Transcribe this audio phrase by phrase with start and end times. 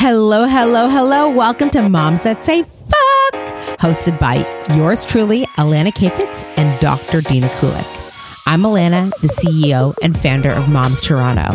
[0.00, 1.28] Hello, hello, hello.
[1.28, 3.34] Welcome to Moms That Say Fuck,
[3.80, 7.20] hosted by yours truly, Alana Kayfetz and Dr.
[7.20, 8.44] Dina Kulik.
[8.46, 11.48] I'm Alana, the CEO and founder of Moms Toronto.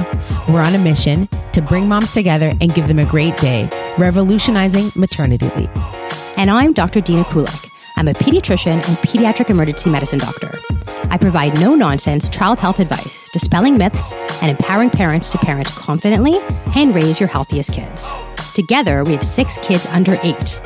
[0.51, 4.91] We're on a mission to bring moms together and give them a great day, revolutionizing
[4.97, 5.71] maternity leave.
[6.35, 6.99] And I'm Dr.
[6.99, 7.69] Dina Kulik.
[7.95, 10.51] I'm a pediatrician and pediatric emergency medicine doctor.
[11.09, 16.39] I provide no nonsense child health advice, dispelling myths, and empowering parents to parent confidently
[16.75, 18.13] and raise your healthiest kids.
[18.55, 20.61] Together, we have six kids under eight.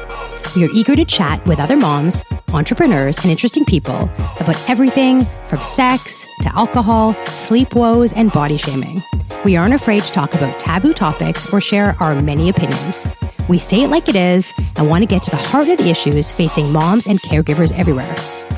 [0.56, 2.22] We are eager to chat with other moms,
[2.54, 4.10] entrepreneurs, and interesting people
[4.42, 9.02] about everything from sex to alcohol, sleep woes, and body shaming.
[9.46, 13.08] We aren't afraid to talk about taboo topics or share our many opinions.
[13.48, 15.90] We say it like it is and want to get to the heart of the
[15.90, 18.14] issues facing moms and caregivers everywhere.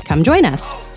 [0.06, 0.89] Come join us.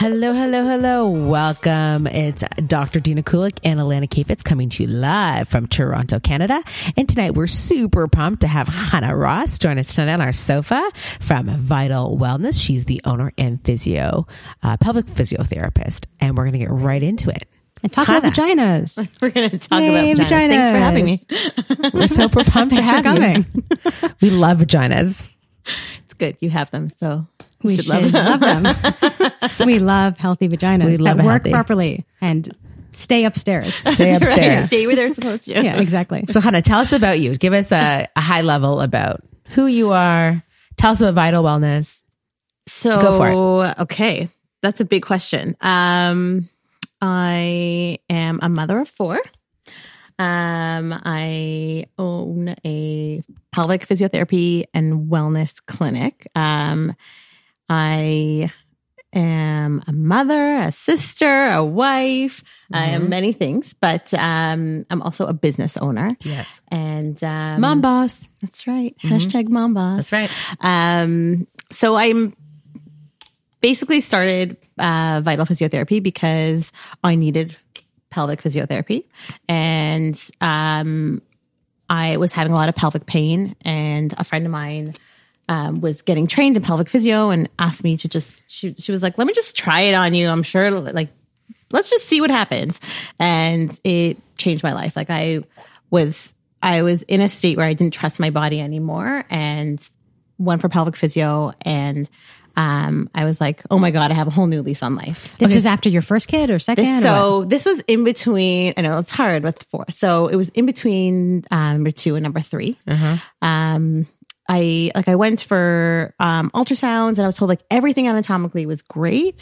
[0.00, 1.10] Hello, hello, hello.
[1.10, 2.06] Welcome.
[2.06, 3.00] It's Dr.
[3.00, 6.64] Dina Kulik and Alana Kayfetz coming to you live from Toronto, Canada.
[6.96, 10.90] And tonight we're super pumped to have Chana Ross join us tonight on our sofa
[11.20, 12.58] from Vital Wellness.
[12.58, 14.26] She's the owner and physio,
[14.62, 16.06] uh, pelvic physiotherapist.
[16.18, 17.46] And we're going to get right into it.
[17.82, 18.18] And talk Chana.
[18.20, 19.06] about vaginas.
[19.20, 20.48] We're going to talk Yay, about vaginas.
[20.48, 21.20] Thanks for having me.
[21.92, 23.44] We're super pumped to Thanks for have coming.
[23.54, 24.10] you.
[24.22, 25.22] We love vaginas.
[26.06, 26.38] It's good.
[26.40, 28.62] You have them, so you We should should love them.
[28.62, 28.84] love
[29.60, 29.66] them.
[29.66, 32.54] we love healthy vaginas We love that work healthy- properly and
[32.92, 33.74] stay upstairs.
[33.74, 34.22] Stay Right.
[34.22, 34.66] upstairs.
[34.66, 35.52] Stay where they're supposed to.
[35.62, 36.24] yeah, exactly.
[36.28, 37.36] So, Chana, tell us about you.
[37.36, 40.42] Give us a, a high level about who you are.
[40.76, 42.02] Tell us about Vital Wellness.
[42.66, 43.78] So Go for it.
[43.82, 44.28] Okay,
[44.62, 45.56] that's a big question.
[45.60, 46.48] Um,
[47.02, 49.18] I am a mother of four.
[50.18, 53.22] Um, I own a
[53.52, 56.26] pelvic physiotherapy and wellness clinic.
[56.34, 56.94] Um,
[57.70, 58.50] I
[59.12, 62.42] am a mother, a sister, a wife.
[62.72, 66.10] I am many things, but um, I'm also a business owner.
[66.22, 66.60] Yes.
[66.68, 68.28] And um, Mom boss.
[68.42, 68.96] That's right.
[69.02, 70.10] Hashtag mom boss.
[70.10, 70.30] That's right.
[70.60, 72.34] Um, so I'm
[73.60, 76.72] basically started uh, vital physiotherapy because
[77.04, 77.56] I needed
[78.10, 79.04] pelvic physiotherapy,
[79.48, 81.22] and um,
[81.88, 84.94] I was having a lot of pelvic pain, and a friend of mine.
[85.50, 89.02] Um, was getting trained in pelvic physio and asked me to just she, she was
[89.02, 91.08] like let me just try it on you i'm sure like
[91.72, 92.78] let's just see what happens
[93.18, 95.40] and it changed my life like i
[95.90, 99.90] was i was in a state where i didn't trust my body anymore and
[100.38, 102.08] went for pelvic physio and
[102.56, 105.36] um, I was like, oh my God, I have a whole new lease on life.
[105.38, 106.84] This was after your first kid or second?
[106.84, 107.02] or what?
[107.02, 109.86] So this was in between, I know it's hard with four.
[109.88, 112.76] So it was in between um, number two and number 3
[113.40, 114.06] Um,
[114.52, 118.82] I like I went for um, ultrasounds and I was told like everything anatomically was
[118.82, 119.36] great,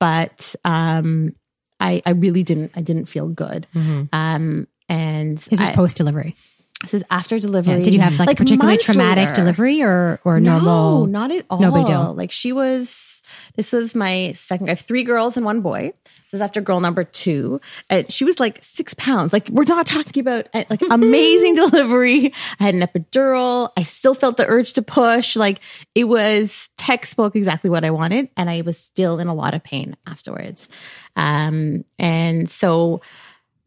[0.00, 1.36] but um,
[1.78, 3.68] I I really didn't I didn't feel good.
[4.12, 6.34] Um, and Is this I- post delivery?
[6.82, 7.82] This is after delivery.
[7.82, 9.34] Did you have like, a particularly traumatic later.
[9.34, 11.06] delivery or or No, normal?
[11.06, 11.58] not at all.
[11.60, 12.14] no big deal.
[12.14, 13.22] Like she was.
[13.56, 14.68] This was my second.
[14.68, 15.92] I have three girls and one boy.
[16.04, 17.60] This is after girl number two.
[17.90, 19.32] And she was like six pounds.
[19.32, 22.32] Like we're not talking about uh, like amazing delivery.
[22.60, 23.70] I had an epidural.
[23.76, 25.34] I still felt the urge to push.
[25.36, 25.60] Like
[25.96, 29.64] it was textbook exactly what I wanted, and I was still in a lot of
[29.64, 30.68] pain afterwards.
[31.16, 33.00] Um, and so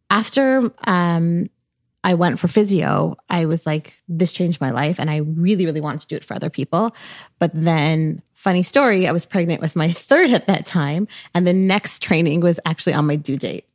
[0.09, 1.49] after um
[2.03, 4.99] I went for physio, I was like, this changed my life.
[4.99, 6.95] And I really, really wanted to do it for other people.
[7.39, 11.07] But then, funny story, I was pregnant with my third at that time.
[11.33, 13.67] And the next training was actually on my due date.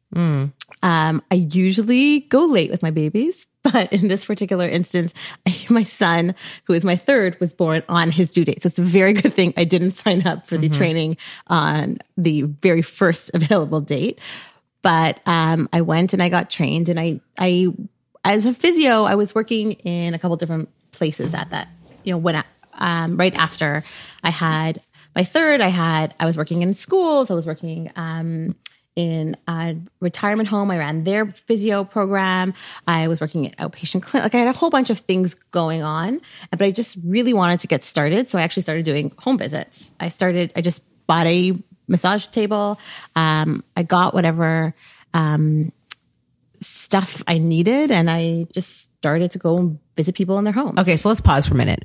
[0.82, 3.46] Um, I usually go late with my babies.
[3.72, 5.12] But in this particular instance,
[5.68, 6.36] my son,
[6.66, 8.62] who is my third, was born on his due date.
[8.62, 11.16] So it's a very good thing I didn't sign up for the training
[11.48, 14.20] on the very first available date
[14.86, 17.66] but um, I went and I got trained, and I, I,
[18.26, 21.68] as a physio, I was working in a couple different places at that.
[22.02, 22.44] You know, when I,
[22.74, 23.84] um, right after
[24.24, 24.82] I had
[25.14, 27.30] my third, I had I was working in schools.
[27.30, 28.56] I was working um,
[28.96, 30.72] in a retirement home.
[30.72, 32.52] I ran their physio program.
[32.88, 34.24] I was working at outpatient clinic.
[34.24, 37.60] Like I had a whole bunch of things going on, but I just really wanted
[37.60, 38.26] to get started.
[38.26, 39.92] So I actually started doing home visits.
[40.00, 40.52] I started.
[40.56, 41.56] I just bought a
[41.86, 42.80] massage table.
[43.14, 44.74] Um, I got whatever
[45.14, 45.72] um,
[46.86, 50.78] stuff I needed, and I just started to go and visit people in their home.
[50.78, 51.84] Okay, so let's pause for a minute.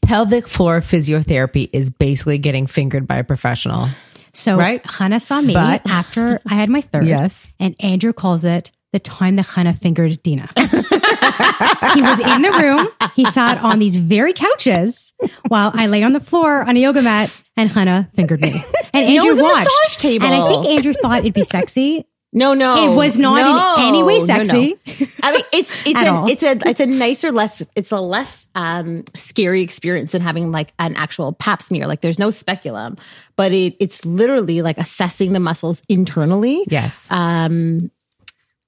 [0.00, 3.88] Pelvic floor physiotherapy is basically getting fingered by a professional.
[4.32, 4.82] So Right?
[4.84, 7.06] Chana saw me But- after I had my third.
[7.06, 7.48] Yes.
[7.58, 10.48] And Andrew calls it the time that Chana fingered Dina.
[10.56, 12.88] he was in the room.
[13.14, 15.12] He sat on these very couches
[15.48, 18.62] while I lay on the floor on a yoga mat and Chana fingered me.
[18.94, 19.68] And it Andrew was a watched.
[19.82, 20.24] massage table.
[20.26, 22.06] And I think Andrew thought it'd be sexy
[22.36, 24.44] No, no, It was not in any way no, no.
[24.44, 24.74] sexy.
[25.22, 26.28] I mean, it's it's a all.
[26.28, 30.74] it's a it's a nicer, less it's a less um scary experience than having like
[30.78, 31.86] an actual Pap smear.
[31.86, 32.98] Like, there's no speculum,
[33.36, 36.62] but it it's literally like assessing the muscles internally.
[36.68, 37.06] Yes.
[37.10, 37.90] Um,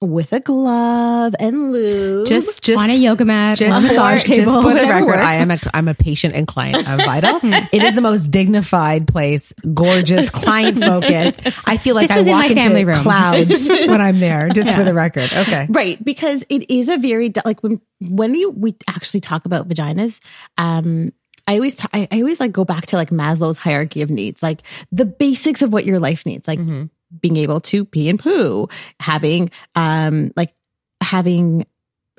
[0.01, 2.25] with a glove and lube.
[2.25, 4.87] just just on a yoga mat, just on a for, massage table, just for the
[4.87, 5.25] record, works.
[5.25, 7.39] I am a I'm a patient and client of Vital.
[7.43, 11.41] it is the most dignified place, gorgeous, client focused.
[11.67, 12.95] I feel like This I was in walk my into family room.
[12.95, 14.49] clouds when I'm there.
[14.49, 15.67] Just for the record, okay.
[15.69, 20.19] right because it is a very like when when you we actually talk about vaginas
[20.57, 21.11] um
[21.47, 24.43] I always, t- I, I always like go back to like Maslow's hierarchy of needs,
[24.43, 24.61] like
[24.91, 26.59] the basics of what your life needs, like
[27.21, 28.67] being able to pee and poo,
[28.99, 30.53] having, um, like
[31.01, 31.65] having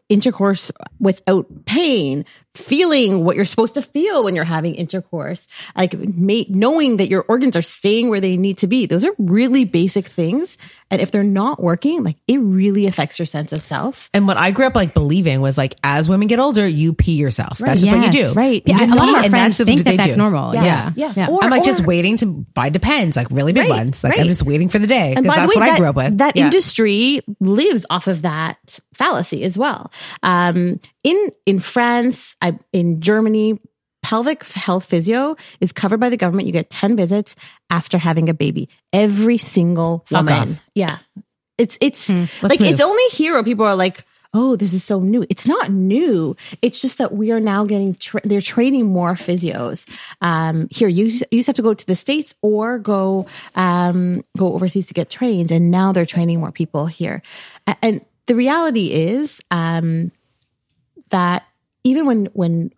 [0.08, 2.24] intercourse without pain,
[2.54, 7.54] feeling what you're supposed to feel when you're having intercourse, like knowing that your organs
[7.56, 8.86] are staying where they need to be.
[8.86, 10.58] Those are really basic things.
[10.90, 14.10] And if they're not working, like it really affects your sense of self.
[14.12, 17.12] And what I grew up like believing was like, as women get older, you pee
[17.12, 17.58] yourself.
[17.58, 18.32] That's just what you do.
[18.32, 18.62] Right.
[18.66, 20.16] Yeah, just a lot pee, of our and friends that's think that that's do.
[20.16, 20.52] normal.
[20.54, 20.64] Yes.
[20.64, 21.16] Yeah, Yes.
[21.16, 21.28] Yeah.
[21.28, 24.02] Or- I'm like just waiting to buy Depends, like really big Right, ones.
[24.02, 24.20] Like right.
[24.22, 26.18] I'm just waiting for the day because that's way, what that, I grew up with.
[26.18, 26.46] That Yeah.
[26.46, 29.92] industry lives off of that fallacy as well.
[30.24, 33.60] Um, in in France, I, in Germany,
[34.02, 36.46] pelvic health physio is covered by the government.
[36.46, 37.36] You get ten visits
[37.68, 38.68] after having a baby.
[38.92, 40.52] Every single Fuck woman.
[40.52, 40.60] off.
[40.74, 40.98] Yeah,
[41.58, 44.04] it's it's Let's like it's only here where people are like.
[44.32, 45.26] Oh, this is so new.
[45.28, 46.36] It's not new.
[46.62, 49.84] It's just that we are now getting, tra- they're training more physios.
[50.20, 53.26] Um, here, you, you used to have to go to the States or go,
[53.56, 55.50] um, go overseas to get trained.
[55.50, 57.22] And now they're training more people here.
[57.82, 60.12] And the reality is, um,
[61.08, 61.42] that
[61.84, 62.72] even when, when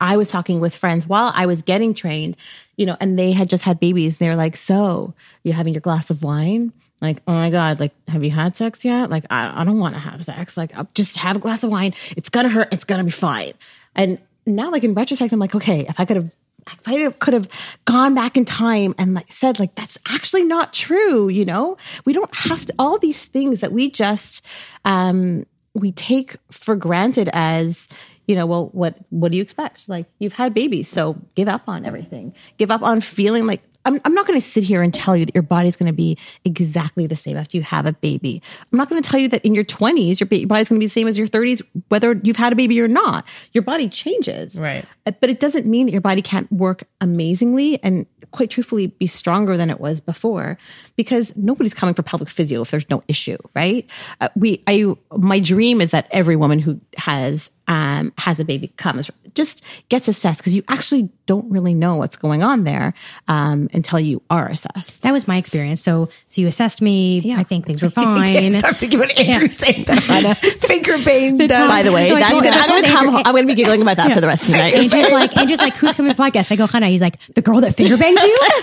[0.00, 2.36] I was talking with friends while I was getting trained,
[2.76, 4.18] you know, and they had just had babies.
[4.18, 7.80] They're like, "So you having your glass of wine?" Like, "Oh my god!
[7.80, 10.56] Like, have you had sex yet?" Like, I, I don't want to have sex.
[10.56, 11.94] Like, I'll just have a glass of wine.
[12.16, 12.68] It's gonna hurt.
[12.72, 13.54] It's gonna be fine.
[13.96, 16.30] And now, like in retrospect, I'm like, okay, if I could have.
[16.70, 17.48] If I could have
[17.86, 22.12] gone back in time and like said like that's actually not true, you know, we
[22.12, 24.44] don't have to all these things that we just
[24.84, 27.88] um we take for granted as
[28.28, 29.88] you know well what what do you expect?
[29.88, 32.34] Like you've had babies so give up on everything.
[32.58, 35.24] Give up on feeling like i'm, I'm not going to sit here and tell you
[35.24, 38.42] that your body's going to be exactly the same after you have a baby.
[38.70, 40.86] I'm not going to tell you that in your 20s your, body's going to be
[40.86, 43.24] the same as your 30s whether you've had a baby or not.
[43.52, 44.54] Your body changes.
[44.54, 44.84] Right.
[45.06, 49.06] Uh, but it doesn't mean that your body can't work amazingly and quite truthfully be
[49.06, 50.58] stronger than it was before
[50.96, 53.86] because nobody's coming for pelvic physio if there's no issue right?
[54.20, 54.84] Uh, we i
[55.16, 60.08] my dream is that every woman who has um has a baby comes just gets
[60.08, 62.94] assessed because you actually don't really know what's going on there
[63.28, 65.80] um until you are assessed That was my experience.
[65.82, 67.34] So, so you assessed me.
[67.34, 68.54] I think things were fine.
[68.56, 69.46] I'm thinking about Andrew Yeah.
[69.48, 71.36] saying that on a finger pain.
[71.36, 73.96] by the way So that's gonna, i'm gonna come Andrew- i'm gonna be giggling about
[73.98, 76.22] that for the rest of the night Andrew's like, Andrew's like, who's coming to the
[76.22, 76.50] podcast?
[76.50, 76.88] I go, Chana.
[76.88, 78.38] He's like, the girl that finger banged you.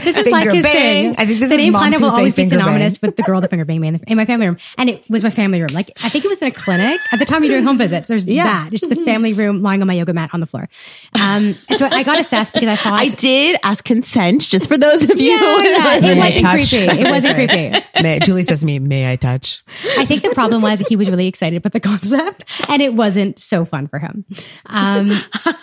[0.00, 1.14] this is like his bang.
[1.14, 1.14] thing.
[1.18, 3.40] I think this the is name Chana will always be finger synonymous with the girl
[3.40, 5.60] that finger banged me in, the, in my family room, and it was my family
[5.60, 5.68] room.
[5.72, 8.08] Like I think it was in a clinic at the time you're doing home visits.
[8.08, 10.68] There's that, just the family room, lying on my yoga mat on the floor.
[11.14, 14.78] Um, and so I got assessed because I thought i did ask consent just for
[14.78, 16.68] those of you Yeah, yeah, it wasn't touch?
[16.70, 16.86] creepy.
[16.86, 18.02] That's It what I wasn't creepy.
[18.02, 19.62] May, Julie says to me, "May I touch?"
[19.98, 23.38] I think the problem was he was really excited about the concept and it wasn't
[23.38, 24.24] so fun for him.
[24.66, 25.10] Um,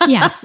[0.08, 0.44] yes.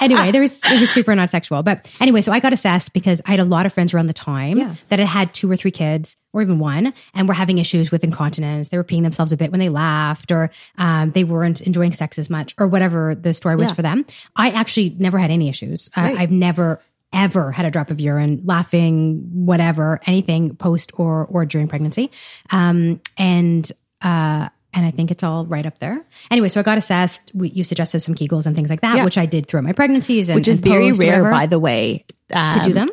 [0.00, 1.62] Anyway, there was, it was super not sexual.
[1.62, 4.12] But anyway, so I got assessed because I had a lot of friends around the
[4.14, 4.74] time Yeah.
[4.88, 8.04] that had had two or three kids or even one and were having issues with
[8.04, 8.68] incontinence.
[8.68, 12.18] They were peeing themselves a bit when they laughed or um, they weren't enjoying sex
[12.18, 13.74] as much or whatever the story was Yeah.
[13.74, 14.04] for them.
[14.36, 15.88] I actually never had any issues.
[15.96, 16.80] Uh, I've never
[17.14, 22.10] ever had a drop of urine, laughing, whatever, anything post or or during pregnancy.
[22.50, 23.70] Um, and
[24.02, 26.04] uh, and I think it's all right up there.
[26.30, 27.30] Anyway, so I got assessed.
[27.34, 29.04] We, you suggested some Kegels and things like that, Yeah.
[29.04, 32.04] which I did throughout my pregnancies, and, which is and very rare, by the way.
[32.32, 32.90] Um, do them?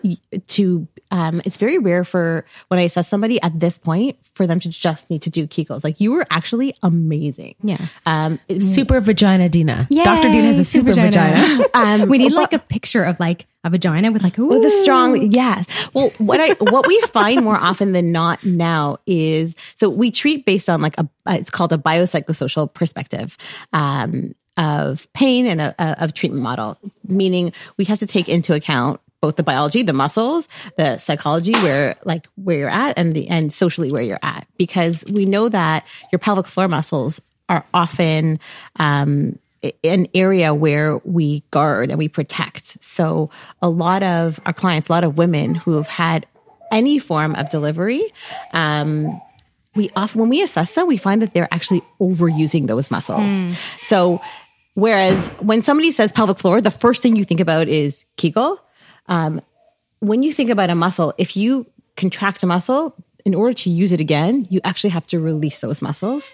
[0.48, 4.60] To um, it's very rare for when I assess somebody at this point for them
[4.60, 5.84] to just need to do Kegels.
[5.84, 7.56] Like you were actually amazing.
[7.62, 7.88] Yeah.
[8.06, 9.88] Um, it- Super vagina, Dina.
[9.89, 10.32] Yay, Dr.
[10.32, 11.63] Dina has a super, vagina.
[11.74, 14.82] um, we need like a picture of like a vagina with like ooh, with a
[14.82, 15.65] strong yes.
[15.94, 20.46] Well, what I what we find more often than not now is so we treat
[20.46, 23.38] based on like a it's called a biopsychosocial perspective.
[23.74, 26.77] Um, of pain and a, a, of treatment model,
[27.10, 31.96] meaning we have to take into account both the biology, the muscles, the psychology, where
[32.05, 35.84] like where you're at, and the and socially where you're at, because we know that
[36.12, 38.39] your pelvic floor muscles are often
[38.77, 39.39] um,
[39.84, 42.77] an area where we guard and we protect.
[42.84, 43.32] So
[43.63, 46.27] a lot of our clients, a lot of women who have had
[46.72, 48.05] any form of delivery,
[48.53, 49.20] um,
[49.75, 53.32] we often when we assess them, we find that they're actually overusing those muscles.
[53.82, 54.22] So
[54.75, 58.62] whereas when somebody says pelvic floor, the first thing you think about is Kegel.
[59.07, 59.41] Um,
[60.00, 62.95] when you think about a muscle, if you contract a muscle,
[63.25, 66.31] in order to use it again, you actually have to release those muscles.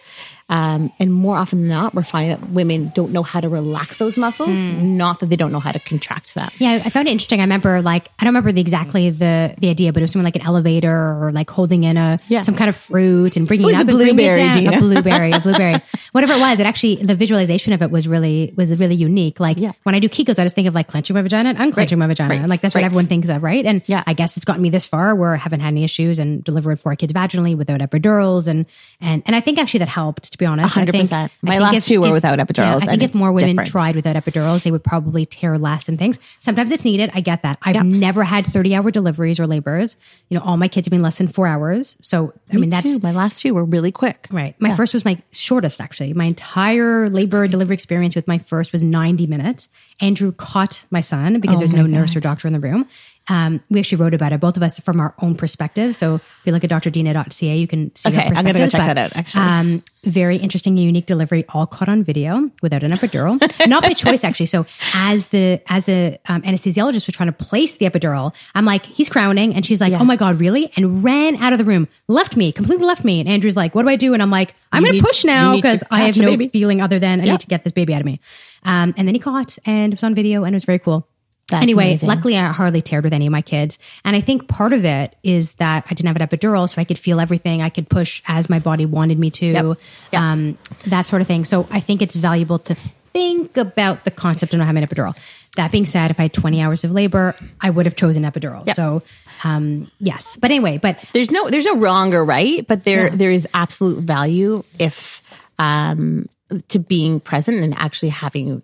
[0.50, 3.98] Um, and more often than not, we're finding that women don't know how to relax
[4.00, 6.50] those muscles, not that they don't know how to contract them.
[6.58, 7.40] Yeah, I found it interesting.
[7.40, 10.26] I remember like I don't remember the, exactly the the idea, but it was something
[10.26, 10.92] like an elevator
[11.24, 12.42] or like holding in a Yeah.
[12.42, 14.74] some kind of fruit and bringing It it, up a and bringing it blueberry, down.
[14.74, 15.76] A blueberry, a blueberry,
[16.12, 16.60] whatever it was.
[16.60, 19.40] It actually the visualization of it was really was really unique.
[19.40, 19.72] Like Yeah.
[19.84, 22.08] when I do Kegels, I just think of like clenching my vagina and unclenching my
[22.08, 22.50] vagina, Right.
[22.50, 23.66] like that's what everyone thinks of, right?
[23.66, 24.04] And Yeah.
[24.06, 26.80] I guess it's gotten me this far where I haven't had any issues and delivered
[26.80, 28.66] four kids vaginally without epidurals, and
[29.00, 30.38] and and I think actually that helped.
[30.42, 31.14] Be honest, 100%.
[31.14, 33.14] I My think last if- two were if- without epidurals, Yeah, I and think if
[33.14, 33.70] more women different.
[33.70, 36.18] tried without epidurals, they would probably tear less and things.
[36.40, 37.12] Sometimes it's needed.
[37.14, 37.60] I get that.
[37.62, 37.84] I've Yeah.
[37.84, 39.98] never had 30 hour deliveries or labors.
[40.32, 41.96] You know, all my kids have been less than four hours.
[42.02, 44.28] So, I mean, that's Two, my last two were really quick.
[44.32, 44.56] right.
[44.60, 46.12] My first was my shortest, actually.
[46.14, 49.70] My entire labor delivery experience with my first was 90 minutes.
[50.00, 52.88] Andrew caught my son because oh there's no nurse or doctor in the room.
[53.32, 55.96] Um, we actually wrote about it, both of us from our own perspective.
[55.96, 58.88] So if you look at drdina.ca, you can see Okay, I'm gonna go check but,
[58.88, 59.46] that out, actually.
[59.46, 63.40] Um, very interesting and unique delivery, all caught on video without an epidural.
[63.70, 64.48] Not by choice, actually.
[64.48, 68.86] So as the, as the um, anesthesiologist was trying to place the epidural, I'm like,
[68.86, 69.56] he's crowning.
[69.56, 70.70] And she's like, oh my God, really?
[70.76, 73.22] And ran out of the room, left me, completely left me.
[73.22, 74.14] And Andrew's like, what do I do?
[74.14, 76.50] And I'm like, I'm going to push now to because I have no baby.
[76.50, 77.32] feeling other than I Yeah.
[77.34, 78.20] need to get this baby out of me.
[78.64, 81.08] Um, and then he caught and it was on video and it was very cool.
[81.52, 82.08] That's anyway, amazing.
[82.10, 83.78] luckily I hardly teared with any of my kids.
[84.04, 86.86] And I think part of it is that I didn't have an epidural, so I
[86.86, 87.62] could feel everything.
[87.62, 89.78] I could push as my body wanted me to, Yep.
[90.14, 90.22] Yep.
[90.22, 91.46] Um, that sort of thing.
[91.46, 95.16] So I think it's valuable to think about the concept of not having an epidural.
[95.58, 98.66] That being said, if I had 20 hours of labor, I would have chosen epidural.
[98.66, 98.76] Yep.
[98.78, 99.02] So,
[99.44, 100.38] um, yes.
[100.38, 104.00] But anyway, but There's no there's no wrong or right, but there there is absolute
[104.02, 105.22] value if
[105.60, 106.30] um
[106.70, 108.62] to being present and actually having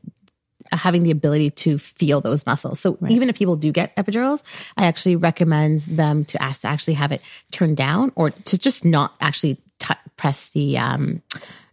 [0.71, 2.79] having the ability to feel those muscles.
[2.79, 4.41] So even if people do get epidurals,
[4.75, 7.21] I actually recommend them to ask to actually have it
[7.51, 11.21] turned down or to just not actually t- press the um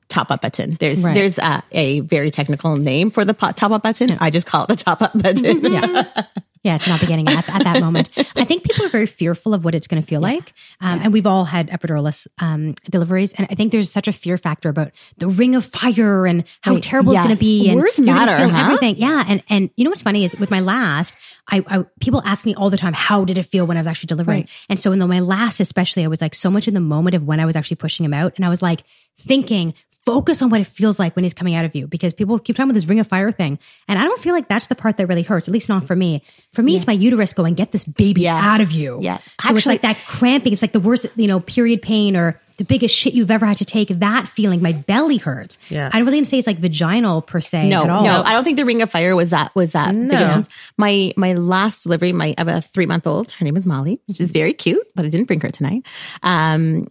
[0.08, 0.76] top up button.
[0.78, 1.14] There's Right.
[1.14, 4.16] there's a, a very technical name for the top up button.
[4.20, 5.64] I just call it the top up button.
[5.72, 6.24] yeah.
[6.64, 8.08] Yeah, to not be getting it at, at that moment.
[8.36, 10.54] I think people are very fearful of what it's going to feel like.
[10.80, 13.34] Um, And we've all had epiduralless um, deliveries.
[13.34, 16.72] And I think there's such a fear factor about the ring of fire and how
[16.72, 16.82] Right.
[16.82, 17.68] terrible it's going to be.
[17.68, 18.64] And Words matter, feel huh?
[18.64, 18.96] Everything.
[18.96, 19.24] Yeah.
[19.28, 21.14] And, and you know what's funny is with my last,
[21.48, 23.86] I, I people ask me all the time, how did it feel when I was
[23.86, 24.40] actually delivering?
[24.40, 24.50] Right.
[24.68, 27.14] And so in the, my last, especially, I was like so much in the moment
[27.14, 28.32] of when I was actually pushing him out.
[28.36, 28.82] And I was like
[29.16, 29.74] thinking,
[30.04, 32.56] focus on what it feels like when he's coming out of you because people keep
[32.56, 33.58] talking about this ring of fire thing.
[33.88, 35.96] And I don't feel like that's the part that really hurts, at least not for
[35.96, 36.22] me.
[36.52, 38.42] For me, it's my uterus going, get this baby Yes.
[38.42, 38.98] out of you.
[39.00, 39.26] Yes.
[39.46, 40.52] So it's like that cramping.
[40.52, 43.56] It's like the worst, you know, period pain or the biggest shit you've ever had
[43.58, 43.88] to take.
[43.88, 45.58] That feeling, my belly hurts.
[45.68, 45.90] Yeah.
[45.92, 48.02] I don't really say it's like vaginal per se No, at all.
[48.04, 49.94] no, I don't think the Ring of Fire was that was that.
[49.94, 50.28] No.
[50.28, 53.30] of My my last delivery, my I have a three month old.
[53.32, 55.86] Her name is Molly, which is very cute, but I didn't bring her tonight.
[56.22, 56.88] Um,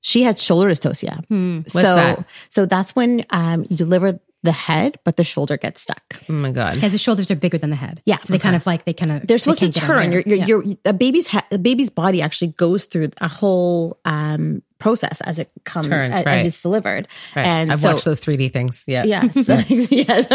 [0.00, 1.24] she had shoulder dystocia.
[1.64, 2.24] What's so that?
[2.50, 6.02] so that's when um you deliver the head, but the shoulder gets stuck.
[6.30, 6.74] Oh my god.
[6.74, 8.00] Because the shoulders are bigger than the head.
[8.06, 8.18] Yeah.
[8.22, 10.12] So they kind of like, they kind of, They're supposed to turn.
[10.12, 14.62] Your your, your a baby's ha- a baby's body actually goes through a whole um
[14.78, 16.46] process as it comes Turns, as, right.
[16.46, 17.08] it's delivered.
[17.34, 17.46] Right.
[17.46, 18.84] And I've so, watched those 3D things.
[18.86, 19.04] Yeah.
[19.04, 19.34] Yes,
[19.90, 20.26] yes.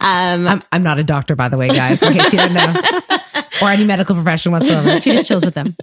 [0.00, 2.74] um, I'm, I'm not a doctor, by the way, guys, in case you didn't know,
[3.62, 5.00] or any medical profession whatsoever.
[5.00, 5.76] she just chills with them.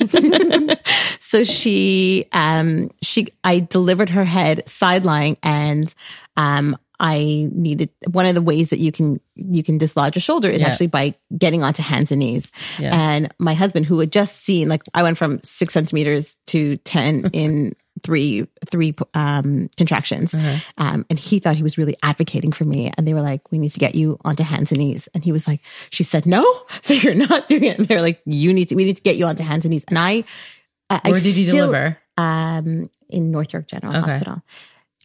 [1.19, 5.93] so she um she i delivered her head side lying and
[6.37, 10.49] um i needed one of the ways that you can you can dislodge a shoulder
[10.49, 10.67] is Yeah.
[10.69, 12.95] actually by getting onto hands and knees Yeah.
[12.95, 17.29] and my husband who had just seen like i went from six centimeters to 10
[17.33, 20.57] in three three um contractions Uh-huh.
[20.77, 23.57] um and he thought he was really advocating for me and they were like we
[23.57, 26.43] need to get you onto hands and knees and he was like she said no
[26.81, 29.17] so you're not doing it and they're like you need to we need to get
[29.17, 30.23] you onto hands and knees and i
[30.89, 31.97] I- I Where did you still- deliver?
[32.17, 34.09] um, in North York General Okay.
[34.11, 34.41] Hospital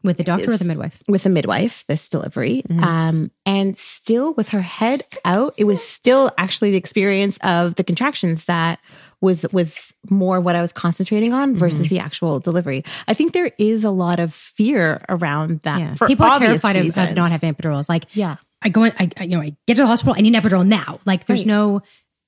[0.02, 1.00] With the doctor or the midwife?
[1.08, 2.62] with a midwife, this delivery.
[2.68, 2.82] Mm-hmm.
[2.84, 7.84] Um, and still with her head out, it was still actually the experience of the
[7.84, 8.78] contractions that
[9.20, 11.88] was was more what I was concentrating on versus Mm-hmm.
[11.94, 12.84] the actual delivery.
[13.06, 15.80] I think there is a lot of fear around that.
[15.80, 15.94] Yeah.
[15.94, 17.88] for People are terrified of, of not having epidurals.
[17.88, 18.36] Like, Yeah.
[18.60, 20.42] I go in, I, I- you know, I get to the hospital, I need an
[20.42, 20.98] epidural now.
[21.04, 21.46] Like, there's Right.
[21.46, 21.82] no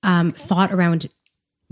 [0.05, 1.07] um, thought around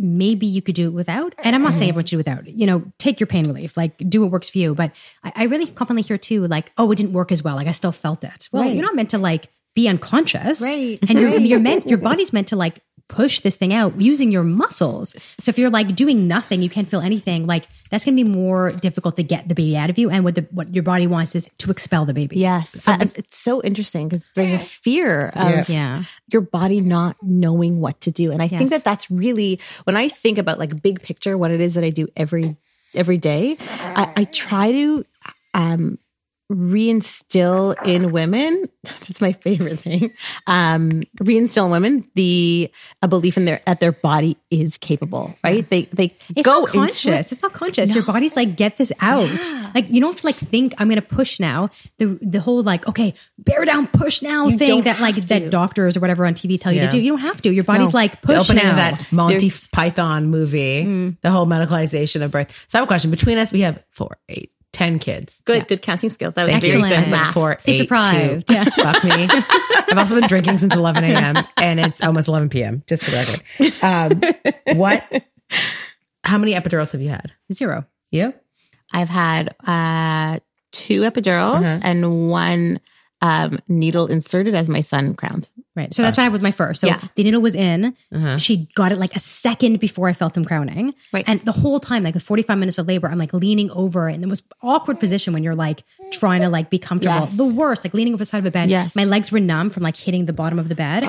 [0.03, 1.35] maybe you could do it without.
[1.39, 2.49] And I'm not saying everyone should do it without.
[2.49, 4.75] You know, take your pain relief, like do what works for you.
[4.75, 4.93] But
[5.25, 7.57] I, I really commonly hear too, like, oh, it didn't work as well.
[7.57, 8.49] Like, I still felt it.
[8.53, 8.75] Well, Right.
[8.75, 10.99] you're not meant to like be unconscious, Right.
[11.09, 14.43] And you're you're meant your body's meant to like push this thing out using your
[14.43, 15.15] muscles.
[15.39, 17.47] So if you're like doing nothing, you can't feel anything.
[17.47, 20.09] Like that's going to be more difficult to get the baby out of you.
[20.09, 22.39] And what the what your body wants is to expel the baby.
[22.39, 22.89] Yes.
[22.89, 26.05] Uh, it's so interesting because there's a fear of Yeah.
[26.33, 28.33] your body not knowing what to do.
[28.33, 31.61] And I think that that's really, when I think about like big picture, what it
[31.61, 32.57] is that I do every,
[32.95, 35.05] every day, I, I try to,
[35.53, 35.99] um,
[36.53, 40.13] reinstill in women that's my favorite thing
[40.47, 42.71] um reinstill in women the
[43.03, 46.69] a belief in their that their body is capable right they they It's go not
[46.69, 47.07] into conscious.
[47.31, 47.33] it.
[47.33, 47.91] It's not conscious.
[47.95, 49.31] Your body's like, get this out.
[49.75, 51.71] Like you don't have to like think I'm gonna push now.
[51.99, 55.51] The the whole like, okay, bear down, push now You thing that like have that
[55.51, 56.99] doctors or whatever on TV tell you to do.
[56.99, 57.51] You don't have to.
[57.53, 57.99] Your body's No.
[57.99, 58.71] like the push opening now.
[58.71, 62.51] of that Monty There's- Python movie, the whole medicalization of birth.
[62.69, 63.11] So I have a question.
[63.11, 64.53] Between us, we have four, eight,
[64.83, 65.41] ten kids.
[65.45, 66.81] good good counting skills that was Thank very you.
[66.83, 67.11] good Excellent.
[67.11, 67.27] That's math.
[67.27, 68.47] like four, Sleep eight, deprived.
[68.49, 68.55] two.
[68.55, 68.65] Yeah.
[68.65, 69.29] Fuck me.
[69.91, 71.37] I've also been drinking since 11 a.m.
[71.57, 72.83] and it's almost 11 p.m.
[72.87, 73.17] Just for the
[73.83, 74.73] record.
[74.73, 75.05] Um, what?
[76.25, 77.33] How many epidurals have you had?
[77.53, 77.85] Zero.
[78.11, 78.33] You?
[78.93, 80.39] I've had uh,
[80.73, 81.81] two epidurals Uh-huh.
[81.83, 82.81] and one
[83.21, 85.49] um, needle inserted as my son crowned.
[85.75, 85.93] Right.
[85.95, 86.83] So that's what I with my first.
[86.83, 87.01] So Yeah.
[87.15, 87.97] the needle was in.
[88.15, 88.37] Uh-huh.
[88.39, 90.93] She got it like a second before I felt them crowning.
[91.15, 91.25] Right.
[91.27, 94.23] And the whole time, like the 45 minutes of labor, I'm like leaning over and
[94.23, 97.25] it was awkward position when you're like trying to like be comfortable.
[97.27, 97.37] Yes.
[97.37, 98.69] The worst, like leaning over the side of a bed.
[98.69, 98.95] Yes.
[98.95, 101.05] My legs were numb from like hitting the bottom of the bed.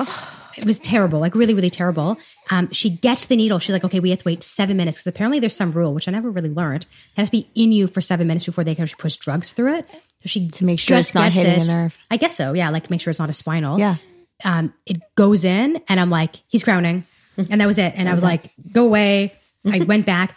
[0.56, 2.16] It was terrible, like really, really terrible.
[2.52, 3.58] Um, she gets the needle.
[3.60, 6.08] She's like, okay, we have to wait seven minutes because apparently there's some rule, which
[6.08, 6.84] I never really learned.
[6.84, 9.52] It has to be in you for seven minutes before they can actually push drugs
[9.52, 9.90] through it.
[9.92, 11.66] So she To make sure it's not hitting it.
[11.66, 11.98] a nerve.
[12.12, 12.54] I guess so.
[12.54, 13.96] Yeah, like make sure it's not a spinal Yeah.
[14.44, 17.06] Um, it goes in and I'm like, he's crowning.
[17.38, 17.94] And that was it.
[17.96, 19.34] And I was like, go away.
[19.66, 20.36] I went back.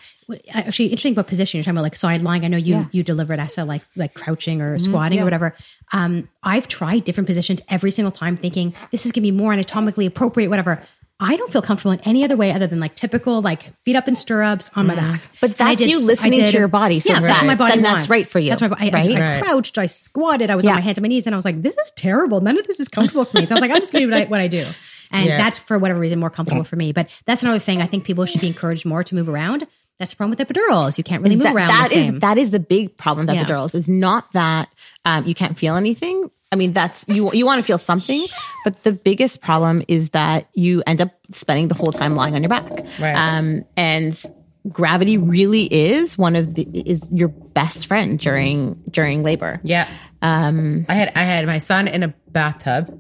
[0.53, 1.59] Actually, interesting about position.
[1.59, 2.45] You're talking about like side lying.
[2.45, 5.55] I know you you delivered Essa like like crouching or squatting or whatever.
[5.93, 10.07] Um, I've tried different positions every single time, thinking this is gonna be more anatomically
[10.07, 10.83] appropriate, whatever.
[11.19, 14.07] I don't feel comfortable in any other way other than like typical like feet up
[14.07, 15.23] in stirrups on my back.
[15.41, 17.55] But And I that's you listening I to your body, so yeah, that's what my
[17.55, 18.11] body then that's wants.
[18.11, 18.91] right for you, That's my body.
[18.91, 19.11] I, right?
[19.13, 19.43] I, I Right.
[19.43, 19.79] crouched.
[19.79, 20.51] I squatted.
[20.51, 20.73] I was Yeah.
[20.73, 22.41] on my hands and my knees, and I was like, "This is terrible.
[22.43, 24.07] None of this is comfortable for me." So I was like, "I'm just going to
[24.09, 24.67] do what I, what I do,"
[25.11, 25.39] and Yeah.
[25.39, 26.93] that's for whatever reason more comfortable for me.
[26.93, 27.81] But that's another thing.
[27.81, 29.67] I think people should be encouraged more to move around.
[29.99, 30.99] That's the problem with epidurals.
[30.99, 32.19] You can't really move That- around that the is- same.
[32.19, 33.45] that is the big problem with Yeah.
[33.47, 34.69] epidurals is not that
[35.07, 36.31] um, you can't feel anything.
[36.53, 37.33] I mean, that's you.
[37.33, 38.25] You want to feel something,
[38.65, 42.43] but the biggest problem is that you end up spending the whole time lying on
[42.43, 42.71] your back.
[43.01, 43.15] Right.
[43.17, 44.21] Um, and
[44.69, 49.61] gravity really is one of the is your best friend during during labor.
[49.65, 49.89] Yeah.
[50.23, 52.97] Um, I had I had my son in a bathtub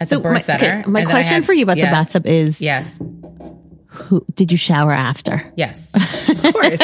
[0.00, 0.64] at the So birth my, center.
[0.64, 2.98] okay, my and then I question had- for you about yes, the bathtub is: Yes.
[3.86, 5.52] who, Did you shower after?
[5.56, 5.92] Yes,
[6.28, 6.80] of course.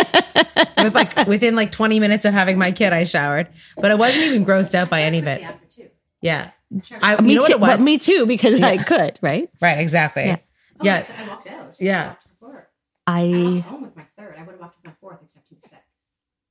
[0.78, 4.24] With like within like 20 minutes of having my kid, I showered, but I wasn't
[4.24, 5.42] even grossed out by any of it.
[6.24, 6.50] Yeah,
[7.02, 7.58] I, Me you know what too.
[7.58, 9.18] but me too, because I could.
[9.22, 9.50] Right.
[9.60, 10.24] right, exactly.
[10.24, 10.38] Yeah.
[10.80, 11.76] Oh, yeah, I walked out.
[11.78, 12.14] yeah.
[13.06, 14.34] I home with my third.
[14.38, 15.82] I would have walked with my fourth, except he was sick.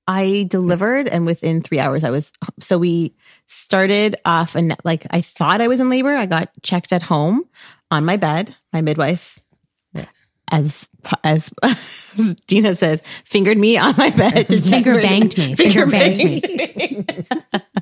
[0.08, 3.16] I delivered and within three hours I was so we
[3.48, 6.14] started off and like I thought I was in labor.
[6.16, 7.46] I got checked at home
[7.90, 8.56] on my bed.
[8.72, 9.40] My midwife
[10.52, 10.88] as
[11.24, 11.52] as
[12.48, 14.50] Dina says, fingered me on my bed.
[14.50, 15.56] To check Finger where- banged me.
[15.56, 17.06] Finger banged me.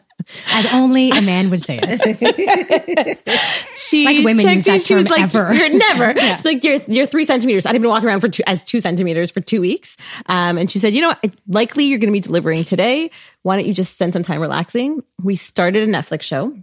[0.51, 3.19] As only a man would say it.
[3.75, 5.53] She Like women use that She was term like, ever.
[5.53, 8.63] "You're never." She's like, "You're you're three centimeters." I'd been walking around for two as
[8.63, 11.33] two centimeters for two weeks, um, and she said, "You know, what?
[11.47, 13.11] likely you're going to be delivering today.
[13.43, 16.55] Why don't you just spend some time relaxing?" We started a Netflix show.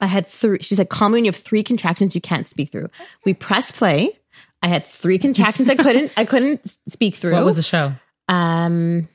[0.00, 0.58] I had three.
[0.60, 2.88] She said, "Call me when you have three contractions you can't speak through."
[3.24, 4.18] We press play.
[4.62, 7.32] I had three contractions I couldn't I couldn't speak through.
[7.32, 7.92] What was the show?
[8.28, 9.08] um,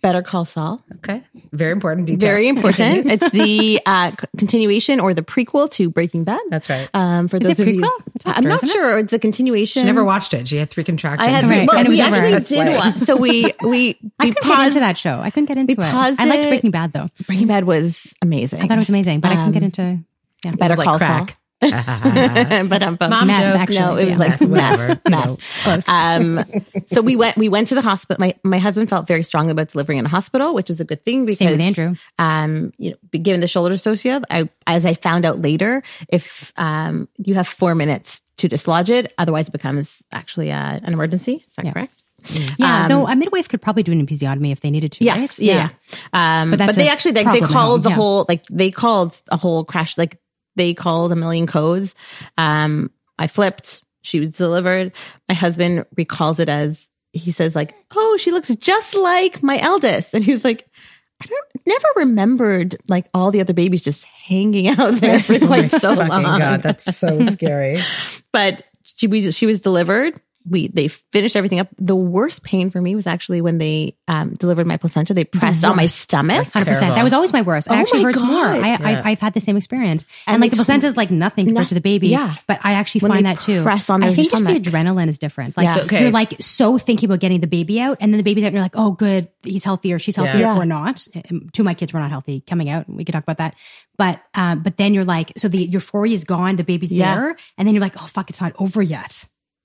[0.00, 0.82] Better Call Saul.
[0.96, 2.26] Okay, very important detail.
[2.28, 3.06] Very important.
[3.12, 6.40] it's the uh, continuation or the prequel to Breaking Bad.
[6.48, 6.88] That's right.
[6.94, 7.84] Um, for Is those it of you?
[8.14, 8.72] It's I'm not isn't it?
[8.72, 8.98] sure.
[8.98, 9.82] It's a continuation.
[9.82, 10.48] She never watched it.
[10.48, 11.28] She had three contractions.
[11.28, 11.68] I had Right.
[11.68, 12.14] well, And we over.
[12.14, 12.96] actually That's did watch.
[12.98, 15.20] So we we we I couldn't get into that show.
[15.20, 15.80] I couldn't get into it.
[15.80, 16.48] I liked.
[16.48, 17.08] Breaking Bad though.
[17.26, 18.62] Breaking Bad was amazing.
[18.62, 19.98] I thought it was amazing, but I couldn't get into.
[20.44, 20.52] Yeah.
[20.52, 21.30] Better It Call like crack.
[21.30, 21.37] Saul.
[21.60, 23.60] But um, but Mom Meth, joke.
[23.60, 23.78] actually.
[23.78, 24.18] no, it was yeah.
[24.18, 25.00] like Whatever, meth.
[25.04, 25.26] you meth.
[25.26, 25.38] know.
[25.62, 25.88] Close.
[25.88, 26.44] Um,
[26.86, 28.20] so we went we went to the hospital.
[28.20, 31.02] My my husband felt very strongly about delivering in a hospital, which was a good
[31.02, 31.94] thing because Same with Andrew.
[32.18, 37.08] Um, you know, given the shoulder dystocia, I as I found out later, if um
[37.18, 41.44] you have four minutes to dislodge it, otherwise it becomes actually uh, an emergency.
[41.48, 41.72] Is that Yeah.
[41.72, 42.04] correct?
[42.58, 45.04] yeah, um, though a midwife could probably do an episiotomy if they needed to.
[45.04, 45.38] Yes, right?
[45.40, 45.68] yeah.
[46.12, 46.42] yeah.
[46.42, 47.96] Um, But but, they actually they, they called the yeah.
[47.96, 50.18] whole like they called a whole crash like
[50.58, 51.94] they called a million codes.
[52.36, 53.82] Um, I flipped.
[54.02, 54.92] She was delivered.
[55.28, 60.12] My husband recalls it as he says like, "Oh, she looks just like my eldest,"
[60.12, 60.68] and he was like.
[61.20, 65.68] I don't never remembered like all the other babies just hanging out there for quite
[65.72, 66.22] so long.
[66.22, 67.82] God, that's so scary.
[68.32, 70.20] But she we she was delivered.
[70.48, 71.68] We they finished everything up.
[71.78, 75.14] The worst pain for me was actually when they um, delivered my placenta.
[75.14, 76.48] They pressed on my stomach.
[76.48, 76.94] Hundred percent.
[76.94, 77.66] That was always my worst.
[77.66, 78.44] It Oh actually my hurts more.
[78.44, 78.60] God.
[78.60, 79.02] I, Yeah.
[79.04, 81.64] I I've had the same experience, and, And like the placenta is like nothing compared
[81.66, 81.68] No.
[81.68, 82.08] to the baby.
[82.08, 82.34] Yeah.
[82.46, 83.62] but I actually When find they that too.
[83.62, 85.56] press on I their think just the adrenaline is different.
[85.56, 85.84] Like Yeah.
[85.84, 86.02] Okay.
[86.02, 88.54] you're like so thinking about getting the baby out, and then the baby's out, and
[88.54, 90.56] you're like, oh, good, he's healthy or she's healthy Yeah.
[90.56, 91.06] or not.
[91.30, 92.88] Um, Two of my kids were not healthy coming out.
[92.88, 93.54] We could talk about that.
[93.96, 97.14] But um, but then you're like, so the euphoria is gone, the baby's Yeah.
[97.16, 99.24] there, and then you're like, oh fuck, it's not over yet.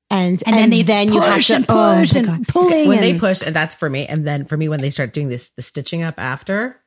[0.10, 2.88] And And, then they then you have push to and oh push my and pulling.
[2.88, 4.06] when and, they push, and that's for me.
[4.06, 6.80] And then for me, when they start doing this, the stitching up after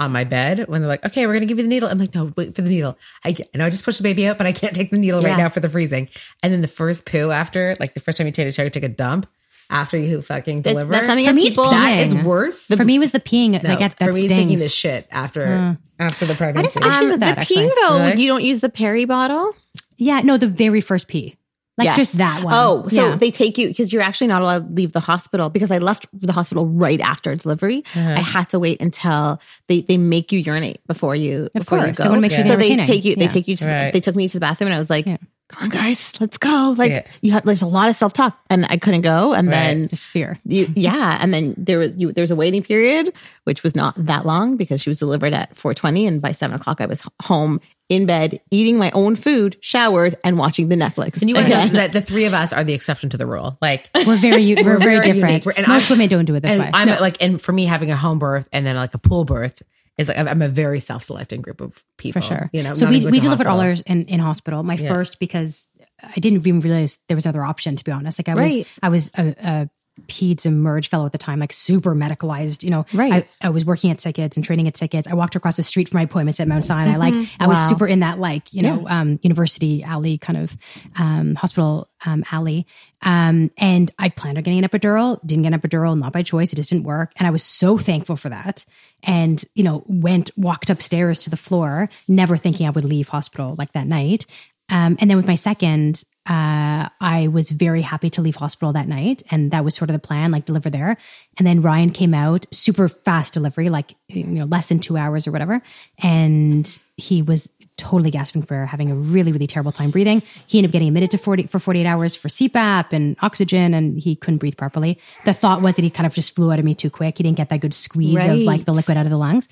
[0.00, 2.14] on my bed, when they're like, "Okay, we're gonna give you the needle," I'm like,
[2.14, 4.36] "No, wait for the needle." I get, I know I just pushed the baby out,
[4.38, 6.08] but I can't take the needle right now for the freezing.
[6.42, 8.82] And then the first poo after, like the first time you take a shower, take
[8.82, 9.28] a dump
[9.70, 10.90] after you fucking deliver.
[10.92, 11.70] that's something For that me, it's people.
[11.70, 12.24] that is peeing.
[12.24, 12.66] worse.
[12.66, 14.36] for me, it was the peeing No, like that, that for me, stings.
[14.36, 16.80] taking the shit after after the pregnancy.
[16.80, 17.56] issues um, with that, the actually.
[17.68, 18.20] peeing though, Really?
[18.22, 19.54] you don't use the peri bottle.
[19.96, 21.36] Yeah, no, the very first pee.
[21.76, 21.96] Like Yes.
[21.96, 22.54] just that one.
[22.54, 23.16] Oh, so Yeah.
[23.16, 26.06] they take you because you're actually not allowed to leave the hospital because I left
[26.12, 27.82] the hospital right after delivery.
[27.96, 28.14] Uh-huh.
[28.16, 31.88] I had to wait until they, they make you urinate before you Of before course,
[31.88, 32.10] you they go.
[32.10, 32.54] wanna make sure Yeah.
[32.56, 33.28] they're so they take you they Yeah.
[33.28, 35.16] take you to the, they took me to the bathroom and I was like, Yeah.
[35.50, 37.02] "Come on, guys, let's go!" Like Yeah.
[37.20, 39.54] you have there's a lot of self talk and I couldn't go, and Right.
[39.54, 40.38] then just fear.
[40.46, 43.12] you, yeah, and then there was you, there was a waiting period,
[43.44, 46.80] which was not that long because she was delivered at 4:20, and by seven o'clock
[46.80, 51.20] I was home in bed eating my own food, showered, and watching the Netflix.
[51.20, 51.66] and you want to again.
[51.72, 53.58] know that the three of us are the exception to the rule.
[53.60, 55.44] Like We're very we're, very very different.
[55.46, 56.70] We're- and Most I- women don't do it this and way.
[56.72, 59.62] I'm like, and for me, having a home birth and then like a pool birth
[59.98, 62.20] is like I'm- a very self-selecting group of people.
[62.20, 62.50] for sure.
[62.52, 64.62] You know, so we we delivered all ours in, in hospital.
[64.62, 65.70] My first because
[66.02, 67.76] I didn't even realize there was another option.
[67.76, 69.70] To be honest, like I was I was a, a
[70.08, 72.62] peds emerge fellow at the time, like super medicalized.
[72.62, 73.12] You know, Right.
[73.40, 75.08] I, I was working at SickKids and training at SickKids.
[75.08, 76.96] I walked across the street from my appointments at Mount Sinai.
[76.96, 80.56] Like I was super in that like you know um, university alley kind of
[80.96, 82.66] um, hospital um, alley.
[83.02, 85.20] Um, and I planned on getting an epidural.
[85.26, 86.52] Didn't get an epidural, not by choice.
[86.52, 88.64] It just didn't work, and I was so thankful for that.
[89.02, 93.54] And you know, went walked upstairs to the floor, never thinking I would leave hospital
[93.58, 94.26] like that night.
[94.70, 98.88] Um, and then with my second, uh, I was very happy to leave hospital that
[98.88, 99.22] night.
[99.30, 100.96] And that was sort of the plan, like deliver there.
[101.36, 105.26] And then Ryan came out, super fast delivery, like, you know, less than two hours
[105.26, 105.60] or whatever.
[106.02, 110.22] And he was totally gasping for air, having a really, really terrible time breathing.
[110.46, 113.98] He ended up getting admitted to 40 for 48 hours for CPAP and oxygen, and
[113.98, 114.98] he couldn't breathe properly.
[115.24, 117.18] The thought was that he kind of just flew out of me too quick.
[117.18, 119.48] He didn't get that good squeeze of like the liquid out of the lungs.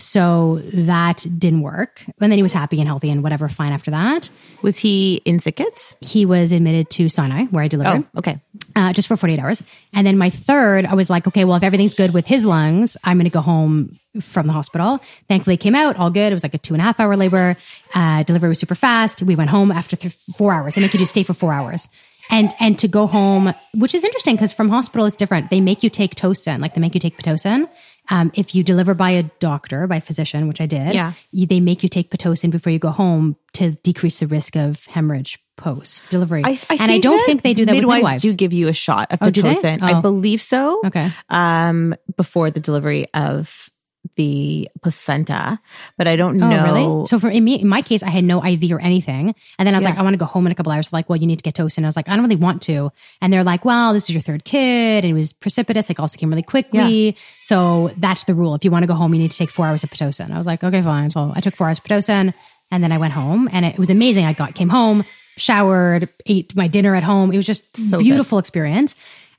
[0.00, 2.04] So that didn't work.
[2.20, 4.30] And then he was happy and healthy and whatever, fine after that.
[4.62, 5.94] Was he in SickKids?
[6.00, 8.40] He was admitted to Sinai, where I delivered, Oh, okay.
[8.76, 9.62] uh, just for 48 hours.
[9.92, 12.96] And then my third, I was like, okay, well, if everything's good with his lungs,
[13.02, 15.00] I'm going to go home from the hospital.
[15.28, 16.30] Thankfully, it came out all good.
[16.30, 17.56] It was like a two and a half hour labor.
[17.94, 19.22] Uh, delivery was super fast.
[19.22, 20.74] We went home after th- four hours.
[20.74, 21.88] They make you do stay for four hours.
[22.30, 25.48] And, and to go home, which is interesting because from hospital it's different.
[25.48, 27.68] They make you take Tosin, like they make you take Pitocin.
[28.10, 31.12] Um, if you deliver by a doctor, by a physician, which I did, Yeah.
[31.30, 34.84] you, they make you take Pitocin before you go home to decrease the risk of
[34.86, 36.42] hemorrhage post delivery.
[36.44, 38.22] I, I and I don't think they do that midwives with midwives.
[38.22, 39.80] do give you a shot of Oh, pitocin.
[39.82, 39.86] Oh.
[39.86, 40.80] I believe so.
[40.86, 41.10] Okay.
[41.28, 43.68] Um, before the delivery of
[44.16, 45.60] the placenta,
[45.96, 46.62] but I don't Oh, know.
[46.64, 47.06] really?
[47.06, 49.34] So for in, me, in my case, I had no IV or anything.
[49.58, 49.90] And then I was Yeah.
[49.90, 50.92] like, I want to go home in a couple hours.
[50.92, 51.82] Like, well, you need to get Tosin.
[51.84, 52.90] I was like, I don't really want to.
[53.20, 55.04] And they're like, well, this is your third kid.
[55.04, 55.88] And it was precipitous.
[55.88, 57.16] Like also came really quickly.
[57.42, 58.54] So that's the rule.
[58.54, 60.32] If you want to go home, you need to take four hours of Pitocin.
[60.32, 61.10] I was like, okay, fine.
[61.10, 62.34] So I took four hours of Pitocin
[62.70, 64.24] and then I went home and it was amazing.
[64.24, 65.04] I got, came home,
[65.36, 67.32] showered, ate my dinner at home.
[67.32, 68.94] It was just So beautiful experience.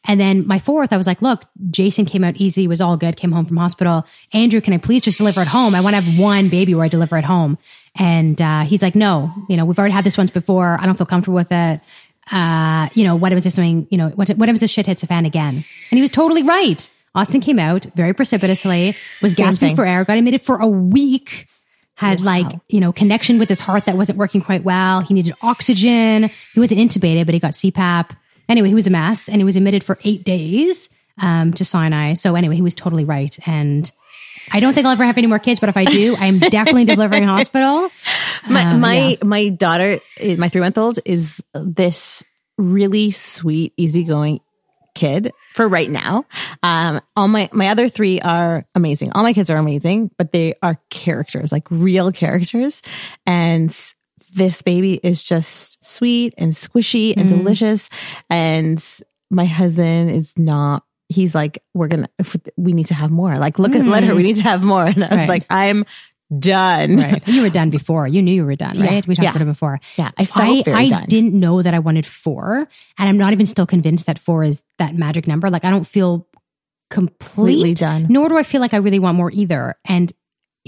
[0.06, 3.18] And then my fourth, I was like, look, Jason came out easy, was all good,
[3.18, 4.06] came home from hospital.
[4.34, 5.76] Andrew, can I please just deliver at home?
[5.76, 7.58] I want to have one baby where I deliver at home.
[7.96, 10.80] And uh, he's like, no, you know, we've already had this once before.
[10.80, 11.82] I don't feel comfortable with it.
[12.32, 15.02] Uh, you know, what happens if something, you know, what, what happens if shit hits
[15.02, 15.56] the fan again?
[15.56, 16.90] And he was totally right.
[17.14, 19.76] Austin came out very precipitously, was Same gasping thing.
[19.76, 21.48] for air, got admitted for a week
[22.00, 25.34] had like you know connection with his heart that wasn't working quite well he needed
[25.42, 28.12] oxygen he wasn't intubated but he got cpap
[28.50, 30.90] anyway he was a mess and he was admitted for eight days
[31.22, 33.92] um, to sinai so anyway he was totally right and
[34.52, 36.86] i don't think i'll ever have any more kids but if i do i'm definitely
[36.86, 37.90] delivering hospital
[38.48, 39.16] my Um, my yeah.
[39.24, 42.24] my daughter, eh, my three month old, is this
[42.58, 44.40] really sweet, easygoing
[44.96, 46.26] kid for right now.
[46.64, 49.12] Um, all my my other three are amazing.
[49.14, 52.82] All my kids are amazing, but they are characters, like real characters,
[53.26, 53.76] and.
[54.34, 57.38] This baby is just sweet and squishy and mm.
[57.38, 57.90] delicious.
[58.30, 58.84] And
[59.30, 62.10] my husband is not, he's like, we're to,
[62.58, 63.36] we need to have more.
[63.36, 64.26] Like, look at, let her, we mm.
[64.26, 64.86] need to have more.
[64.86, 65.30] And I was Right.
[65.30, 65.86] like, I'm
[66.38, 66.98] done.
[66.98, 67.28] Right.
[67.28, 68.08] You were done before.
[68.08, 69.06] You knew you were done, right?
[69.08, 69.32] we talked yeah.
[69.32, 69.80] about it before.
[69.98, 71.06] Yeah, I felt I, I done.
[71.08, 72.68] didn't know that I wanted four,
[73.00, 75.50] and I'm not even still convinced that four is that magic number.
[75.50, 76.28] Like I don't feel
[76.92, 78.08] complete, Completely done.
[78.10, 79.76] nor do I feel like I really want more either.
[79.86, 80.12] And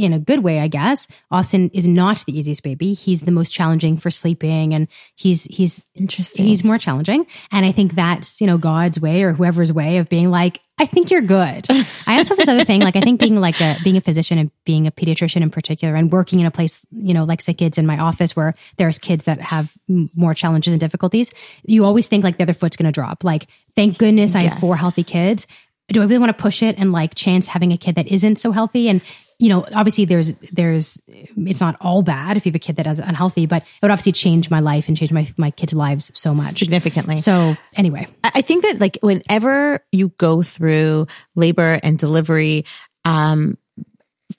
[0.04, 1.08] in a good way, I guess.
[1.30, 2.94] Austin is not the easiest baby.
[2.94, 6.46] He's the most challenging for sleeping, and he's he's Interesting.
[6.46, 7.26] he's more challenging.
[7.52, 10.86] And I think that's you know God's way or whoever's way of being like, I
[10.86, 11.68] think you're good.
[12.08, 14.38] I also have this other thing, like I think being like a being a physician
[14.38, 17.60] and being a pediatrician in particular, and working in a place you know like sick
[17.60, 21.32] kids in my office where there's kids that have more challenges and difficulties.
[21.64, 23.24] You always think like the other foot's going to drop.
[23.24, 25.48] Like, thank goodness I have four healthy kids.
[25.90, 28.38] Do I really want to push it and like chance having a kid that isn't
[28.38, 29.02] so healthy and
[29.42, 32.86] you know, obviously there's there's it's not all bad if you have a kid that
[32.86, 36.12] is unhealthy, but it would obviously change my life and change my my kids' lives
[36.14, 36.60] so much.
[36.60, 37.18] significantly.
[37.18, 42.66] So anyway, I think that like whenever you go through labor and delivery,
[43.04, 43.58] um,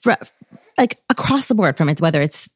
[0.01, 0.13] fr-
[0.77, 2.47] like across the board from it, whether it's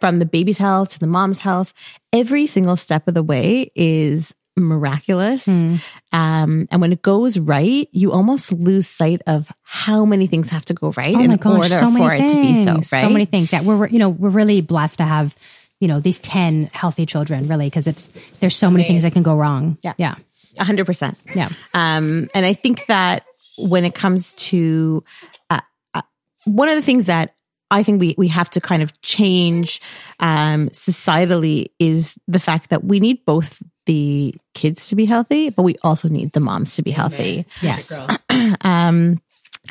[0.00, 1.74] from the baby's health to the mom's health,
[2.12, 5.44] every single step of the way is miraculous.
[5.46, 5.76] Hmm.
[6.12, 10.64] Um, and when it goes right, you almost lose sight of how many things have
[10.66, 12.96] to go right oh in gosh, order so many for it things, to be so,
[12.96, 13.02] right?
[13.02, 13.52] so many things.
[13.52, 15.36] Yeah, we're we're, you know we're really blessed to have
[15.80, 19.22] you know these ten healthy children, really, because it's there's so many things that can
[19.22, 19.78] go wrong.
[19.82, 19.94] Yeah.
[19.98, 20.14] yeah,
[20.58, 21.16] A hundred percent.
[21.34, 21.50] yeah.
[21.74, 23.24] Um, and I think that
[23.58, 25.04] when it comes to
[25.50, 25.60] uh,
[25.94, 26.02] uh,
[26.44, 27.34] one of the things that
[27.70, 29.80] I think we we have to kind of change
[30.20, 35.62] um, societally is the fact that we need both the kids to be healthy, but
[35.62, 37.46] we also need the moms to be healthy.
[37.62, 37.98] Yes.
[38.62, 39.20] Um,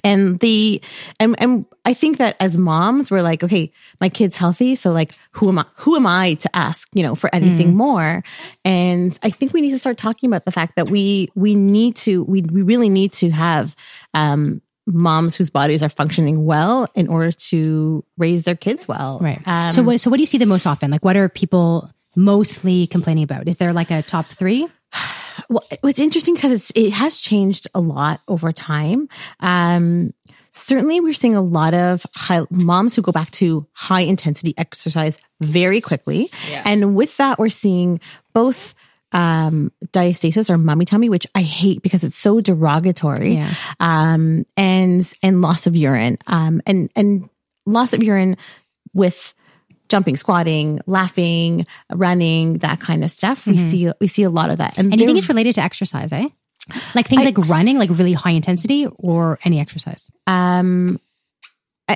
[0.03, 0.81] and the
[1.19, 5.17] and and I think that as moms, we're like, okay, my kid's healthy, so like,
[5.31, 5.65] who am I?
[5.77, 8.23] Who am I to ask, you know, for anything more?
[8.63, 11.95] And I think we need to start talking about the fact that we we need
[11.97, 13.75] to we we really need to have
[14.13, 19.19] um, moms whose bodies are functioning well in order to raise their kids well.
[19.19, 19.41] Right.
[19.47, 20.91] Um, so what so what do you see the most often?
[20.91, 23.47] Like, what are people mostly complaining about?
[23.47, 24.67] Is there like a top three?
[25.49, 29.07] well, what's interesting because it has changed a lot over time.
[29.39, 30.13] Um,
[30.51, 35.17] certainly, we're seeing a lot of high, moms who go back to high intensity exercise
[35.39, 36.29] very quickly,
[36.65, 38.01] and with that, we're seeing
[38.33, 38.73] both
[39.13, 43.53] um diastasis or mummy tummy which i hate because it's so derogatory Yeah.
[43.79, 47.29] um and and loss of urine um and and
[47.65, 48.35] loss of urine
[48.93, 49.33] with
[49.89, 54.57] jumping squatting laughing running that kind of stuff we see we see a lot of
[54.57, 56.27] that And do you think it's related to exercise, eh?
[56.95, 60.11] Like things like running, like really high intensity, or any exercise.
[60.27, 60.99] um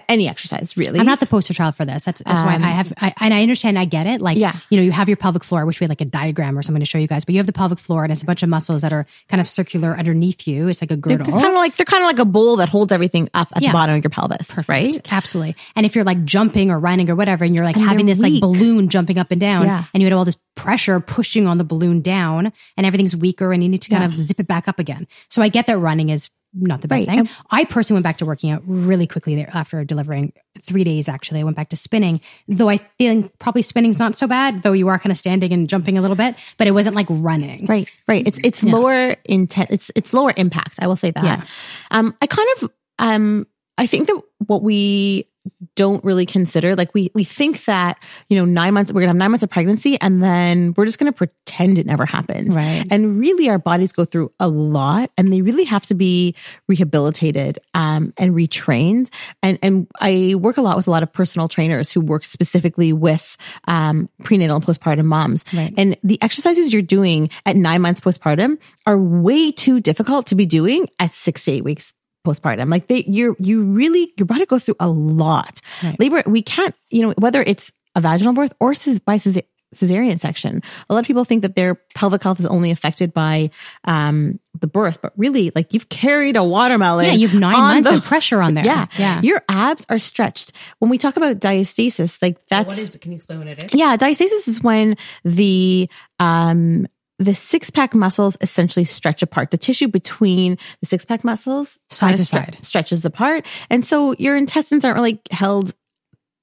[0.07, 2.03] any exercise really I'm not the poster child for this.
[2.03, 4.21] That's that's why I um, have, I, and I understand, I get it.
[4.21, 4.55] Like, Yeah.
[4.69, 5.61] you know, you have your pelvic floor.
[5.61, 7.39] I wish we had like a diagram or something to show you guys, but you
[7.39, 9.97] have the pelvic floor and it's a bunch of muscles that are kind of circular
[9.97, 10.67] underneath you.
[10.69, 11.33] It's like a they're girdle.
[11.33, 13.69] kind of like they're kind of like a bowl that holds everything up at Yeah.
[13.69, 15.55] the bottom of your pelvis right Absolutely.
[15.75, 18.19] And if you're like jumping or running or whatever, and you're like And having this
[18.19, 19.83] like balloon jumping up and down, Yeah.
[19.93, 23.61] and you had all this pressure pushing on the balloon down, and everything's weaker, and
[23.63, 25.07] you need to kind of zip it back up again.
[25.29, 27.17] So I get that running is not the best Right.
[27.19, 27.29] thing.
[27.49, 30.33] I personally went back to working out really quickly there after delivering
[30.63, 31.07] three days.
[31.07, 34.73] Actually, I went back to spinning, though I think probably spinning's not so bad, though
[34.73, 37.65] you are kind of standing and jumping a little bit, but it wasn't like running.
[37.67, 38.25] Right, right.
[38.27, 39.71] It's it's lower intent.
[39.71, 40.75] It's it's lower impact.
[40.79, 41.23] I will say that.
[41.23, 41.43] Yeah.
[41.91, 45.27] Um, I kind of um, I think that what we
[45.75, 47.97] don't really consider, like we we think that
[48.29, 50.99] you know nine months we're gonna have nine months of pregnancy and then we're just
[50.99, 52.53] gonna pretend it never happened.
[52.53, 52.85] Right.
[52.89, 56.35] And really, our bodies go through a lot, and they really have to be
[56.67, 59.09] rehabilitated um, and retrained.
[59.41, 62.93] And and I work a lot with a lot of personal trainers who work specifically
[62.93, 65.43] with um, prenatal and postpartum moms.
[65.53, 65.73] Right.
[65.77, 70.45] And the exercises you're doing at nine months postpartum are way too difficult to be
[70.45, 71.93] doing at six to eight weeks
[72.25, 72.69] postpartum.
[72.69, 75.61] Like they, you're, you really, your body goes through a lot.
[75.83, 75.99] Right.
[75.99, 79.41] Labor, we can't, you know, whether it's a vaginal birth or ces- by cese-
[79.73, 80.61] cesarean section.
[80.89, 83.51] A lot of people think that their pelvic health is only affected by
[83.85, 87.05] um, the birth, but really, like you've carried a watermelon.
[87.05, 88.65] Yeah, you have nine months the- of pressure on there.
[88.65, 89.21] Yeah, Yeah.
[89.21, 90.51] Your abs are stretched.
[90.79, 92.97] When we talk about diastasis, like that's What is?
[92.97, 93.73] Can you explain what it is?
[93.73, 96.85] yeah, diastasis is when the um
[97.21, 99.51] the six pack muscles essentially stretch apart.
[99.51, 102.57] The tissue between the six pack muscles Side to side.
[102.63, 105.75] stretches apart, and so your intestines aren't really held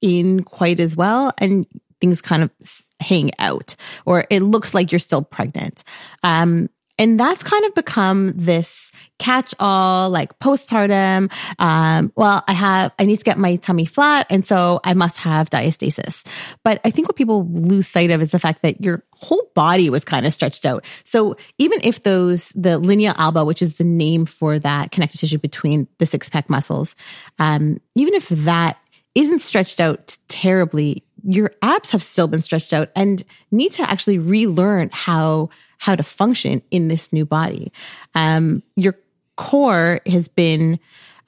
[0.01, 1.67] in quite as well, and
[2.01, 2.51] things kind of
[3.01, 3.75] hang out,
[4.07, 5.83] or it looks like you're still pregnant.
[6.23, 11.33] Um, and that's kind of become this catch all like postpartum.
[11.59, 14.27] Um, well, I have, I need to get my tummy flat.
[14.31, 16.27] And so I must have diastasis.
[16.63, 19.91] But I think what people lose sight of is the fact that your whole body
[19.91, 20.85] was kind of stretched out.
[21.05, 25.39] So even if those, the linea alba, which is the name for that connective tissue
[25.39, 26.95] between the six pack muscles,
[27.39, 28.79] um, even if that
[29.15, 34.19] isn't stretched out terribly, your abs have still been stretched out and need to actually
[34.19, 37.73] relearn how how to function in this new body.
[38.15, 38.95] Um, your
[39.37, 40.79] core has been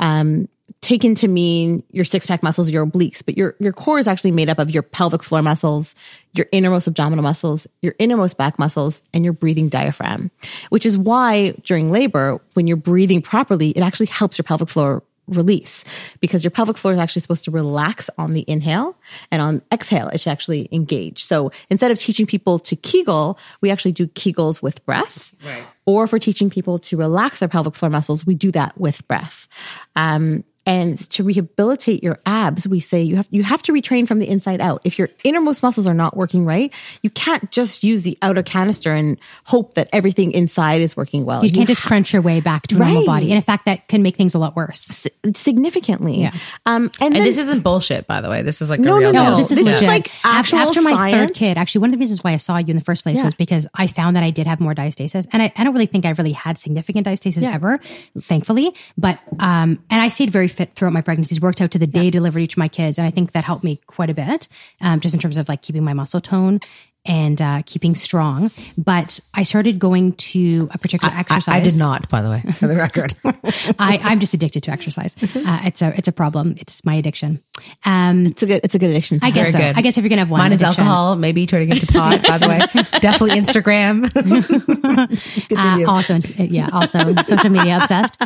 [0.01, 0.49] um,
[0.81, 4.31] taken to mean your six pack muscles, your obliques, but your, your core is actually
[4.31, 5.95] made up of your pelvic floor muscles,
[6.33, 10.31] your innermost abdominal muscles, your innermost back muscles, and your breathing diaphragm,
[10.71, 15.03] which is why during labor, when you're breathing properly, it actually helps your pelvic floor
[15.31, 15.85] release
[16.21, 18.97] because your pelvic floor is actually supposed to relax on the inhale
[19.31, 21.25] and on exhale, it should actually engage.
[21.25, 25.35] So instead of teaching people to Kegel, we actually do Kegels with breath.
[25.45, 25.65] Right.
[25.87, 29.07] Or if we're teaching people to relax their pelvic floor muscles, we do that with
[29.09, 29.49] breath.
[29.97, 34.19] Um, and to rehabilitate your abs, we say you have you have to retrain from
[34.19, 34.83] the inside out.
[34.85, 38.93] If your innermost muscles are not working right, you can't just use the outer canister
[38.93, 41.45] and hope that everything inside is working well.
[41.45, 43.27] You can't just crunch your way back to a normal body.
[43.27, 45.07] And in fact, that can make things a lot worse.
[45.35, 46.21] significantly.
[46.21, 46.33] Yeah.
[46.67, 48.43] Um, and, And then, this isn't bullshit, by the way.
[48.43, 49.31] This is like No, a real no.
[49.31, 51.27] No, this is This is like actual After my science.
[51.29, 53.17] third kid, actually, one of the reasons why I saw you in the first place
[53.17, 53.25] Yeah.
[53.25, 55.87] was because I found that I did have more diastasis, and I, I don't really
[55.87, 57.55] think I really had significant diastasis Yeah.
[57.55, 57.81] ever,
[58.21, 58.75] thankfully.
[58.99, 61.41] But um, and I stayed very fit throughout my pregnancies.
[61.41, 63.45] Worked out to the day I delivered each of my kids, and I think that
[63.45, 64.49] helped me quite a bit,
[64.81, 66.61] um, just in terms of like keeping my muscle tone
[67.05, 68.51] and uh, keeping strong.
[68.77, 71.55] But I started going to a particular I, exercise.
[71.55, 73.15] I did not, by the way, for the record.
[73.79, 75.17] I, I'm just addicted to exercise.
[75.23, 76.55] Uh, it's a it's a problem.
[76.59, 77.43] It's my addiction.
[77.85, 79.21] Um, it's a good it's a good addiction.
[79.23, 79.35] I have.
[79.35, 79.59] guess so.
[79.59, 79.77] Good.
[79.77, 82.23] I guess if you're gonna have one, Mine is addiction- alcohol, maybe turning into pot,
[82.27, 82.59] by the way.
[83.01, 84.11] Definitely Instagram.
[85.57, 88.17] uh, also yeah also social media obsessed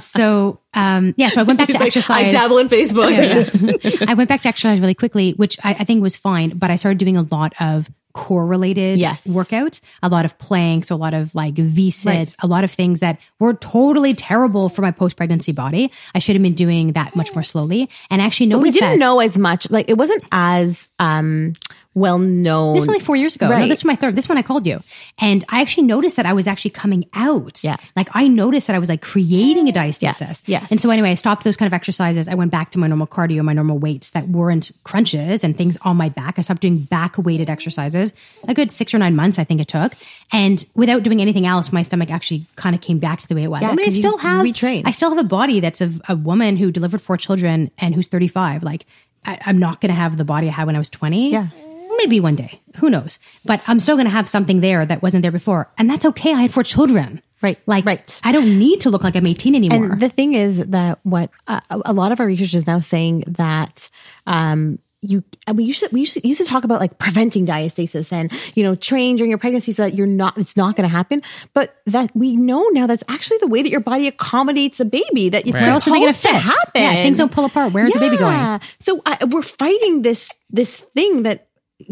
[0.00, 4.08] so um yeah so i went back to Like, exercise I dabble in Facebook.
[4.08, 6.76] i went back to exercise really quickly which I, I think was fine but i
[6.76, 9.24] started doing a lot of core related Yes.
[9.26, 12.34] workouts a lot of planks a lot of like v sits Right.
[12.40, 16.34] a lot of things that were totally terrible for my post pregnancy body i should
[16.34, 19.36] have been doing that much more slowly and actually noticed we didn't that know as
[19.38, 19.70] much.
[19.70, 21.52] Like it wasn't as um
[21.94, 22.74] well known.
[22.74, 23.48] This was only four years ago.
[23.48, 24.14] No, this was my third.
[24.14, 24.80] This one I called you,
[25.18, 27.64] and I actually noticed that I was actually coming out.
[27.64, 27.76] Yeah.
[27.96, 30.02] like I noticed that I was like creating a diastasis.
[30.20, 30.70] Yes, yes.
[30.70, 32.28] And so anyway, I stopped those kind of exercises.
[32.28, 35.76] I went back to my normal cardio, my normal weights that weren't crunches and things
[35.82, 36.38] on my back.
[36.38, 38.12] I stopped doing back weighted exercises.
[38.46, 39.94] A good six or nine months, I think it took,
[40.32, 43.42] and without doing anything else, my stomach actually kind of came back to the way
[43.42, 43.62] it was.
[43.62, 44.82] Yeah, I mean, I 'cause you still have retrained.
[44.86, 48.06] I still have a body that's of a woman who delivered four children and who's
[48.08, 48.62] thirty five.
[48.62, 48.86] Like.
[49.22, 51.48] I, I'm not going to have the body I had when I was 20 Yeah.
[52.02, 53.18] Maybe one day who knows?
[53.44, 56.32] But i'm still going to have something there that wasn't there before and that's okay
[56.34, 57.22] i had four children.
[57.42, 58.20] Right, like right.
[58.22, 59.92] i don't need to look like i'm 18 anymore.
[59.92, 63.24] And the thing is that what uh, a lot of our research is now saying
[63.26, 63.88] that
[64.26, 67.46] um, you and we used to we used to, used to talk about like preventing
[67.46, 70.88] diastasis and you know train during your pregnancy so that you're not it's not going
[70.88, 71.22] to happen.
[71.54, 75.30] But that we know now that's actually the way that your body accommodates a baby
[75.30, 77.72] that it's are they going to happen Yeah, things don't pull apart.
[77.72, 78.60] Where's the baby going?
[78.80, 81.48] So uh, we're fighting this this thing that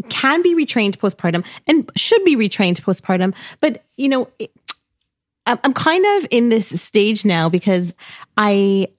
[0.09, 4.51] can be retrained postpartum and should be retrained postpartum but you know it,
[5.63, 7.93] I'm kind of in this stage now because
[8.37, 8.89] I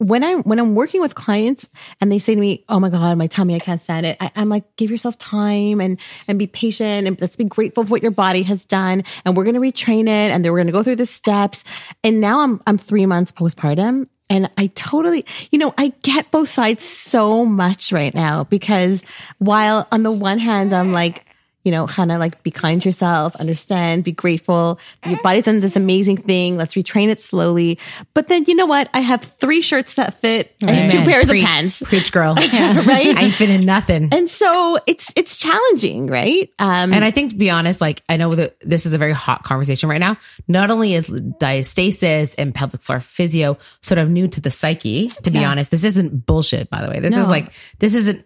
[0.00, 1.68] when I'm when I'm working with clients
[2.00, 4.30] and they say to me, "Oh my god, my tummy, I can't stand it," I,
[4.34, 8.02] I'm like, "Give yourself time and and be patient and let's be grateful for what
[8.02, 10.72] your body has done, and we're going to retrain it, and then we're going to
[10.72, 11.64] go through the steps."
[12.02, 14.08] And now I'm I'm three months postpartum.
[14.30, 19.02] And I totally, you know, I get both sides so much right now because
[19.38, 21.26] while on the one hand, I'm like,
[21.64, 24.78] you know, kind of like be kind to yourself, understand, be grateful.
[25.06, 26.56] Your body's done this amazing thing.
[26.56, 27.78] Let's retrain it slowly.
[28.14, 28.88] But then you know what?
[28.94, 31.42] I have three shirts that fit and two pairs Preach.
[31.42, 31.82] of pants.
[31.82, 32.34] Preach, girl.
[32.80, 33.16] Right?
[33.16, 34.08] I ain't fitting nothing.
[34.12, 36.50] And so it's it's challenging, right?
[36.58, 39.12] Um And I think to be honest, like I know that this is a very
[39.12, 40.16] hot conversation right now.
[40.48, 41.08] Not only is
[41.54, 45.50] diastasis and pelvic floor physio sort of new to the psyche, to be Yeah.
[45.50, 47.00] honest, this isn't bullshit, by the way.
[47.00, 47.22] This No.
[47.22, 48.24] is like this isn't,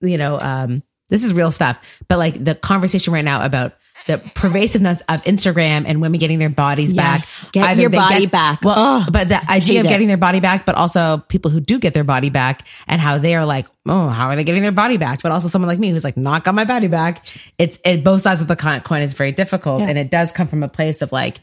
[0.00, 1.78] you know, um, this is real stuff.
[2.08, 3.74] But like the conversation right now about
[4.06, 7.42] the pervasiveness of Instagram and women getting their bodies Yes.
[7.42, 7.52] back.
[7.52, 8.64] Get Either your body back.
[8.64, 9.90] Well, but the idea of it.
[9.90, 13.18] getting their body back, but also people who do get their body back and how
[13.18, 15.22] they are like, oh, how are they getting their body back?
[15.22, 17.26] But also someone like me who's like, not got my body back.
[17.58, 20.62] It's it, both sides of the coin is very difficult, and it does come from
[20.62, 21.40] a place of like,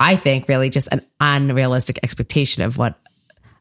[0.00, 2.98] I think really just an unrealistic expectation of what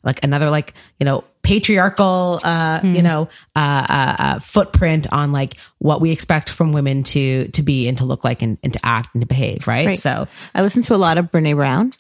[0.04, 5.56] like another like you know patriarchal uh you know uh, uh uh footprint on like
[5.80, 8.80] what we expect from women to to be and to look like and, and to
[8.86, 9.98] act and to behave right, Right.
[9.98, 11.94] so I listen to a lot of Brene Brown.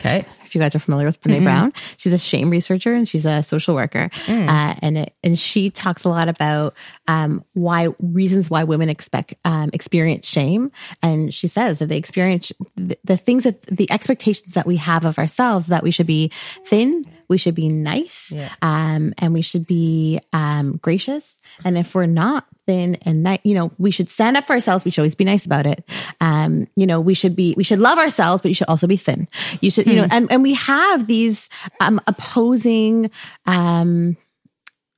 [0.00, 0.24] Okay.
[0.46, 3.42] If you guys are familiar with Brene Brown, she's a shame researcher and she's a
[3.42, 6.74] social worker, uh, and it, and she talks a lot about
[7.06, 10.72] um, why reasons why women expect um, experience shame,
[11.02, 15.04] and she says that they experience the, the things that the expectations that we have
[15.04, 16.30] of ourselves that we should be
[16.64, 18.48] thin, we should be nice, Yeah.
[18.62, 21.34] um, and we should be um, gracious.
[21.62, 24.84] And if we're not thin and nice, you know, we should stand up for ourselves.
[24.84, 25.82] We should always be nice about it.
[26.20, 28.98] Um, you know, we should be, we should love ourselves, but you should also be
[28.98, 29.26] thin.
[29.62, 31.48] You should, you know, and, and we have these
[31.80, 33.10] um, opposing
[33.46, 34.18] um,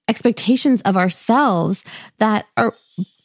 [0.09, 1.85] expectations of ourselves
[2.19, 2.75] that are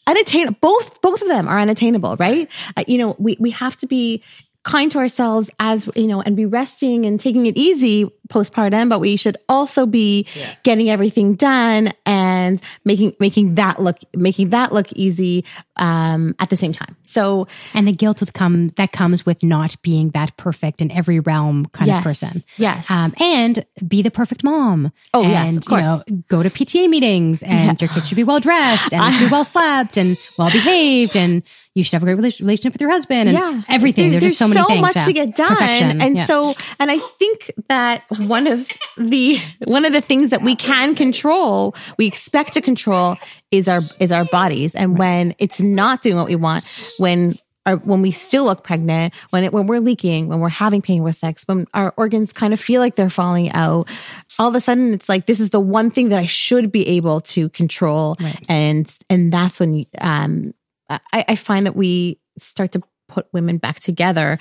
[0.06, 0.58] unattainable.
[0.62, 2.48] Both both of them are unattainable, right?
[2.78, 4.24] Uh, you know, we we have to be
[4.64, 9.00] kind to ourselves as you know and be resting and taking it easy postpartum but
[9.00, 10.26] we should also be
[10.64, 15.44] getting everything done and making making that look making that look easy
[15.78, 19.76] um at the same time so and the guilt with come that comes with not
[19.84, 21.98] being that perfect in every realm kind Yes.
[22.00, 22.42] of person.
[22.58, 22.90] Yes.
[22.90, 24.92] Um, and be the perfect mom.
[25.14, 25.88] Oh, and, yes, of course.
[26.10, 29.28] You know, go to PTA meetings and your kids should be well dressed and should
[29.28, 31.44] be well slept and well behaved and
[31.76, 34.12] you should have a great relationship with your husband and yeah everything.
[34.12, 34.82] There- There's, just so many things.
[34.82, 35.06] much yeah.
[35.06, 36.02] to get done Perfection.
[36.02, 36.26] and Yeah.
[36.26, 40.96] so and i think that one of the one of the things that we can
[40.96, 43.18] control we expect to control
[43.52, 44.76] is our is our bodies.
[44.76, 46.66] And when it's not doing what we want
[46.98, 47.36] when
[47.66, 51.02] our, when we still look pregnant, when it, when we're leaking, when we're having pain
[51.02, 53.90] with sex, when our organs kind of feel like they're falling out,
[54.38, 56.88] all of a sudden it's like this is the one thing that I should be
[56.90, 60.54] able to control, and and that's when um
[60.90, 61.00] I,
[61.30, 64.38] I find that we start to put women back together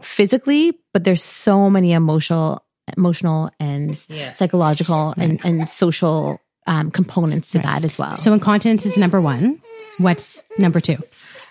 [0.00, 2.62] physically, but there's so many emotional,
[2.96, 3.98] emotional and
[4.34, 8.16] psychological and, and social um, components to that as well.
[8.16, 9.60] so incontinence is number one.
[9.98, 10.98] What's number two?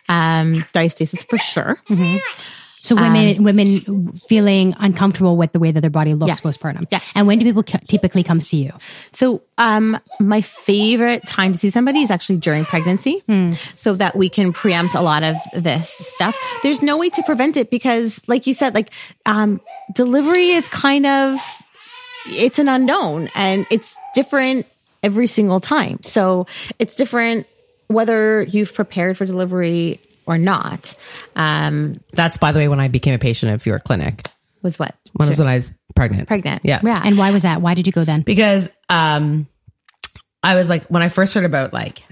[0.07, 1.79] um, diastasis for sure.
[2.85, 6.41] So women, women feeling uncomfortable with the way that their body looks Yes.
[6.41, 6.85] postpartum.
[6.91, 7.03] Yes.
[7.15, 8.71] And when do people typically come see you?
[9.11, 13.23] So, um, my favorite time to see somebody is actually during pregnancy,
[13.73, 16.37] so that we can preempt a lot of this stuff.
[16.61, 18.91] There's no way to prevent it because, like you said, like
[19.25, 19.61] um,
[19.93, 21.39] delivery is kind of
[22.27, 24.65] it's an unknown and it's different
[25.03, 25.99] every single time.
[26.03, 26.47] So
[26.79, 27.47] it's different
[27.87, 30.95] whether you've prepared for delivery or not.
[31.35, 34.25] Um, That's by the way when I became a patient of your clinic.
[34.61, 36.27] was what When was when I was pregnant.
[36.27, 36.61] pregnant?
[36.65, 36.81] Yeah.
[36.83, 37.01] yeah.
[37.03, 37.61] And why was that?
[37.61, 38.21] Why did you go then?
[38.21, 39.47] because um
[40.43, 42.03] I was like when I first heard about like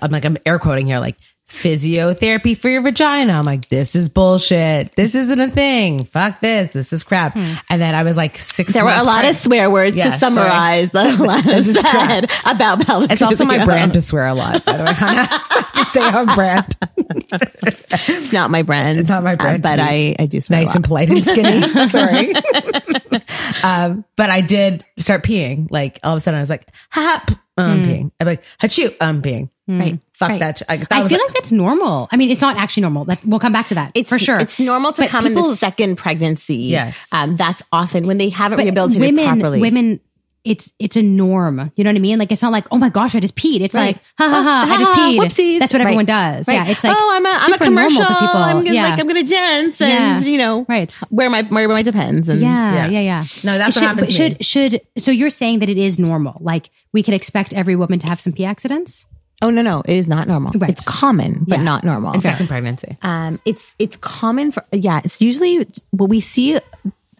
[0.00, 1.16] I'm like I'm air quoting here like
[1.48, 3.32] physiotherapy for your vagina.
[3.34, 4.94] I'm like this is bullshit.
[4.96, 6.04] This isn't a thing.
[6.04, 6.72] Fuck this.
[6.72, 7.36] This is crap.
[7.36, 8.72] And then I was like six.
[8.72, 13.10] There were a lot of swear words Yeah, to summarize that Alana said about pelvic
[13.10, 14.64] It's also my brand to swear a lot.
[14.64, 14.92] By the way,
[15.74, 16.76] to stay on brand.
[18.08, 18.98] It's not my brand.
[18.98, 21.62] It's not my brand uh, but I, I do swear nice and polite and skinny.
[21.88, 22.34] Sorry.
[23.62, 25.70] um, but I did start peeing.
[25.70, 27.24] Like all of a sudden, I was like, ha
[27.58, 28.10] ha, I'm peeing.
[28.20, 29.50] I'm like, achoo, I'm peeing.
[29.66, 29.98] Right.
[30.12, 30.40] Fuck Right.
[30.40, 30.58] that.
[30.58, 32.06] sh- Like, that I was feel like that's normal.
[32.12, 33.06] I mean, it's not actually normal.
[33.06, 34.38] That we'll come back to that It's for sure.
[34.38, 36.56] It's normal to But come in the second pregnancy.
[36.56, 36.98] Yes.
[37.12, 39.60] Um, that's often when they haven't But rehabilitated women, properly.
[39.60, 40.00] women,
[40.44, 41.72] it's it's a norm.
[41.74, 42.18] You know what I mean?
[42.18, 43.60] Like it's not like oh my gosh, I just peed.
[43.62, 43.96] It's Right.
[43.96, 45.18] like ha ha ha, I just peed.
[45.18, 45.58] whoopsies.
[45.58, 46.36] That's what everyone Right.
[46.36, 46.48] does.
[46.48, 46.54] Right.
[46.54, 48.04] Yeah, it's like oh, I'm a, I'm a commercial.
[48.04, 48.36] for people.
[48.36, 48.90] I'm gonna yeah.
[48.90, 50.30] like I'm gonna dance and Yeah.
[50.30, 50.92] you know Right.
[51.08, 52.88] where my where my depends and yeah, Yeah.
[52.88, 53.24] yeah, yeah.
[53.42, 55.98] No, that's what should, happened but to should should so you're saying that it is
[55.98, 56.36] normal?
[56.40, 59.06] Like we could expect every woman to have some pee accidents?
[59.42, 60.52] Oh no no it is not normal.
[60.56, 60.70] Right.
[60.70, 61.64] It's common but Yeah.
[61.64, 62.12] not normal.
[62.12, 62.98] in second pregnancy.
[63.00, 65.00] Um, it's it's common for yeah.
[65.04, 66.58] It's usually what we see.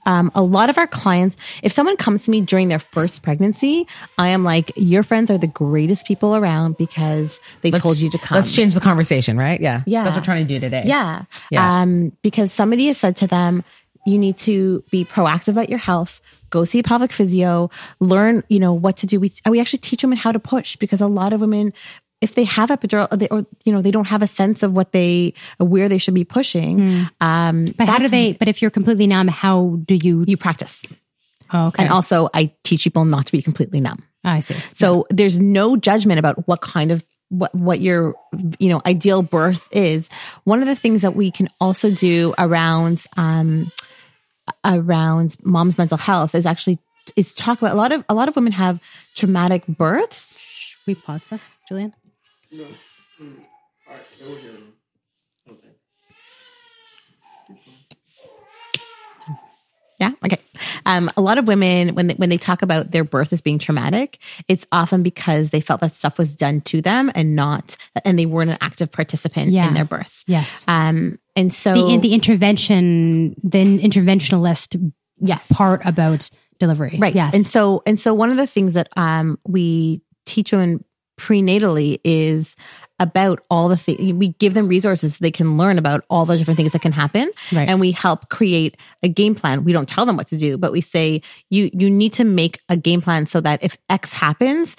[0.06, 3.86] Um, a lot of our clients, if someone comes to me during their first pregnancy,
[4.18, 8.18] I am like, your friends are the greatest people around because they told you to
[8.18, 8.36] come.
[8.36, 9.60] Let's change the conversation, right?
[9.60, 9.82] Yeah.
[9.86, 10.04] Yeah.
[10.04, 10.82] That's what we're trying to do today.
[10.86, 11.24] Yeah.
[11.50, 11.80] Yeah.
[11.80, 13.64] Um, because somebody has said to them,
[14.06, 16.20] you need to be proactive about your health.
[16.50, 17.70] Go see a pelvic physio.
[18.00, 19.18] Learn, you know, what to do.
[19.18, 21.72] We we actually teach women how to push because a lot of women,
[22.20, 24.92] if they have epidural, they, or you know, they don't have a sense of what
[24.92, 27.08] they where they should be pushing.
[27.20, 28.32] Um, But how do they?
[28.32, 30.24] But if you're completely numb, how do you?
[30.26, 30.82] You practice,
[31.52, 34.02] oh, okay, and also I teach people not to be completely numb.
[34.24, 34.54] I see.
[34.74, 38.14] So there's no judgment about what kind of what what your
[38.58, 40.08] you know ideal birth is.
[40.44, 43.70] One of the things that we can also do around um
[44.64, 46.78] around mom's mental health is actually
[47.16, 48.80] is talk about a lot of a lot of women have
[49.14, 50.40] traumatic births.
[50.40, 51.92] Should we pause this, Julian?
[60.00, 60.10] Yeah.
[60.24, 60.36] Okay.
[60.86, 63.60] Um, a lot of women, when they, when they talk about their birth as being
[63.60, 68.18] traumatic, it's often because they felt that stuff was done to them and not, and
[68.18, 69.68] they weren't an active participant Yeah.
[69.68, 70.24] in their birth.
[70.26, 70.64] Yes.
[70.66, 76.28] Um, and so the the intervention, the interventionalist yes, part about
[76.58, 77.14] delivery, Right.
[77.14, 77.34] Yes.
[77.34, 80.84] And so and so one of the things that um we teach women
[81.16, 82.56] prenatally is
[83.00, 84.12] about all the things.
[84.12, 86.92] We give them resources so they can learn about all the different things that can
[86.92, 87.68] happen, Right.
[87.68, 89.64] and we help create a game plan.
[89.64, 92.60] We don't tell them what to do, but we say you you need to make
[92.68, 94.76] a game plan so that if X happens,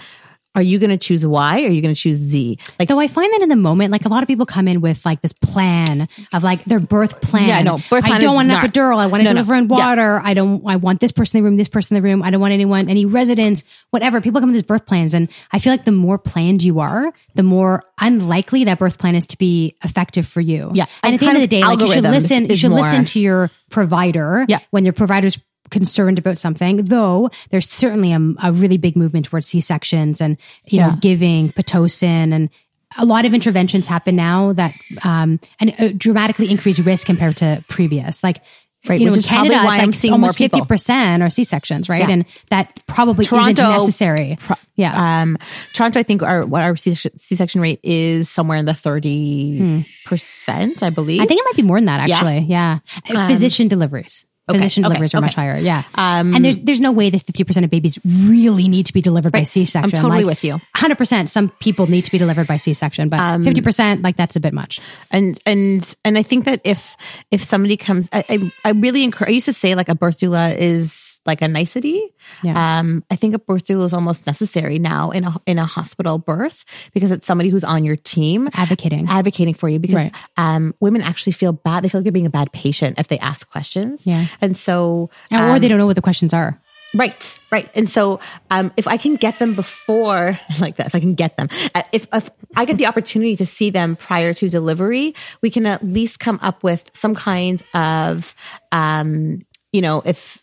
[0.55, 1.63] are you going to choose Y?
[1.63, 2.57] Or are you going to choose Z?
[2.79, 4.81] Like Though I find that in the moment, like a lot of people come in
[4.81, 7.47] with like this plan of like their birth plan.
[7.49, 8.13] Yeah, no, birth plan.
[8.13, 8.97] I don't want an epidural.
[8.97, 9.33] I want to No, no.
[9.33, 9.75] deliver in Yeah.
[9.87, 10.21] water.
[10.23, 10.63] I don't.
[10.65, 11.57] I want this person in the room.
[11.57, 12.23] This person in the room.
[12.23, 14.21] I don't want anyone, any residents, whatever.
[14.21, 17.11] People come with these birth plans, and I feel like the more planned you are,
[17.35, 20.71] the more unlikely that birth plan is to be effective for you.
[20.73, 20.85] Yeah.
[21.03, 22.49] and, And at the end of the day, like you should listen.
[22.49, 24.45] You should more- listen to your provider.
[24.47, 24.59] Yeah.
[24.71, 25.37] when your provider's
[25.75, 30.37] concerned about something though there's certainly a, a really big movement towards c-sections and
[30.73, 32.49] you know giving pitocin and
[32.97, 34.73] a lot of interventions happen now that
[35.03, 38.39] um and uh, dramatically increase risk compared to previous like
[38.87, 40.37] Right, you know, which in is probably Canada, why it's I'm like seeing more almost
[40.37, 40.59] people.
[40.59, 42.01] fifty percent are C sections, right?
[42.05, 42.11] Yeah.
[42.11, 44.37] And that probably Toronto- isn't necessary.
[44.75, 45.39] yeah, Um,
[45.73, 50.83] Toronto, I think our what our C section rate is somewhere in the thirty percent,
[50.83, 51.17] I believe.
[51.17, 51.23] Hmm.
[51.23, 52.07] I think it might be more than that.
[52.07, 52.15] Yeah.
[52.15, 52.79] Actually, yeah.
[53.27, 54.23] Physician deliveries.
[54.47, 55.57] Physician okay, deliveries are much higher.
[55.57, 55.83] Yeah.
[55.95, 59.31] Um, and there's there's no way that 50% of babies really need to be delivered
[59.33, 59.95] by C-section.
[59.97, 60.61] I'm totally Like, with you.
[60.77, 64.39] 100% some people need to be delivered by C-section, but Um, 50% like that's a
[64.39, 64.79] bit much.
[65.09, 66.95] and and and I think that if
[67.31, 69.29] if somebody comes, I I, I really encourage.
[69.31, 72.01] I used to say like a birth doula is like a nicety.
[72.43, 72.79] Yeah.
[72.79, 76.19] Um, I think a birth doula is almost necessary now in a in a hospital
[76.19, 79.07] birth because it's somebody who's on your team Advocating.
[79.09, 80.15] advocating for you because Right.
[80.37, 81.83] um, women actually feel bad.
[81.83, 84.05] They feel like they're being a bad patient if they ask questions.
[84.05, 84.27] Yeah.
[84.41, 86.59] and so or um, they don't know what the questions are.
[86.93, 87.69] Right, right.
[87.75, 88.21] And so,
[88.51, 91.81] um, if I can get them before, like that, if I can get them, uh,
[91.91, 95.83] if, if I get the opportunity to see them prior to delivery, we can at
[95.83, 98.33] least come up with some kind of,
[98.71, 99.41] um,
[99.73, 100.41] you know, if,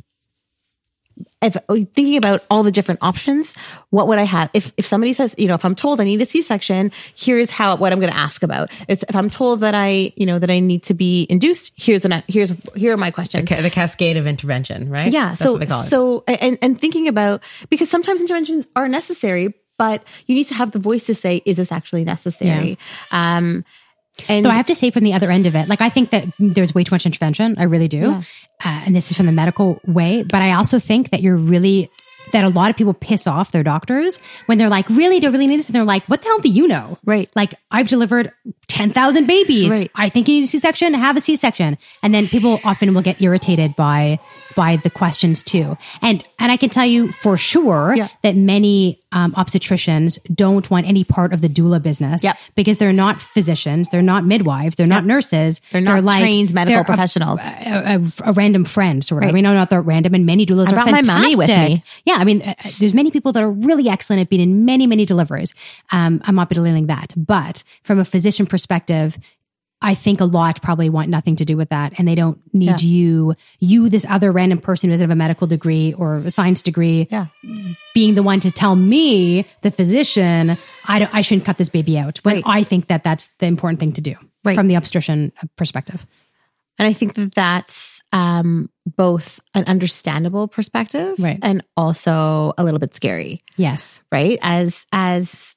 [1.43, 1.57] if
[1.95, 3.57] thinking about all the different options,
[3.90, 4.51] what would I have?
[4.55, 7.76] If if somebody says, you know, if I'm told I need a C-section, here's how
[7.76, 8.70] what I'm going to ask about.
[8.88, 12.05] If, if I'm told that I, you know, that I need to be induced, here's
[12.05, 13.49] an here's here are my questions.
[13.49, 15.12] Ca- the cascade of intervention, right?
[15.12, 15.30] Yeah.
[15.30, 15.88] That's so what they call it.
[15.88, 20.70] so and and thinking about because sometimes interventions are necessary, but you need to have
[20.70, 22.78] the voice to say, is this actually necessary?
[23.11, 23.64] Um,
[24.29, 26.11] and Though I have to say, from the other end of it, like I think
[26.11, 27.57] that there's way too much intervention.
[27.59, 28.11] I really do.
[28.13, 28.23] Uh,
[28.65, 30.23] and this is from the medical way.
[30.23, 31.91] But I also think that you're really,
[32.33, 35.31] that a lot of people piss off their doctors when they're like, really, do I
[35.31, 35.69] really need this?
[35.69, 36.99] And they're like, what the hell do you know?
[37.05, 37.31] Right.
[37.35, 38.33] Like, I've delivered
[38.69, 39.71] 10,000 babies.
[39.71, 39.91] Right.
[39.95, 41.79] I think you need a C section, have a C section.
[42.03, 44.21] And then people often will get irritated by,
[44.55, 45.77] by the questions too.
[46.01, 48.09] And, and I can tell you for sure Yeah.
[48.23, 52.37] that many um, obstetricians don't want any part of the doula business Yep.
[52.55, 56.83] because they're not physicians, they're not midwives, they're not nurses, They're not trained medical they're
[56.83, 57.39] a- professionals.
[57.41, 59.25] A, a- a random friend, sort of.
[59.25, 59.35] I Right.
[59.35, 61.15] mean, no, not that random, and many doulas I are brought my fantastic.
[61.23, 61.85] mommy with me.
[62.07, 64.65] Yeah, I mean, uh, uh, there's many people that are really excellent at being in
[64.65, 65.55] many, many deliveries.
[65.91, 69.19] Um, I'm not belittling that, but from a physician perspective.
[69.83, 72.66] I think a lot probably want nothing to do with that, and they don't need
[72.66, 72.78] Yeah.
[72.78, 76.62] you, you, this other random person who doesn't have a medical degree or a science
[76.62, 77.26] degree, Yeah.
[77.95, 80.57] being the one to tell me, the physician,
[80.87, 82.18] I don't, I shouldn't cut this baby out.
[82.18, 82.45] When Right.
[82.47, 84.14] I think that that's the important thing to do
[84.45, 84.55] Right.
[84.55, 86.07] from the obstetrician perspective.
[86.78, 91.39] And I think that that's um, both an understandable perspective Right.
[91.43, 94.03] and also a little bit scary, Yes.
[94.12, 94.39] right?
[94.43, 95.55] As as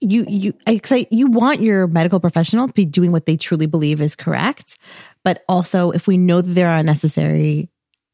[0.00, 4.00] you you I, you want your medical professional to be doing what they truly believe
[4.00, 4.78] is correct,
[5.24, 7.68] but also if we know that there are unnecessary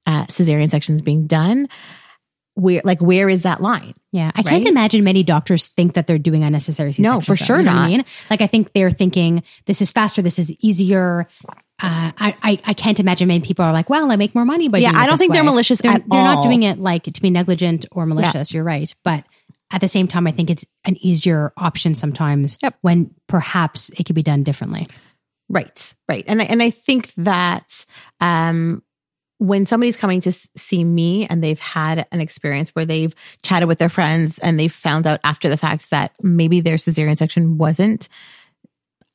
[0.06, 1.68] uh, cesarean sections being done,
[2.54, 3.94] where like where is that line?
[4.12, 6.92] Yeah, I can't imagine many doctors think that they're doing unnecessary.
[6.98, 9.82] No, for though, sure you know what I mean, like I think they're thinking this
[9.82, 11.28] is faster, this is easier.
[11.78, 14.68] Uh, I, I I can't imagine many people are like, well, I make more money
[14.68, 17.28] but Yeah, I don't think they're malicious They're, they're not doing it like to be
[17.28, 18.54] negligent or malicious.
[18.54, 19.24] You're right, but
[19.70, 22.78] at the same time, I think it's an easier option sometimes Yep.
[22.82, 24.86] when perhaps it could be done differently.
[25.48, 27.86] Right, right, and I, and I think that
[28.20, 28.82] um,
[29.38, 33.78] when somebody's coming to see me and they've had an experience where they've chatted with
[33.78, 38.08] their friends and they've found out after the fact that maybe their cesarean section wasn't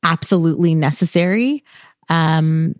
[0.02, 1.64] absolutely necessary,
[2.08, 2.74] um,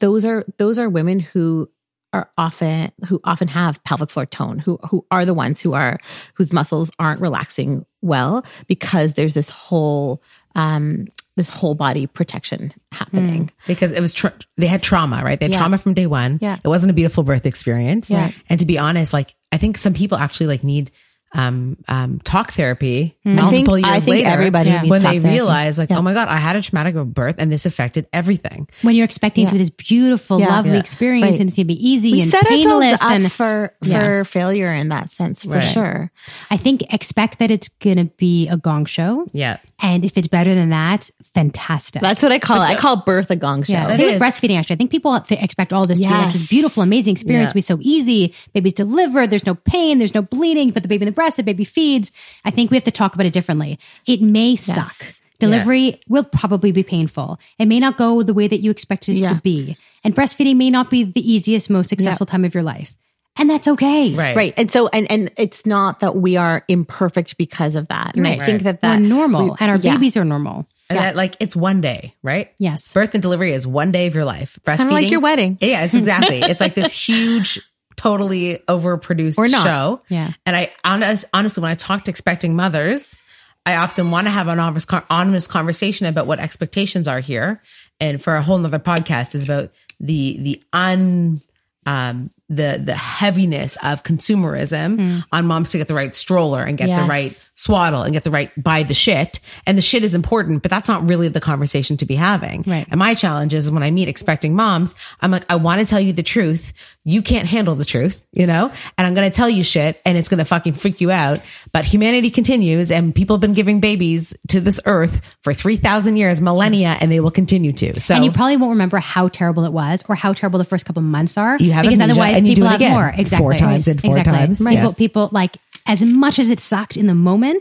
[0.00, 1.68] those are those are women who
[2.12, 5.98] are often who often have pelvic floor tone who who are the ones who are
[6.34, 10.22] whose muscles aren't relaxing well because there's this whole
[10.54, 11.06] um
[11.36, 15.40] this whole body protection happening because it was tra- they had trauma, right?
[15.40, 15.58] They had Yeah.
[15.60, 16.38] trauma from day one.
[16.42, 16.58] Yeah.
[16.62, 18.10] it wasn't a beautiful birth experience.
[18.10, 18.30] Yeah.
[18.50, 20.90] and to be honest, like I think some people actually like need
[21.34, 23.38] um, um, talk therapy Mm.
[23.38, 24.28] I multiple think- years I think later.
[24.28, 24.80] everybody Yeah.
[24.82, 25.34] needs when talk they therapy.
[25.36, 28.68] realize, like, oh my god, I had a traumatic birth, and this affected everything.
[28.82, 30.48] when you're expecting to be this beautiful, Yeah.
[30.48, 30.78] lovely Yeah.
[30.80, 31.40] experience Right.
[31.40, 33.88] and it's going to be easy we and set painless ourselves up and for for
[33.88, 34.22] Yeah.
[34.24, 35.62] failure in that sense for Right.
[35.62, 36.10] sure.
[36.50, 39.26] I think expect that it's going to be a gong show.
[39.32, 42.02] Yeah, And if it's better than that, fantastic.
[42.02, 42.66] That's what I call it.
[42.70, 43.72] I call birth a gong show.
[43.72, 43.88] yeah.
[43.90, 44.74] Same with breastfeeding, actually.
[44.74, 47.52] I think people expect all this to be like this beautiful, amazing experience, Yeah.
[47.52, 48.34] to be so easy.
[48.52, 51.21] Baby's delivered, there's no pain, there's no bleeding, you put the baby in the breast,
[51.36, 52.12] the baby feeds.
[52.44, 53.78] I think we have to talk about it differently.
[54.06, 54.94] It may suck.
[55.38, 57.38] Delivery will probably be painful.
[57.58, 59.30] It may not go the way that you expected it Yeah.
[59.30, 59.76] to be.
[60.04, 62.94] And breastfeeding may not be the easiest, most successful time of your life.
[63.36, 64.12] And that's okay.
[64.12, 64.54] right, Right.
[64.58, 68.14] And so, and, and it's not that we are imperfect because of that.
[68.14, 68.42] And I Right.
[68.42, 69.94] think that We're that normal we- and our yeah.
[69.94, 70.68] babies are normal.
[70.90, 72.50] and that like it's one day, right?
[72.58, 72.92] Yes.
[72.92, 74.58] birth and delivery is one day of your life.
[74.66, 75.56] Breastfeeding, like your wedding.
[75.62, 76.40] Yeah, it's exactly.
[76.42, 77.58] it's like this huge,
[77.96, 79.64] totally overproduced Or not.
[79.64, 80.02] show.
[80.08, 80.32] Yeah.
[80.46, 83.16] And I honest, honestly, when I talk to expecting mothers,
[83.64, 87.62] I often want to have an honest, honest conversation about what expectations are here.
[88.00, 89.70] And for a whole nother podcast is about
[90.00, 91.40] the the un
[91.86, 96.88] um the the heaviness of consumerism on moms to get the right stroller and get
[96.96, 99.38] the right swaddle and get the right buy the shit.
[99.66, 102.64] And the shit is important, but that's not really the conversation to be having.
[102.66, 102.86] Right.
[102.90, 106.00] And my challenge is when I meet expecting moms, I'm like, I want to tell
[106.00, 106.72] you the truth.
[107.04, 108.70] You can't handle the truth, you know?
[108.98, 111.40] And I'm going to tell you shit and it's going to fucking freak you out.
[111.72, 116.40] But humanity continues and people have been giving babies to this earth for 3,000 years,
[116.40, 118.00] millennia, and they will continue to.
[118.00, 120.84] So And you probably won't remember how terrible it was or how terrible the first
[120.84, 121.56] couple months are.
[121.58, 122.92] You have because otherwise people have again.
[122.92, 123.12] more.
[123.16, 123.38] Exactly.
[123.38, 124.32] Four times and four exactly.
[124.32, 124.58] times.
[124.58, 124.94] People, Yes.
[124.94, 125.56] people like
[125.86, 127.51] as much as it sucked in the moment,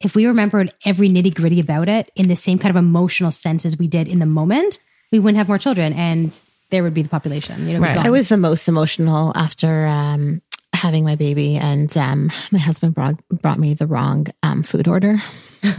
[0.00, 3.64] if we remembered every nitty gritty about it in the same kind of emotional sense
[3.64, 4.78] as we did in the moment,
[5.10, 6.38] we wouldn't have more children and
[6.70, 7.66] there would be the population.
[7.66, 7.96] You know, Right.
[7.96, 10.42] I was the most emotional after um,
[10.72, 15.22] having my baby, and um, my husband brought brought me the wrong um, food order.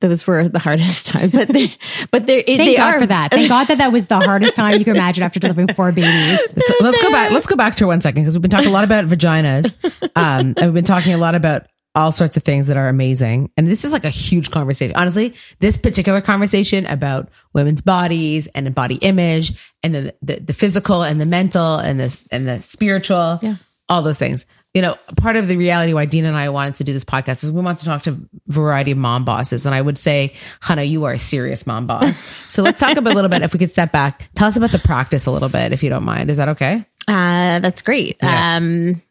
[0.00, 1.74] Those were the hardest time, but they,
[2.10, 3.30] but they, Thank they God are for that.
[3.30, 6.40] Thank God that that was the hardest time you can imagine after delivering four babies.
[6.66, 7.32] So let's go back.
[7.32, 9.74] Let's go back to one second because we've been talking a lot about vaginas.
[10.16, 13.50] Um, and we've been talking a lot about all sorts of things that are amazing.
[13.56, 14.94] And this is like a huge conversation.
[14.96, 21.02] Honestly, this particular conversation about women's bodies and body image and the, the, the physical
[21.02, 23.56] and the mental and this and the spiritual, Yeah.
[23.88, 24.46] all those things.
[24.74, 27.42] You know, part of the reality why Dina and I wanted to do this podcast
[27.42, 28.16] is we want to talk to a
[28.46, 29.66] variety of mom bosses.
[29.66, 32.16] And I would say, Chana, you are a serious mom boss.
[32.48, 34.70] So let's talk about a little bit, if we could step back, tell us about
[34.70, 36.30] the practice a little bit, if you don't mind.
[36.30, 36.84] Is that okay?
[37.08, 38.16] Uh, that's great.
[38.22, 38.56] Yeah.
[38.56, 39.02] Um,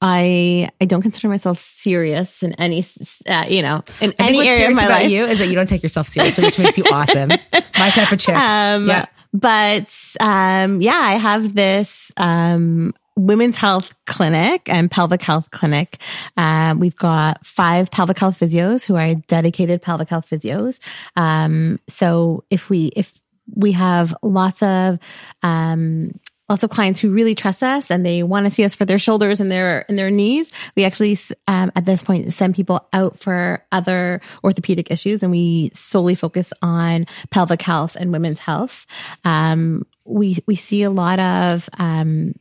[0.00, 2.84] I I don't consider myself serious in any
[3.28, 5.10] uh, you know in I any area of serious my about life.
[5.10, 7.28] you is that you don't take yourself seriously, which makes you awesome.
[7.52, 8.34] My type of chick.
[8.34, 9.06] Um, yeah.
[9.32, 15.98] But um, yeah, I have this um, women's health clinic and pelvic health clinic.
[16.36, 20.78] Um, we've got five pelvic health physios who are dedicated pelvic health physios.
[21.16, 23.12] Um, so if we if
[23.54, 24.98] we have lots of
[25.42, 26.12] um,
[26.48, 28.98] lots of clients who really trust us and they want to see us for their
[28.98, 30.50] shoulders and their and their knees.
[30.76, 35.70] We actually um, at this point send people out for other orthopedic issues, and we
[35.74, 38.86] solely focus on pelvic health and women's health.
[39.24, 42.34] Um, we we see a lot of um,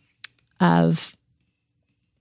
[0.61, 1.15] of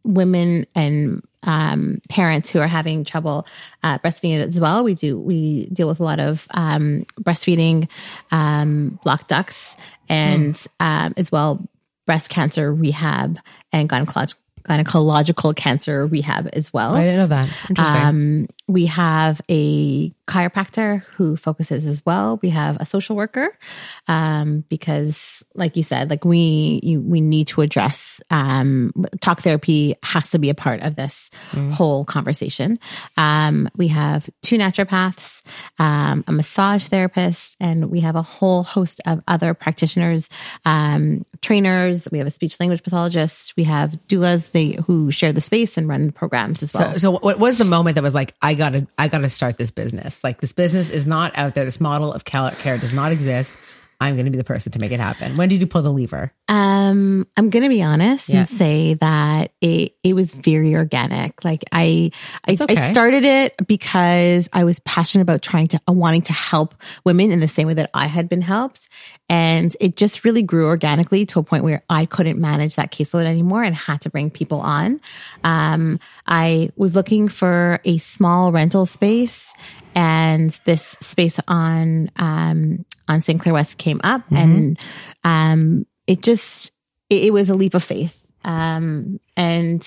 [0.03, 3.47] women and um, parents who are having trouble
[3.82, 4.84] uh, breastfeeding as well.
[4.84, 7.88] We do we deal with a lot of um, breastfeeding
[8.30, 9.76] um, block ducts
[10.09, 11.66] and um, as well
[12.07, 13.38] breast cancer rehab
[13.72, 16.95] and gynecolog- gynecological cancer rehab as well.
[16.95, 17.49] I didn't know that.
[17.68, 17.97] Interesting.
[17.97, 22.39] Um, we have a chiropractor who focuses as well.
[22.41, 23.59] We have a social worker
[24.07, 29.97] um, because, like you said, like we you, we need to address um, talk therapy
[30.05, 31.31] has to be a part of this
[31.73, 32.79] whole conversation.
[33.16, 35.43] Um, we have two naturopaths,
[35.81, 40.29] um, a massage therapist, and we have a whole host of other practitioners,
[40.64, 42.07] um, trainers.
[42.12, 43.57] We have a speech language pathologist.
[43.57, 46.93] We have doulas they, who share the space and run programs as well.
[46.93, 49.71] so, so what was the moment that was like, I gotta, I gotta start this
[49.71, 50.23] business.
[50.23, 51.65] Like this business is not out there.
[51.65, 53.55] This model of care does not exist.
[54.01, 55.37] I'm going to be the person to make it happen.
[55.37, 56.33] When did you pull the lever?
[56.49, 58.41] Um, I'm gonna be honest Yeah.
[58.41, 61.45] and say that it it was very organic.
[61.45, 62.11] Like I
[62.47, 62.77] I, okay.
[62.77, 66.75] I started it because I was passionate about trying to uh, wanting to help
[67.05, 68.89] women in the same way that I had been helped,
[69.29, 73.27] and it just really grew organically to a point where I couldn't manage that caseload
[73.27, 75.01] anymore and had to bring people on.
[75.45, 79.53] Um, I was looking for a small rental space
[79.95, 83.41] and this space on um, on St.
[83.41, 84.78] Clair West came up, and
[85.24, 86.72] um, it just
[87.09, 88.26] it, it was a leap of faith.
[88.45, 89.86] Um, and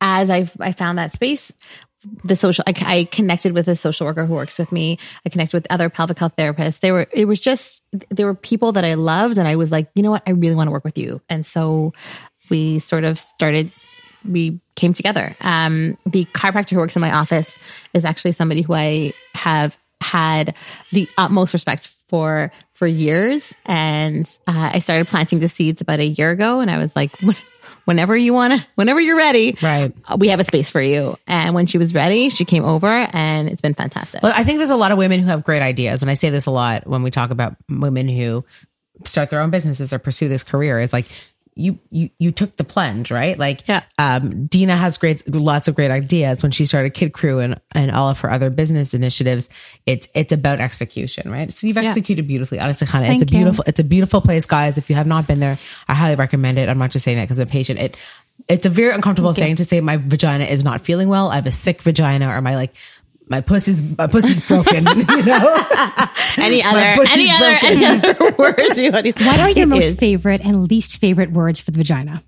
[0.00, 1.52] as I I found that space,
[2.24, 4.98] the social I, I connected with a social worker who works with me.
[5.24, 6.80] I connected with other pelvic health therapists.
[6.80, 9.90] They were it was just there were people that I loved, and I was like,
[9.94, 11.20] you know what, I really want to work with you.
[11.28, 11.92] And so
[12.50, 13.70] we sort of started.
[14.28, 15.36] We came together.
[15.40, 17.58] Um, the chiropractor who works in my office
[17.94, 20.54] is actually somebody who I have had
[20.92, 26.06] the utmost respect for for years, and uh, I started planting the seeds about a
[26.06, 26.60] year ago.
[26.60, 27.12] And I was like,
[27.84, 29.94] whenever you want to, whenever you're ready, Right.
[30.06, 31.16] uh, we have a space for you.
[31.28, 34.22] And when she was ready, she came over, and it's been fantastic.
[34.22, 36.30] Well, I think there's a lot of women who have great ideas, and I say
[36.30, 38.44] this a lot when we talk about women who
[39.04, 40.80] start their own businesses or pursue this career.
[40.80, 41.06] Is like
[41.54, 43.38] you you you took the plunge, right?
[43.38, 43.82] Like, Yeah.
[43.98, 47.90] Um, Dina has great, lots of great ideas when she started Kid Crew and and
[47.90, 49.48] all of her other business initiatives.
[49.86, 51.52] It's it's about execution, right?
[51.52, 52.58] So you've executed beautifully.
[52.58, 53.38] Honestly, Chana, it's a Thank you.
[53.38, 54.78] beautiful it's a beautiful place, guys.
[54.78, 56.68] If you have not been there, I highly recommend it.
[56.68, 57.78] I'm not just saying that because I'm patient.
[57.78, 57.96] It
[58.48, 61.28] it's a very uncomfortable thing to say my vagina is not feeling well.
[61.28, 62.74] I have a sick vagina, or my like
[63.32, 64.84] my pussy's my pussy's broken.
[64.86, 65.66] you know,
[66.38, 66.78] any other,
[67.10, 67.82] any other, broken.
[67.82, 69.98] any other words you want to What are your It most is.
[69.98, 72.22] favorite and least favorite words for the vagina?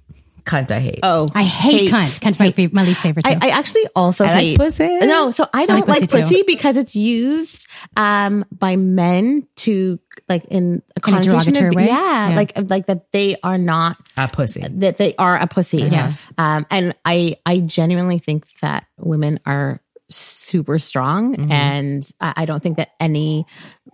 [0.45, 0.71] cunt.
[0.71, 1.01] I hate.
[1.03, 2.21] Oh, I hate, cunt.
[2.21, 2.55] Cunt's my, hate.
[2.57, 3.31] favorite, my least favorite too.
[3.33, 4.99] I, I actually also I like hate pussy.
[4.99, 9.99] No, so I don't like like, pussy pussy, because it's used um by men to
[10.29, 11.87] like in a connotation derogatory of way?
[11.87, 12.37] yeah, Yeah.
[12.37, 14.61] like like that they are not A pussy.
[14.69, 15.79] that they are a pussy.
[15.79, 16.27] Yes.
[16.37, 19.81] Um, and I I genuinely think that women are
[20.11, 21.53] super strong, Mm-hmm.
[21.53, 23.47] and I, I don't think that any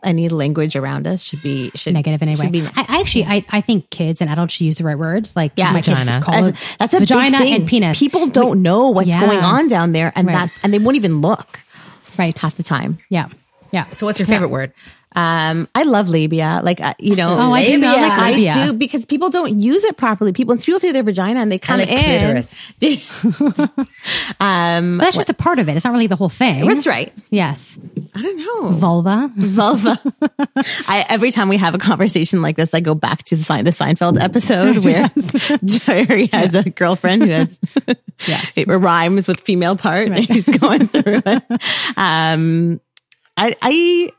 [0.03, 2.47] any language around us should be should negative in any way.
[2.49, 5.37] be I, I actually, I, I think kids and adults should use the right words.
[5.37, 5.73] Like Yeah.
[5.73, 6.23] my kids Vagina.
[6.25, 7.55] call That's, it that's a vagina big thing.
[7.55, 7.99] and penis.
[7.99, 9.21] People don't know what's Yeah.
[9.21, 10.35] going on down there, and Right.
[10.35, 11.61] that and they won't even look
[12.19, 12.37] right?
[12.39, 12.99] half the time.
[13.09, 13.29] Yeah,
[13.73, 13.91] yeah.
[13.93, 14.73] So what's your favorite word?
[15.17, 16.61] Um, I love labia.
[16.63, 18.53] Like, uh, you know, Oh, I do not like labia.
[18.53, 20.33] I do because people don't use it properly.
[20.33, 22.37] People, people say their vagina and they come like in.
[24.41, 25.77] um, But that's just a part of it.
[25.77, 26.67] It's not really the whole thing.
[26.67, 27.13] that's right.
[27.31, 27.77] Yes,
[28.15, 28.69] I don't know.
[28.71, 29.31] vulva.
[29.37, 30.01] Vulva.
[30.89, 33.65] I, every time we have a conversation like this, I go back to the, Sein-
[33.65, 35.11] the Seinfeld episode where
[35.65, 37.57] Jerry has a girlfriend who has
[38.27, 38.57] Yes.
[38.57, 40.09] it rhymes with female part.
[40.09, 41.43] and He's going through it.
[41.97, 42.81] Um,
[43.37, 44.11] I, I,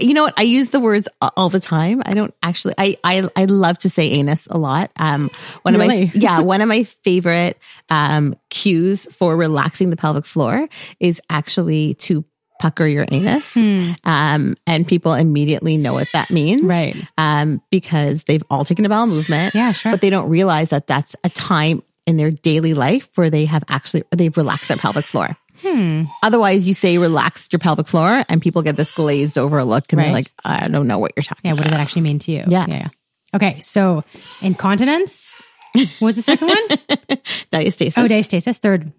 [0.00, 0.34] you know what?
[0.38, 2.02] I use the words all the time.
[2.06, 2.74] I don't actually.
[2.78, 4.90] I I, I love to say anus a lot.
[4.96, 5.30] Um,
[5.62, 7.58] one of my yeah, one of my favorite
[7.90, 12.24] um cues for relaxing the pelvic floor is actually to
[12.60, 13.56] pucker your anus.
[14.04, 16.94] Um, and people immediately know what that means, Right.
[17.16, 19.92] Um, because they've all taken a bowel movement, Yeah, sure.
[19.92, 23.64] but they don't realize that that's a time in their daily life where they have
[23.68, 25.36] actually they've relaxed their pelvic floor.
[25.62, 26.04] Hmm.
[26.22, 30.00] Otherwise, you say relax your pelvic floor, and people get this glazed over look, and
[30.00, 31.56] they're like, "I don't know what you're talking about.
[31.56, 31.60] Yeah.
[31.60, 32.42] What does that actually mean to you?
[32.48, 32.66] Yeah.
[32.68, 32.74] yeah.
[32.76, 32.88] yeah.
[33.34, 33.60] Okay.
[33.60, 34.04] So
[34.40, 35.36] incontinence.
[35.72, 36.58] What was the second one?
[37.52, 38.58] Diastasis, Oh, diastasis.
[38.58, 38.92] Third.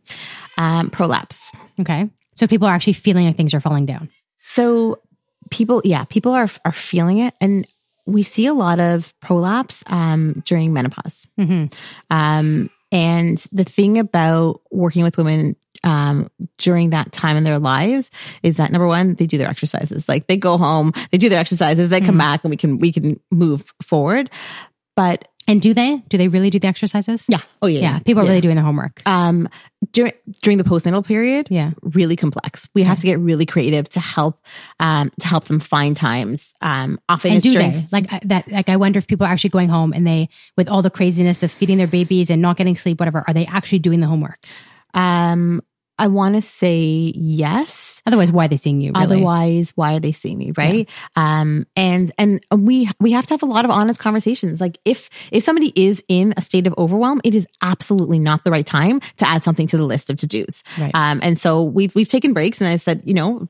[0.58, 1.52] um, prolapse.
[1.82, 2.10] Okay.
[2.36, 4.10] So people are actually feeling like things are falling down.
[4.42, 5.00] So
[5.50, 7.68] people, yeah, people are are feeling it, and
[8.06, 11.28] we see a lot of prolapse um, during menopause.
[11.40, 11.74] Mhm.
[12.10, 18.12] Um, and the thing about working with women um, during that time in their lives
[18.44, 20.08] is that number one, they do their exercises.
[20.08, 22.92] Like they go home, they do their exercises, they come back, and we can we
[22.92, 24.30] can move forward.
[24.96, 26.04] But And do they?
[26.10, 27.26] Do they really do the exercises?
[27.28, 28.00] yeah, oh yeah, Yeah.
[28.00, 29.02] People are really doing their homework.
[29.08, 29.48] um
[29.92, 30.14] during
[30.44, 31.72] during the postnatal period Yeah.
[31.82, 34.36] really complex we have to get really creative to help
[34.80, 38.22] um to help them find times um often And it's do during they like I-
[38.26, 38.52] that?
[38.52, 41.42] Like, I wonder if people are actually going home and they, with all the craziness
[41.42, 44.46] of feeding their babies and not getting sleep, whatever, are they actually doing the homework?
[44.94, 45.62] um
[46.02, 48.92] i want to say yes Otherwise, why are they seeing you?
[48.94, 49.04] Really?
[49.06, 53.44] otherwise why are they seeing me right um and and we we have to have
[53.44, 57.22] a lot of honest conversations like if if somebody is in a state of overwhelm
[57.24, 60.64] it is absolutely not the right time to add something to the list of to-dos
[60.80, 60.92] Right.
[60.96, 63.48] um and so we've we've taken breaks and i said you know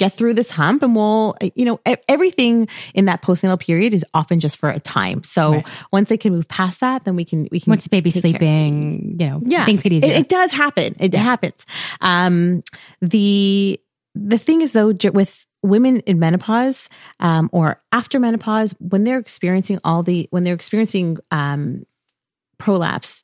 [0.00, 1.78] get through this hump and we'll you know
[2.08, 5.66] everything in that postnatal period is often just for a time so Right.
[5.92, 8.22] once they can move past that then we can we can Once the baby's care.
[8.30, 10.14] sleeping, you know, yeah things get It- easier.
[10.14, 10.96] It, does happen.
[10.98, 11.60] It happens.
[12.00, 12.62] Um,
[13.02, 13.78] the
[14.14, 16.88] the thing is though, with women in menopause
[17.20, 21.84] um, or after menopause, when they're experiencing all the when they're experiencing um,
[22.58, 23.22] prolapse,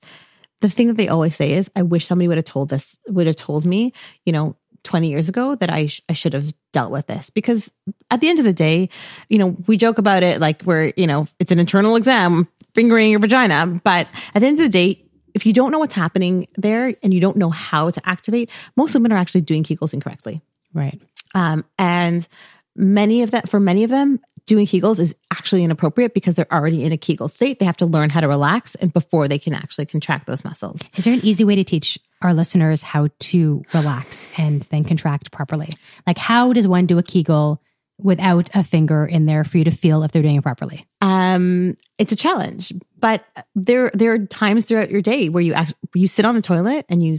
[0.60, 3.26] the thing that they always say is, "I wish somebody would have told this would
[3.26, 3.92] have told me,
[4.24, 4.56] you know."
[4.87, 7.70] 20 years ago that I, sh- I should have dealt with this because
[8.11, 8.89] at the end of the day,
[9.28, 13.11] you know, we joke about it like we're, you know, it's an internal exam, fingering
[13.11, 13.66] your vagina.
[13.66, 17.12] But at the end of the day, if you don't know what's happening there and
[17.12, 20.41] you don't know how to activate, most women are actually doing Kegels incorrectly.
[20.72, 21.01] right.
[21.34, 22.26] Um, and
[22.74, 26.84] many of that, for many of them, doing Kegels is actually inappropriate because they're already
[26.84, 27.59] in a Kegel state.
[27.59, 30.80] They have to learn how to relax and before they can actually contract those muscles.
[30.97, 35.30] Is there an easy way to teach our listeners how to relax and then contract
[35.32, 35.70] properly?
[36.06, 37.60] Like, how does one do a Kegel
[37.98, 40.86] without a finger in there for you to feel if they're doing it properly?
[41.00, 45.74] Um, it's a challenge, but there there are times throughout your day where you act,
[45.94, 47.16] you sit on the toilet and you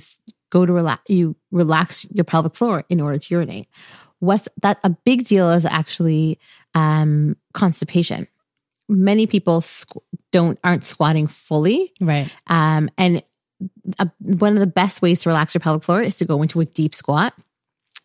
[0.49, 3.67] go to relax you relax your pelvic floor in order to urinate.
[4.19, 6.39] What's that a big deal is actually
[6.73, 8.27] um, constipation.
[8.89, 12.31] Many people squ- don't aren't squatting fully, Right.
[12.47, 13.21] um, and
[13.99, 16.59] a, one of the best ways to relax your pelvic floor is to go into
[16.61, 17.33] a deep squat.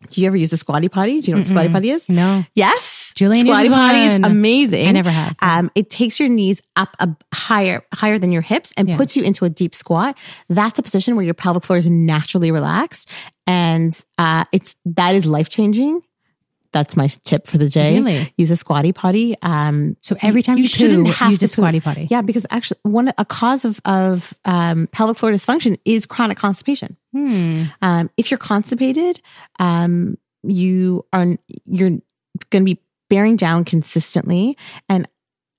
[0.09, 1.21] Do you ever use a squatty potty?
[1.21, 2.09] Do you know what a squatty potty is?
[2.09, 2.43] No.
[2.55, 4.87] Yes, Julian squatty potty is amazing.
[4.87, 5.35] I never have.
[5.41, 8.97] Um, it takes your knees up a higher, higher than your hips, and Yeah.
[8.97, 10.17] puts you into a deep squat.
[10.49, 13.09] That's a position where your pelvic floor is naturally relaxed,
[13.47, 16.01] and uh, it's that is life changing.
[16.73, 17.95] That's my tip for the day.
[17.99, 18.33] Really?
[18.35, 19.37] Use a squatty potty.
[19.41, 21.83] Um, So every time you, shouldn't poo, have use to a squatty poo.
[21.85, 22.07] potty.
[22.09, 26.97] Yeah, because actually, one a cause of of um, pelvic floor dysfunction is chronic constipation.
[27.13, 27.65] Hmm.
[27.81, 29.21] Um, if you're constipated,
[29.59, 31.89] um, you are you're
[32.49, 34.57] going to be bearing down consistently,
[34.89, 35.07] and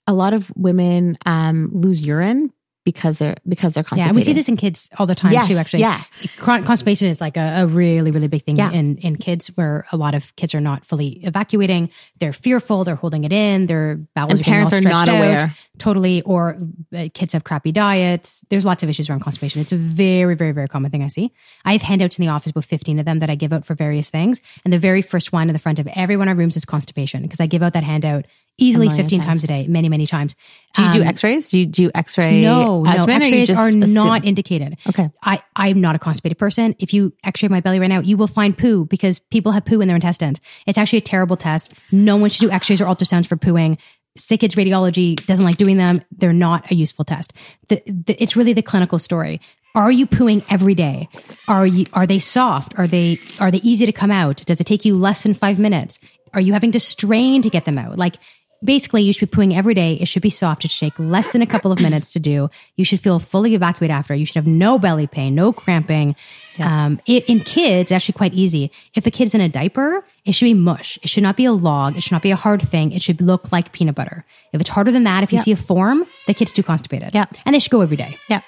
[0.07, 2.53] a lot of women um, lose urine
[2.85, 4.09] because they're because they're Yeah, constipated.
[4.09, 5.57] and we see this in kids all the time Yes, too.
[5.57, 6.03] Actually, yeah.
[6.39, 8.71] Constipation is like a, a really, really big thing Yeah.
[8.71, 11.91] in in kids, where a lot of kids are not fully evacuating.
[12.21, 12.85] They're fearful.
[12.85, 13.67] They're holding it in.
[13.67, 15.17] Their bowels And are parents are not out.
[15.17, 15.55] aware.
[15.79, 16.57] Totally, or
[16.97, 18.45] uh, kids have crappy diets.
[18.51, 19.61] There's lots of issues around constipation.
[19.61, 21.33] It's a very, very, very common thing I see.
[21.65, 23.75] I have handouts in the office, about 15 of them that I give out for
[23.75, 24.41] various things.
[24.65, 26.65] And the very first one in the front of every one of our rooms is
[26.65, 28.27] constipation because I give out that handout
[28.59, 29.27] easily 15 times.
[29.27, 30.37] times a day, many, many times.
[30.75, 31.49] Do you do Um, X-rays?
[31.49, 32.43] Do you do X-ray?
[32.43, 33.93] no, no, X-rays are assume?
[33.93, 34.77] not indicated.
[34.89, 35.11] Okay.
[35.23, 36.75] I, I'm not a constipated person.
[36.79, 39.81] If you X-ray my belly right now, you will find poo because people have poo
[39.81, 40.41] in their intestines.
[40.67, 41.75] It's actually a terrible test.
[41.91, 43.79] No one should do X-rays or ultrasounds for pooing.
[44.19, 46.01] SickKids radiology doesn't like doing them.
[46.17, 47.33] They're not a useful test.
[47.69, 49.41] The, the, it's really the clinical story.
[49.75, 51.09] Are you pooing every day?
[51.49, 52.79] Are you are they soft?
[52.79, 54.37] Are they are they easy to come out?
[54.47, 55.99] Does it take you less than five minutes?
[56.33, 57.99] Are you having to strain to get them out?
[57.99, 58.17] Like
[58.65, 59.95] basically you should be pooing every day.
[59.95, 60.65] It should be soft.
[60.65, 62.49] It should take less than a couple of minutes to do.
[62.77, 64.15] You should feel fully evacuated after.
[64.15, 66.17] You should have no belly pain, no cramping.
[66.59, 68.71] Um, it, in kids, actually quite easy.
[68.95, 70.99] If a kid's in a diaper, it should be mush.
[71.03, 71.97] It should not be a log.
[71.97, 72.93] It should not be a hard thing.
[72.93, 74.25] It should look like peanut butter.
[74.53, 77.15] If it's harder than that, if you see a form, the kid's too constipated.
[77.15, 77.27] Yeah.
[77.45, 78.17] And they should go every day.
[78.29, 78.41] Yeah,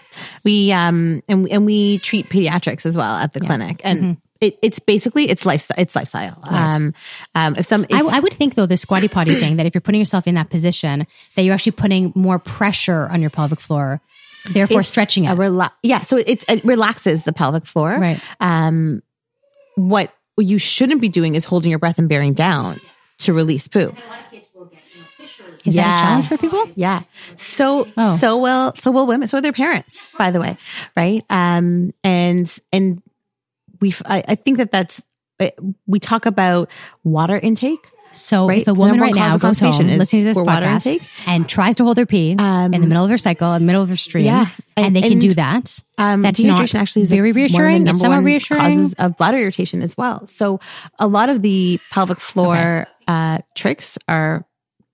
[0.45, 4.78] we um and and we treat pediatrics as well at the clinic, and it, it's
[4.78, 5.76] basically it's lifestyle.
[5.78, 6.39] It's lifestyle.
[6.45, 6.95] Um,
[7.34, 9.74] um, if some if, I, I would think though the squatty potty thing that if
[9.74, 13.61] you're putting yourself in that position, that you're actually putting more pressure on your pelvic
[13.61, 14.01] floor,
[14.51, 15.32] therefore it's stretching it.
[15.32, 17.99] a rela- yeah, so it's it relaxes the pelvic floor.
[17.99, 18.20] Right.
[18.41, 19.03] Um,
[19.76, 22.80] what you shouldn't be doing is holding your breath and bearing down
[23.18, 23.95] to release poo.
[25.64, 26.70] Is that a challenge for people?
[26.76, 27.03] Yeah.
[27.34, 28.16] So Oh.
[28.16, 29.26] so will so will women.
[29.26, 30.57] So will their parents, by the way.
[30.97, 31.24] Right.
[31.28, 33.03] Um and and
[33.81, 35.03] we I, I think that that's
[35.41, 35.51] uh,
[35.87, 36.70] we talk about
[37.05, 37.91] water intake.
[38.12, 38.62] So Right?
[38.62, 41.03] if a woman right now goes home listening to this podcast intake.
[41.27, 43.66] and tries to hold her pee Um, in the middle of her cycle, in the
[43.66, 44.47] middle of her stream, Yeah.
[44.74, 47.45] and, And- they can and, do that, Um, that's dehydration not actually is very one
[47.45, 47.87] of the reassuring.
[47.89, 48.62] It's somewhat reassuring.
[48.62, 50.27] Causes of bladder irritation as well.
[50.29, 50.61] So
[50.99, 54.47] a lot of the pelvic floor uh, tricks are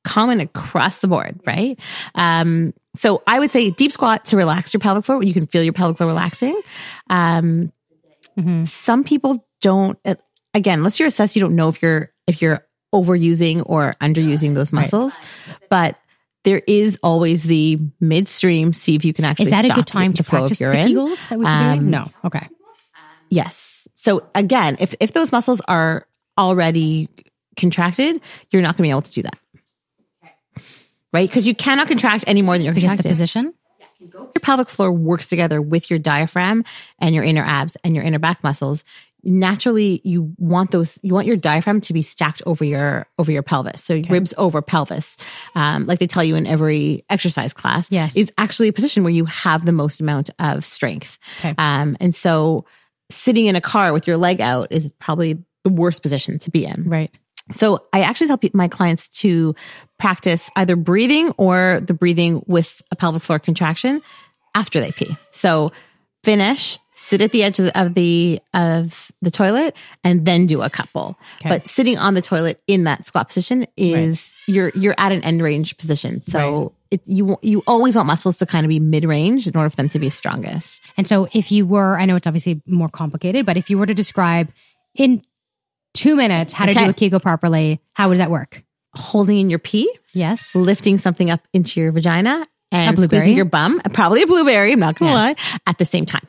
[0.03, 1.79] common across the board, right?
[2.17, 5.23] Um, so I would say deep squat to relax your pelvic floor.
[5.23, 6.61] You can feel your pelvic floor relaxing.
[7.09, 7.73] Um,
[8.39, 8.67] Mhm.
[8.69, 9.99] Some people don't.
[10.05, 10.15] uh,
[10.55, 14.71] Again, unless you're assessed, you don't know if you're if you're overusing or underusing those
[14.73, 15.15] muscles.
[15.71, 15.97] But
[16.45, 18.73] there is always the midstream.
[18.75, 20.89] See if you can actually Is that a good time to practice the urine.
[20.89, 21.91] Kegels that we Um, doing?
[21.91, 22.11] No.
[22.25, 22.47] Okay.
[23.31, 23.89] Yes.
[23.95, 26.07] So again, if if those muscles are
[26.37, 27.09] already
[27.57, 28.21] contracted,
[28.51, 29.39] you're not going to be able to do that.
[31.13, 31.29] Right?
[31.29, 33.55] Because you cannot contract any more than you're Just the position.
[34.13, 36.65] Your pelvic floor works together with your diaphragm
[36.99, 38.85] and your inner abs and your inner back muscles.
[39.25, 40.99] Naturally, you want those.
[41.03, 43.83] You want your diaphragm to be stacked over your over your pelvis.
[43.83, 45.17] So ribs over pelvis,
[45.55, 47.89] um, like they tell you in every exercise class.
[47.91, 48.17] Yes.
[48.17, 51.21] is actually a position where you have the most amount of strength.
[51.39, 51.55] Okay.
[51.57, 52.65] Um, and so,
[53.11, 56.65] sitting in a car with your leg out is probably the worst position to be
[56.65, 56.89] in.
[56.89, 57.11] Right.
[57.53, 59.55] So I actually tell my clients to
[59.99, 64.03] practice either breathing or the breathing with a pelvic floor contraction
[64.55, 65.17] after they pee.
[65.31, 65.73] So
[66.25, 70.63] finish, sit at the edge of the of the, of the toilet, and then do
[70.63, 71.17] a couple.
[71.41, 71.49] Okay.
[71.49, 75.43] But sitting on the toilet in that squat position is you're you're at an end
[75.43, 76.23] range position.
[76.23, 79.71] So it, you you always want muscles to kind of be mid range in order
[79.71, 80.81] for them to be strongest.
[80.97, 83.87] And so if you were, I know it's obviously more complicated, but if you were
[83.87, 84.53] to describe
[84.95, 85.23] in
[85.95, 86.85] two minutes how to Okay.
[86.85, 88.63] do a Kegel properly, how would that work?
[88.95, 90.55] Holding in your pee, Yes.
[90.55, 94.73] lifting something up into your vagina, and squeezing your bum, probably a blueberry.
[94.73, 95.17] I'm not gonna Yeah.
[95.17, 95.37] lie,
[95.67, 96.27] at the same time.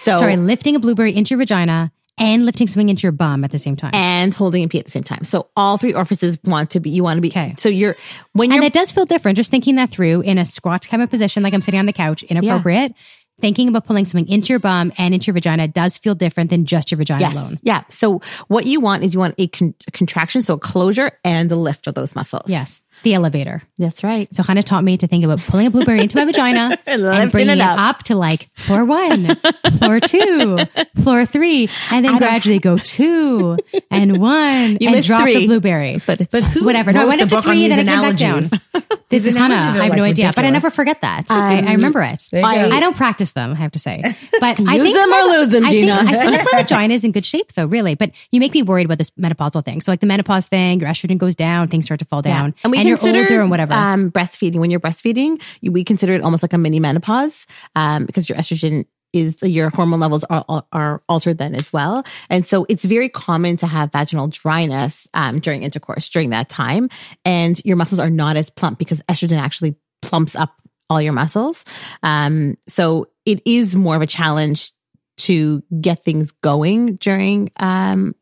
[0.00, 3.50] So Sorry, lifting a blueberry into your vagina and lifting something into your bum at
[3.52, 3.92] the same time.
[3.94, 5.22] and holding a pee at the same time.
[5.24, 6.90] So all three orifices want to be.
[6.90, 7.28] You want to be.
[7.28, 7.54] Okay.
[7.58, 7.96] So you're
[8.32, 9.36] when And you're it does feel different.
[9.36, 11.92] Just thinking that through in a squat kind of position, like I'm sitting on the
[11.92, 12.92] couch, inappropriate.
[13.40, 16.66] Thinking about pulling something into your bum and into your vagina does feel different than
[16.66, 17.34] just your vagina Yes.
[17.34, 17.58] alone.
[17.62, 17.82] Yeah.
[17.88, 21.50] So what you want is you want a, con- a contraction, so a closure and
[21.50, 22.44] a lift of those muscles.
[22.48, 23.62] Yes, the elevator.
[23.78, 24.32] That's right.
[24.34, 27.30] So Chana taught me to think about pulling a blueberry into my vagina And and,
[27.32, 27.78] bringing it it up.
[27.78, 28.02] up.
[28.04, 29.36] to like floor one,
[29.78, 30.58] floor two,
[31.02, 33.56] floor three, and then gradually go two
[33.90, 35.38] and one You and drop three.
[35.40, 36.00] the blueberry.
[36.06, 36.92] But it's But who Whatever.
[36.92, 38.84] No, I went up to three, then these I came back down.
[39.10, 39.50] This is Chana.
[39.50, 41.28] I have like, no idea, but I never forget that.
[41.30, 42.28] I, I remember it.
[42.32, 44.00] I- I don't practice them, I have to say.
[44.38, 45.90] But I Use think them or lose them, I think-.
[45.90, 47.96] I like my vagina is in good shape though, really.
[47.96, 49.80] But you make me worried about this menopausal thing.
[49.80, 52.54] So like the menopause thing, your estrogen goes down, things start to fall down.
[52.62, 53.72] And we you're older and whatever.
[53.72, 54.56] Um, breastfeeding.
[54.56, 58.38] When you're breastfeeding, you, we consider it almost like a mini menopause um, because your
[58.38, 62.04] estrogen is your hormone levels are, are altered then as well.
[62.28, 66.88] And so it's very common to have vaginal dryness um, during intercourse during that time,
[67.24, 70.54] and your muscles are not as plump because estrogen actually plumps up
[70.88, 71.64] all your muscles.
[72.02, 74.72] Um, so it is more of a challenge
[75.18, 78.14] to get things going during um,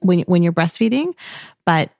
[0.00, 1.14] when when you're breastfeeding,
[1.64, 1.90] but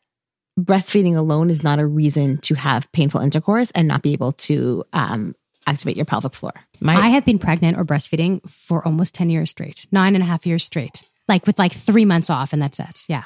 [0.65, 4.85] breastfeeding alone is not a reason to have painful intercourse and not be able to
[4.93, 5.35] um,
[5.67, 6.53] activate your pelvic floor.
[6.81, 10.27] My, I have been pregnant or breastfeeding for almost 10 years straight, nine and a
[10.27, 13.05] half years straight, like with like three months off, and that's it.
[13.09, 13.25] Yeah.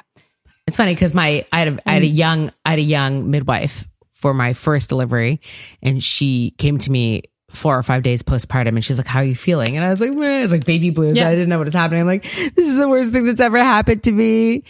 [0.67, 3.31] It's funny because my I had a, I had a young I had a young
[3.31, 5.41] midwife for my first delivery,
[5.83, 9.25] and she came to me four or five days postpartum, and she's like, "How are
[9.25, 10.43] you feeling?" And I was like, Meh.
[10.43, 11.29] "It's like baby blues." Yeah.
[11.29, 12.01] I didn't know what was happening.
[12.01, 14.65] I'm like, "This is the worst thing that's ever happened to me."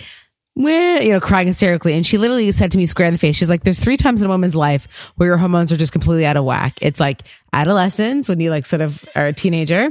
[0.57, 3.35] Meh, you know, crying hysterically, and she literally said to me square in the face,
[3.37, 6.25] "She's like, there's three times in a woman's life where your hormones are just completely
[6.27, 6.75] out of whack.
[6.81, 9.89] It's like adolescence when you like sort of are a teenager."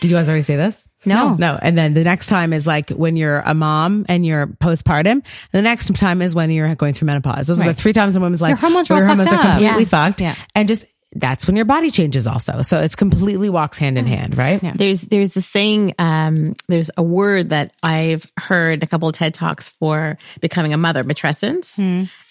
[0.00, 0.82] Did you guys already say this?
[1.06, 1.34] No.
[1.34, 1.58] No.
[1.60, 5.10] And then the next time is like when you're a mom and you're postpartum.
[5.12, 5.22] And
[5.52, 7.46] the next time is when you're going through menopause.
[7.46, 8.50] Those are the three times in women's life.
[8.50, 9.88] Your hormones your hormones are completely Yeah.
[9.88, 10.20] fucked.
[10.22, 10.34] Yeah.
[10.54, 12.62] And just that's when your body changes also.
[12.62, 14.62] So it's completely walks hand in hand, right?
[14.62, 14.72] Yeah.
[14.74, 19.34] There's there's a saying, um, there's a word that I've heard a couple of TED
[19.34, 21.78] talks for becoming a mother, matrescence,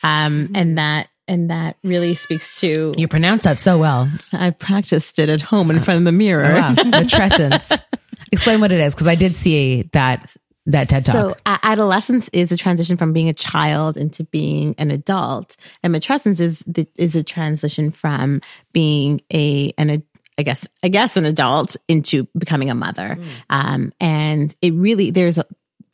[0.04, 2.94] um, and that and that really speaks to.
[2.98, 4.10] You pronounce that so well.
[4.34, 6.54] I practiced it at home in front of the mirror.
[6.54, 6.76] Wow.
[6.78, 7.80] Matrescence.
[8.32, 10.36] Explain what it is, because I did see that
[10.66, 11.14] that TED talk.
[11.14, 16.40] So adolescence is a transition from being a child into being an adult, and matrescence
[16.40, 18.42] is the, is a transition from
[18.72, 20.04] being a an a,
[20.38, 23.18] I guess I guess an adult into becoming a mother.
[23.50, 25.46] Um, and it really there's a,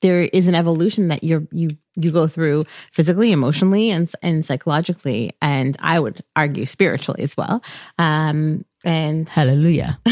[0.01, 5.36] there is an evolution that you're you you go through physically, emotionally, and and psychologically,
[5.41, 7.63] and I would argue spiritually as well.
[7.97, 9.99] Um, and Hallelujah.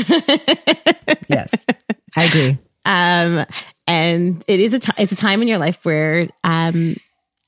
[1.30, 1.54] yes.
[2.16, 2.58] I agree.
[2.86, 3.46] um
[3.88, 6.96] and it is a ti- it's a time in your life where um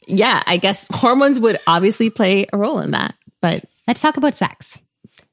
[0.08, 4.36] yeah i guess hormones would obviously play a role in that but Let's talk about
[4.36, 4.78] sex.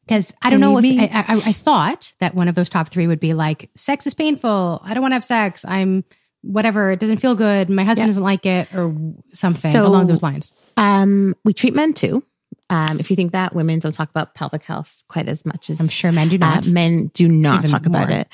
[0.06, 3.06] Because I don't know if I, I, I thought that one of those top three
[3.06, 4.80] would be like, sex is painful.
[4.82, 5.62] I don't want to have sex.
[5.68, 6.04] I'm
[6.40, 6.90] whatever.
[6.92, 7.68] It doesn't feel good.
[7.68, 8.08] My husband Yeah.
[8.08, 8.94] doesn't like it or
[9.34, 10.54] something So- along those lines.
[10.78, 12.22] um we treat men too
[12.70, 15.78] um if you think that women don't talk about pelvic health quite as much as
[15.80, 16.66] I'm sure men do uh, not.
[16.66, 18.28] men do not Even talk about it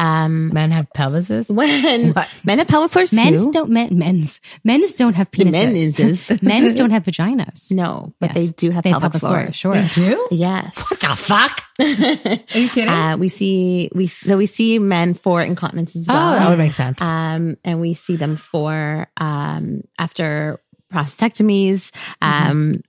[0.00, 1.48] um Men have pelvises.
[1.54, 2.28] when What?
[2.44, 6.28] men have pelvic floors men's too don't men, men's men's don't have penises.
[6.28, 7.72] men's men's don't have vaginas.
[7.72, 8.34] no but Yes.
[8.36, 10.04] they do have They pelvic, pelvic floors floor, sure.
[10.10, 10.28] do?
[10.30, 11.62] yes What the fuck?
[11.80, 12.88] Are you kidding?
[12.88, 16.58] uh, we see we so we see men for incontinence as oh, well that would
[16.58, 17.00] make sense.
[17.00, 20.60] um, and we see them for um, after
[20.92, 21.90] prostatectomies.
[22.22, 22.82] Um,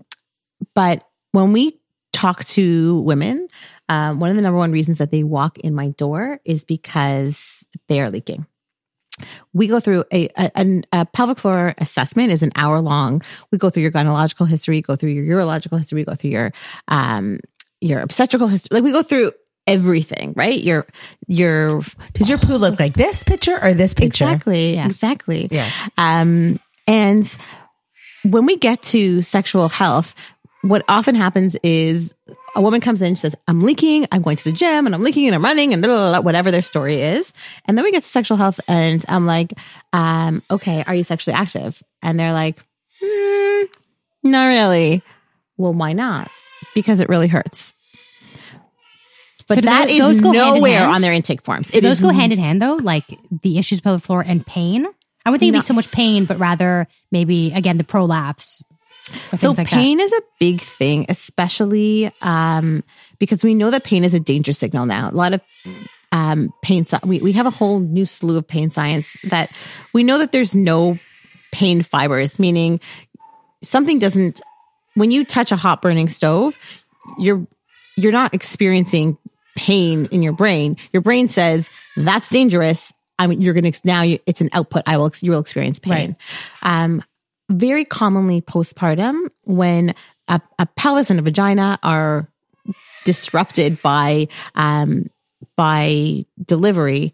[0.74, 1.80] but when we
[2.14, 3.48] talk to women,
[3.88, 7.66] um, one of the number one reasons that they walk in my door is because
[7.88, 8.46] they are leaking.
[9.54, 13.22] We go through a, a, an- a pelvic floor assessment is an hour long.
[13.52, 16.54] We go through your gynecological history, go through your urological history, go through your
[16.88, 17.40] um,
[17.82, 18.76] your obstetrical history.
[18.76, 19.34] Like we go through
[19.68, 20.62] everything, right?
[20.62, 20.88] Your
[21.28, 21.82] your
[22.14, 24.26] Does your poo look like this picture or this picture?
[24.26, 24.76] Exactly.
[24.76, 24.86] Yes.
[24.88, 25.48] Exactly.
[25.52, 25.74] Yes.
[25.98, 27.30] Um, and
[28.24, 30.16] when we get to sexual health,
[30.62, 32.14] what often happens is
[32.56, 35.02] a woman comes in, she says, I'm leaking, I'm going to the gym and I'm
[35.02, 37.32] leaking and I'm running and blah, blah, blah, whatever their story is.
[37.66, 39.54] And then we get to sexual health and I'm like,
[39.94, 41.82] um, okay, are you sexually active?
[42.02, 42.58] And they're like,
[43.02, 43.64] hmm,
[44.24, 45.02] not really.
[45.58, 46.30] Well, why not?
[46.74, 47.74] Because it really hurts.
[49.48, 51.72] But So that is those go nowhere on their intake forms.
[51.74, 52.76] It those is go hand in hand though?
[52.76, 53.06] Like
[53.42, 54.86] the issues of pelvic floor and pain?
[55.26, 58.64] I would think it'd be so much pain, but rather maybe again the prolapse.
[59.38, 62.84] So like pain is a big thing, especially um,
[63.20, 65.10] because we know that pain is a danger signal now.
[65.10, 65.42] A lot of
[66.12, 66.86] um, pain.
[67.06, 69.52] We we have a whole new slew of pain science that
[69.94, 70.98] we know that there's no
[71.52, 72.80] pain fibers, meaning
[73.64, 74.42] something doesn't.
[74.96, 76.58] When you touch a hot burning stove,
[77.18, 77.46] you're
[77.96, 79.18] you're not experiencing
[79.56, 80.78] pain in your brain.
[80.94, 82.94] Your brain says that's dangerous.
[83.18, 84.02] I mean, you're gonna now.
[84.02, 84.84] You, it's an output.
[84.88, 85.12] I will.
[85.20, 86.16] You will experience pain.
[86.64, 87.04] Um,
[87.50, 89.96] very commonly postpartum when
[90.28, 92.30] a, a pelvis and a vagina are
[93.04, 95.10] disrupted by um,
[95.56, 97.14] by delivery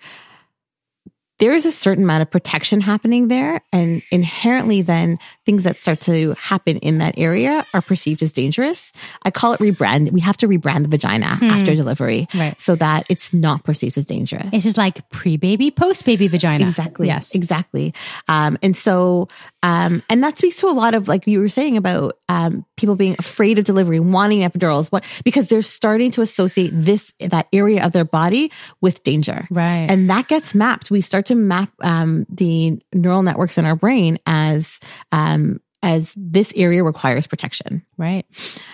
[1.40, 6.00] there is a certain amount of protection happening there and inherently then things that start
[6.02, 8.92] to happen in that area are perceived as dangerous
[9.24, 12.60] i call it rebrand we have to rebrand the vagina after delivery Right.
[12.60, 16.64] so that it's not perceived as dangerous This is like pre-baby, post-baby vagina.
[16.66, 17.08] Exactly.
[17.08, 17.34] Yes.
[17.36, 17.94] Exactly.
[18.28, 19.28] Um, and so,
[19.64, 22.96] um, and that speaks to a lot of like you were saying about um, people
[22.96, 27.86] being afraid of delivery, wanting epidurals, what because they're starting to associate this that area
[27.86, 28.52] of their body
[28.82, 29.48] with danger.
[29.50, 29.88] Right.
[29.90, 30.92] And that gets mapped.
[30.92, 34.80] We start to map um, the neural networks in our brain as
[35.12, 37.86] um, as this area requires protection.
[37.98, 38.26] Right.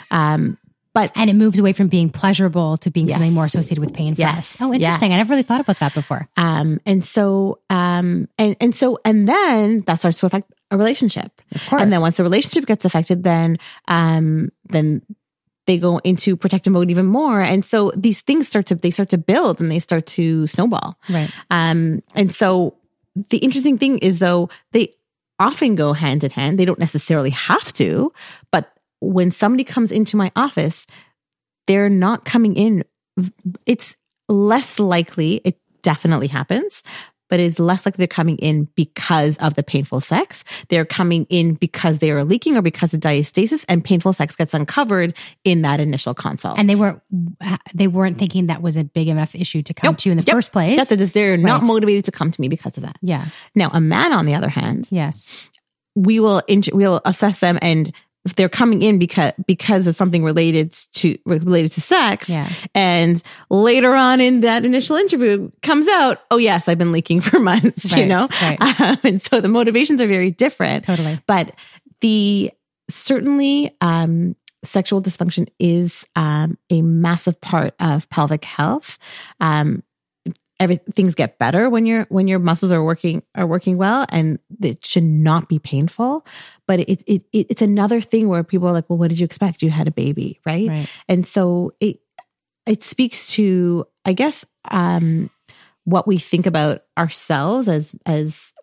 [0.10, 0.58] Um,
[0.93, 4.16] but And it moves away from being pleasurable to being something more associated with pain.
[4.16, 4.56] for Yes.
[4.56, 4.62] us.
[4.62, 5.14] Oh, interesting.
[5.14, 6.28] I never really thought about that before.
[6.36, 11.41] Um, and so, um, and, and so, and then that starts to affect a relationship.
[11.53, 11.82] Of course.
[11.82, 13.57] And then once the relationship gets affected, then,
[13.88, 15.01] um, then
[15.67, 17.39] they go into protective mode even more.
[17.39, 20.97] And so these things start to, they start to build and they start to snowball.
[21.09, 21.32] Right.
[21.51, 22.78] Um, and so
[23.30, 24.93] the interesting thing is though, they
[25.38, 26.57] often go hand in hand.
[26.57, 28.11] They don't necessarily have to,
[28.51, 30.88] but when somebody comes into my office,
[31.67, 32.84] they're not coming in.
[33.65, 33.95] It's
[34.30, 36.84] less likely, it definitely happens,
[37.32, 40.43] but it's less likely they're coming in because of the painful sex.
[40.69, 44.53] They're coming in because they are leaking or because of diastasis and painful sex gets
[44.53, 46.59] uncovered in that initial consult.
[46.59, 47.01] And they weren't
[47.73, 49.97] they weren't thinking that was a big enough issue to come Nope.
[49.99, 50.34] to you in the Yep.
[50.36, 50.77] first place.
[50.77, 51.13] That's it.
[51.13, 52.97] They're not motivated to come to me because of that.
[53.01, 53.29] yeah.
[53.55, 55.25] Now, a man, on the other hand, Yes.
[55.95, 57.91] we will int- we'll assess them and
[58.26, 62.49] if they're coming in because because of something related to related to sex Yeah.
[62.76, 67.39] and later on in that initial interview comes out oh yes i've been leaking for
[67.39, 68.61] months you know right.
[68.82, 71.19] um, and so the motivations are very different Totally.
[71.28, 71.53] but
[72.01, 72.51] the
[72.89, 78.99] certainly um sexual dysfunction is um a massive part of pelvic health
[79.39, 79.82] um
[80.62, 84.39] every things get better when your when your muscles are working are working well and
[84.62, 86.26] it should not be painful.
[86.68, 89.26] But it, it, it it's another thing where people are like well what did you
[89.26, 89.62] expect?
[89.62, 90.89] You had a baby right, Right.
[91.09, 91.99] and so it
[92.68, 95.30] it speaks to i guess um
[95.86, 98.53] what we think about ourselves as as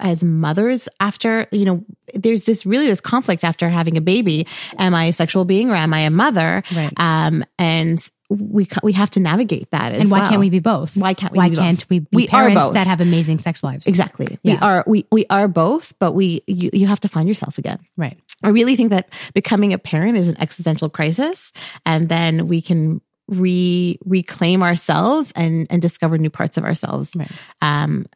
[0.00, 1.84] as mothers after you know
[2.14, 4.46] there's this really this conflict after having a baby.
[4.78, 6.62] Am i a sexual being or am i a mother?
[6.74, 6.92] Right.
[6.96, 10.28] um and we we have to navigate that as and why well.
[10.28, 10.96] can't we be both?
[10.96, 12.74] Why can't we Why be can't we be We are parents both.
[12.74, 13.86] that have amazing sex lives?
[13.86, 14.38] Exactly.
[14.42, 17.78] We are we we are both, but we you, you have to find yourself again.
[17.96, 18.18] Right.
[18.42, 21.52] I really think that becoming a parent is an existential crisis
[21.84, 27.10] and then we can re reclaim ourselves and and discover new parts of ourselves.
[27.14, 27.30] Right.
[27.62, 28.06] Um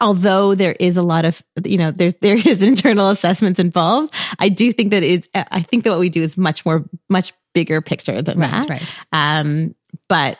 [0.00, 4.48] although there is a lot of you know there there is internal assessments involved, I
[4.48, 7.80] do think that it's I think that what we do is much more much bigger
[7.80, 8.50] picture than Right.
[8.50, 8.68] that.
[8.68, 8.82] Right.
[9.12, 9.74] Um
[10.08, 10.36] but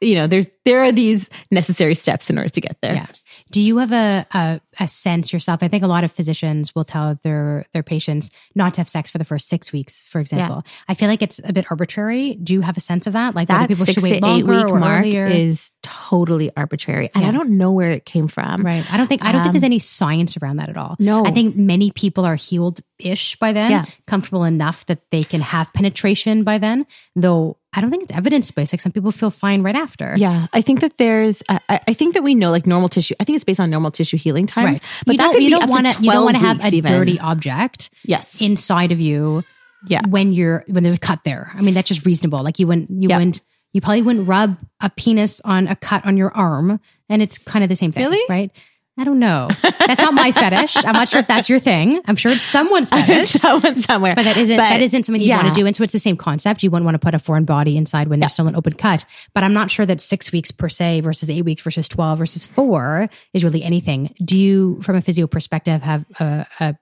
[0.00, 2.94] you know there's there are these necessary steps in order to get there.
[2.94, 3.06] Yeah.
[3.52, 5.62] Do you have a, a a sense yourself?
[5.62, 9.10] I think a lot of physicians will tell their their patients not to have sex
[9.10, 10.64] for the first six weeks, for example.
[10.88, 12.34] I feel like it's a bit arbitrary.
[12.42, 13.34] Do you have a sense of that?
[13.34, 15.26] Like that people six should wait to eight longer week or mark earlier?
[15.26, 18.64] is totally arbitrary, and I don't know where it came from.
[18.64, 18.90] Right.
[18.92, 20.96] I don't think I don't think Um, there's any science around that at all.
[20.98, 21.26] No.
[21.26, 23.84] I think many people are healed ish by then, Yeah.
[24.06, 26.86] comfortable enough that they can have penetration by then.
[27.14, 28.72] Though I don't think it's evidence based.
[28.72, 30.14] Like some people feel fine right after.
[30.16, 31.42] Yeah, I think that there's.
[31.48, 33.14] I, I think that we know like normal tissue.
[33.18, 34.66] I think it's based on normal tissue healing times.
[34.66, 34.92] Right.
[35.06, 36.40] But you that don't, could you be don't want to to you don't want to
[36.42, 36.92] have a even.
[36.92, 38.40] dirty object Yes.
[38.42, 39.42] inside of you
[39.86, 40.02] Yeah.
[40.06, 41.50] when you're when there's a cut there.
[41.54, 42.42] I mean that's just reasonable.
[42.42, 43.18] Like you wouldn't you Yep.
[43.18, 43.40] wouldn't
[43.72, 46.78] you probably wouldn't rub a penis on a cut on your arm
[47.08, 48.02] and it's kind of the same thing.
[48.04, 48.20] Really?
[48.28, 48.50] Right?
[48.98, 49.48] I don't know.
[49.62, 50.76] That's not my fetish.
[50.76, 52.00] I'm not sure if that's your thing.
[52.04, 53.30] I'm sure it's someone's fetish.
[53.32, 55.42] Someone somewhere, But that isn't But, that isn't something you yeah.
[55.42, 55.66] want to do.
[55.66, 56.62] And so it's the same concept.
[56.62, 59.06] You wouldn't want to put a foreign body inside when there's still an open cut.
[59.34, 62.46] But I'm not sure that six weeks per se versus eight weeks versus twelve versus
[62.46, 64.14] four is really anything.
[64.22, 66.74] Do you, from a physio perspective, have a, a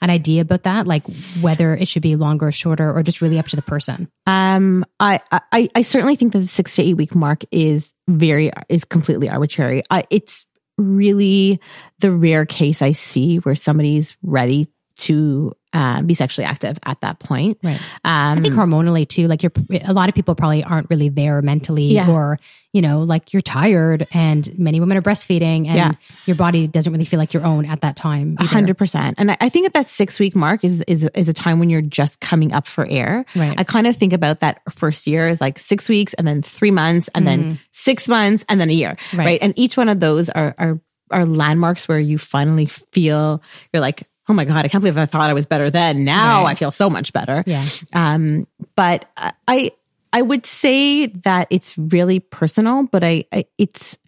[0.00, 0.86] an idea about that?
[0.86, 1.04] Like
[1.40, 4.08] whether it should be longer or shorter or just really up to the person?
[4.26, 5.20] Um, I,
[5.52, 9.28] I, I certainly think that the six to eight week mark is very is completely
[9.28, 9.82] arbitrary.
[9.90, 10.46] I, it's
[10.78, 11.60] really
[12.00, 14.68] the rare case I see where somebody's ready
[14.98, 17.58] to uh, be sexually active at that point.
[17.62, 17.80] Right.
[18.04, 19.52] Um, I think hormonally too, like you're,
[19.84, 22.08] a lot of people probably aren't really there mentally Yeah.
[22.08, 22.38] or,
[22.72, 25.92] you know, like you're tired and many women are breastfeeding and Yeah.
[26.26, 28.36] your body doesn't really feel like your own at that time.
[28.40, 29.16] A hundred percent.
[29.18, 31.68] And I, I think at that six week mark is, is, is a time when
[31.68, 33.26] you're just coming up for air.
[33.36, 33.58] Right.
[33.60, 36.70] I kind of think about that first year as like six weeks and then three
[36.70, 38.96] months and then six months and then a year.
[39.12, 39.26] Right.
[39.26, 39.38] Right.
[39.42, 40.80] And each one of those are, are,
[41.10, 43.42] are landmarks where you finally feel
[43.72, 46.04] you're like, oh my God, I can't believe I thought I was better then.
[46.04, 46.50] Now Right.
[46.50, 47.42] I feel so much better.
[47.46, 47.64] Yeah.
[47.92, 48.46] Um,
[48.76, 49.06] but
[49.46, 49.72] I,
[50.12, 53.98] I would say that it's really personal, but I, I, it's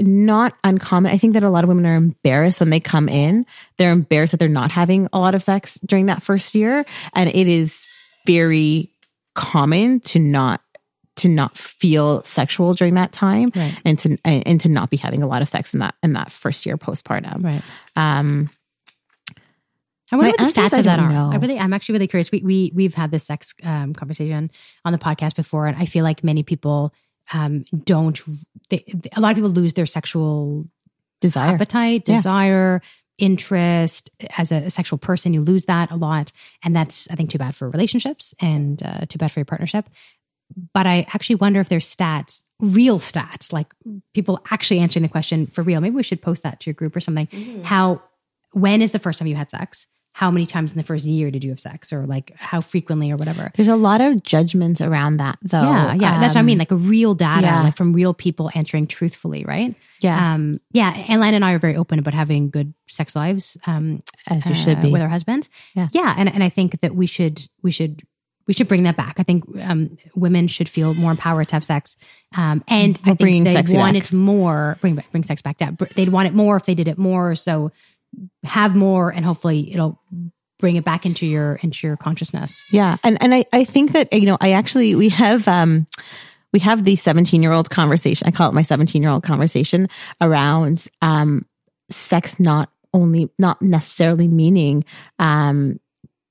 [0.00, 1.10] not uncommon.
[1.12, 3.44] I think that a lot of women are embarrassed when they come in.
[3.78, 6.84] They're embarrassed that they're not having a lot of sex during that first year.
[7.14, 7.86] And it is
[8.26, 8.92] very
[9.34, 10.60] common to not
[11.16, 13.76] to not feel sexual during that time Right.
[13.84, 16.12] and to and, and to not be having a lot of sex in that in
[16.12, 17.42] that first year postpartum.
[17.42, 17.62] Right.
[17.96, 18.50] Um
[20.16, 21.10] I wonder My what the stats of that are.
[21.10, 21.30] know.
[21.32, 22.30] I really, I'm actually really curious.
[22.30, 24.50] We we we've had this sex um, conversation
[24.84, 26.94] on the podcast before, and I feel like many people
[27.32, 28.18] um, don't.
[28.70, 30.66] They, a lot of people lose their sexual
[31.20, 31.54] desire.
[31.54, 32.16] appetite, Yeah.
[32.16, 32.82] desire,
[33.18, 35.34] interest as a, sexual person.
[35.34, 36.32] You lose that a lot,
[36.62, 39.88] and that's I think too bad for relationships and uh, too bad for your partnership.
[40.72, 43.66] But I actually wonder if there's stats, real stats, like
[44.14, 45.80] people actually answering the question for real.
[45.82, 47.26] Maybe we should post that to your group or something.
[47.26, 47.64] Mm-hmm.
[47.64, 48.00] How,
[48.52, 49.86] when is the first time you had sex?
[50.18, 53.08] How many times in the first year did you have sex, or like how frequently,
[53.12, 53.52] or whatever?
[53.54, 55.62] There's a lot of judgment around that though.
[55.62, 56.58] Yeah, yeah, that's what I Um, mean.
[56.58, 57.62] Like a real data, yeah.
[57.62, 59.76] like from real people answering truthfully, right?
[60.00, 60.34] Yeah.
[60.34, 60.90] um, yeah.
[61.08, 64.52] And Lan and I are very open about having good sex lives, um, As you
[64.52, 64.90] uh, should be.
[64.90, 65.50] with our husbands.
[65.76, 65.86] Yeah.
[65.92, 68.02] yeah, and and I think that we should we should
[68.48, 69.20] we should bring that back.
[69.20, 71.96] I think um, women should feel more empowered to have sex,
[72.36, 74.04] um, and We're I think they want back.
[74.04, 74.78] it more.
[74.80, 75.58] Bring bring sex back.
[75.58, 77.34] Br- they'd want it more if they did it more.
[77.36, 77.70] So
[78.44, 80.00] have more, and hopefully it'll
[80.58, 82.62] bring it back into your into your consciousness.
[82.72, 82.96] Yeah.
[83.04, 85.86] And and I, I think that, you know, I actually we have um
[86.52, 88.26] we have the 17 year old conversation.
[88.26, 89.88] I call it my 17 year old conversation
[90.20, 91.46] around um
[91.90, 94.84] sex not only not necessarily meaning
[95.18, 95.78] um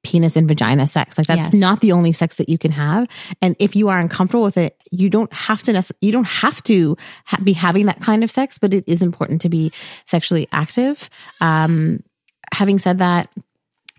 [0.07, 1.17] penis and vagina sex.
[1.17, 1.53] Like that's Yes.
[1.53, 3.07] not the only sex that you can have.
[3.41, 6.63] And if you are uncomfortable with it, you don't have to nece- you don't have
[6.63, 9.71] to ha- be having that kind of sex, but it is important to be
[10.05, 11.09] sexually active.
[11.41, 12.01] Um
[12.53, 13.29] having said that,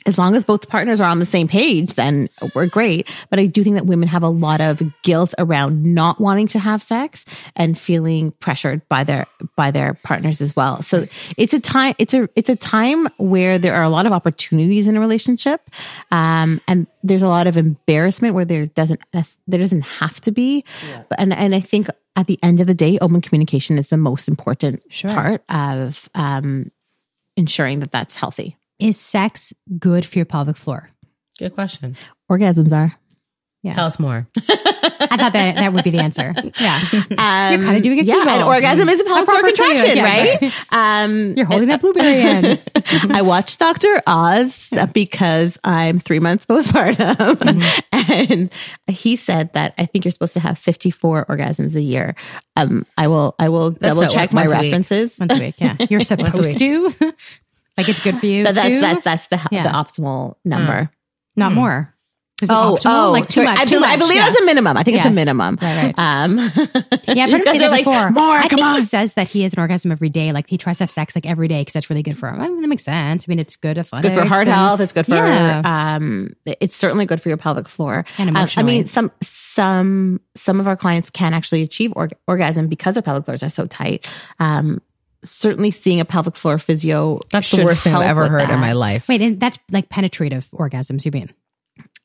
[0.06, 3.08] as long as both partners are on the same page, then we're great.
[3.30, 6.58] But I do think that women have a lot of guilt around not wanting to
[6.58, 7.24] have sex
[7.56, 9.26] and feeling pressured by their
[9.56, 10.82] by their partners as well.
[10.82, 11.06] So
[11.36, 14.86] it's a time it's a it's a time where there are a lot of opportunities
[14.86, 15.68] in a relationship,
[16.10, 20.64] um, and there's a lot of embarrassment where there doesn't there doesn't have to be.
[21.08, 23.96] But and and I think at the end of the day, open communication is the
[23.96, 25.12] most important Sure.
[25.12, 26.72] part of um,
[27.36, 28.56] ensuring that that's healthy.
[28.78, 30.90] Is sex good for your pelvic floor?
[31.38, 31.96] Good question.
[32.30, 32.94] Orgasms are.
[33.62, 33.72] Yeah.
[33.72, 34.28] Tell us more.
[34.36, 36.32] I thought that that would be the answer.
[36.60, 36.80] Yeah.
[36.92, 38.30] Um, You're kinda doing a yeah, Kegel.
[38.34, 40.54] an orgasm is a pelvic floor contraction, yeah, right?
[40.70, 42.58] Um, You're holding that blueberry in.
[43.10, 44.02] I watched Dr.
[44.06, 47.16] Oz because I'm three months postpartum.
[47.16, 47.88] Mm-hmm.
[48.30, 48.50] And
[48.86, 52.14] he said that I think you're supposed to have 54 orgasms a year.
[52.56, 54.62] Um, I will, I will double check my once week?
[54.62, 55.18] references.
[55.18, 55.76] Once a week, yeah.
[55.90, 57.14] You're supposed to.
[57.78, 58.44] Like it's good for you.
[58.44, 58.80] But that's, too.
[58.80, 59.62] that's, that's the, Yeah.
[59.62, 60.90] the optimal number.
[61.36, 61.94] not more.
[62.40, 63.06] Is Oh, optimal?
[63.08, 63.46] oh, like too sorry.
[63.48, 63.58] much.
[63.58, 64.28] I, too bel- I believe yeah.
[64.28, 64.76] it's a minimum.
[64.76, 65.58] I think it's a minimum.
[65.60, 65.98] Right, right.
[65.98, 66.38] Um,
[67.08, 68.10] Yeah, I've heard him say guys that are like, before.
[68.12, 68.74] More, I come think on.
[68.76, 70.30] he says that he has an orgasm every day.
[70.30, 72.40] Like he tries to have sex like every day because that's really good for him.
[72.40, 73.24] I mean, that makes sense.
[73.26, 74.78] I mean, it's good good for heart and- health.
[74.78, 75.62] It's good for Yeah.
[75.96, 76.36] um.
[76.46, 78.04] It's certainly good for your pelvic floor.
[78.18, 82.68] And Um, I mean, some some some of our clients can actually achieve org- orgasm
[82.68, 84.06] because their pelvic floors are so tight.
[84.38, 84.80] Um,
[85.30, 87.20] certainly, seeing a pelvic floor physio.
[87.30, 89.08] That's the worst thing I've ever with heard in my life.
[89.08, 91.04] Wait, and that's like penetrative orgasms.
[91.04, 91.32] You mean?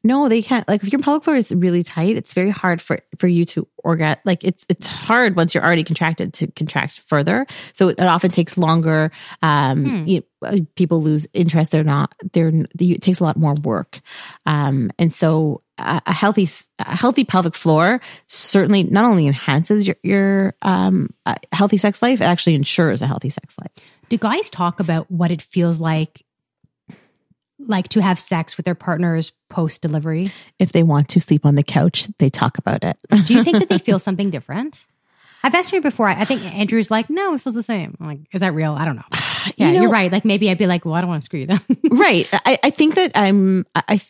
[0.05, 0.67] No, they can't.
[0.67, 3.65] Like if your pelvic floor is really tight, it's very hard for for you to
[3.85, 4.19] orgasm.
[4.25, 7.47] Like it's it's hard once you're already contracted to contract further.
[7.71, 9.11] So it, often takes longer.
[9.41, 10.05] Um, Hmm.
[10.05, 11.71] you, uh, people lose interest.
[11.71, 12.13] They're not.
[12.33, 12.51] They're.
[12.77, 14.01] It takes a lot more work.
[14.45, 16.47] Um, and so a, healthy
[16.79, 21.09] a healthy pelvic floor certainly not only enhances your your um
[21.51, 23.71] healthy sex life, it actually ensures a healthy sex life.
[24.09, 26.23] Do guys talk about what it feels like,
[27.59, 30.31] like to have sex with their partners post delivery?
[30.59, 32.97] If they want to sleep on the couch, they talk about it.
[33.25, 34.85] Do you think that they feel something different?
[35.45, 36.07] I've asked you before.
[36.07, 37.97] I I think Andrew's like, no, it feels the same.
[37.99, 38.73] I'm like, is that real?
[38.73, 39.03] I don't know.
[39.57, 40.09] Yeah, you are right.
[40.09, 41.59] Like maybe I'd be like, well, I don't want to screw you then.
[41.91, 42.29] right.
[42.31, 44.01] I, I think that I'm, I, I,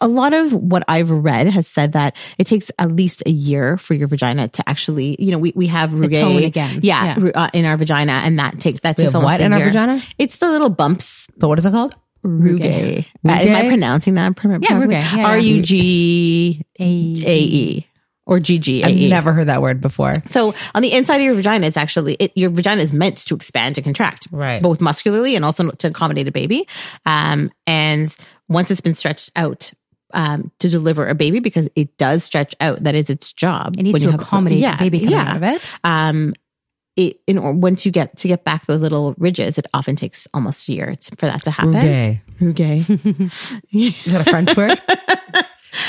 [0.00, 3.76] a lot of what I've read has said that it takes at least a year
[3.78, 6.80] for your vagina to actually, you know, we, we have rugae again.
[6.82, 7.18] Yeah.
[7.18, 7.30] Yeah.
[7.34, 9.64] Uh, in our vagina and that takes, that We takes almost what a in our
[9.64, 10.00] vagina?
[10.18, 11.28] It's the little bumps.
[11.36, 11.94] But what is it called?
[12.24, 13.06] Rugae.
[13.26, 14.34] Uh, am I pronouncing that?
[14.36, 15.16] Pr- Yeah, Rugae.
[15.16, 15.26] Yeah.
[15.26, 17.86] R U G A A E
[18.26, 20.14] or G G A I've never heard that word before.
[20.30, 23.34] So on the inside of your vagina is actually it, your vagina is meant to
[23.34, 24.62] expand and contract, Right.
[24.62, 26.66] Both muscularly and also to accommodate a baby.
[27.04, 28.14] Um, and
[28.48, 29.72] once it's been stretched out.
[30.12, 32.84] Um, to deliver a baby because it does stretch out.
[32.84, 33.74] That is its job.
[33.76, 35.30] It needs when to you have- accommodate yeah, the baby coming yeah.
[35.30, 35.78] out of it.
[35.82, 36.34] Um,
[36.94, 40.28] it in or once you get to get back those little ridges, it often takes
[40.32, 41.74] almost a year to, for that to happen.
[41.74, 42.22] Okay.
[42.40, 42.88] Rugae.
[43.72, 44.80] Is that a French word?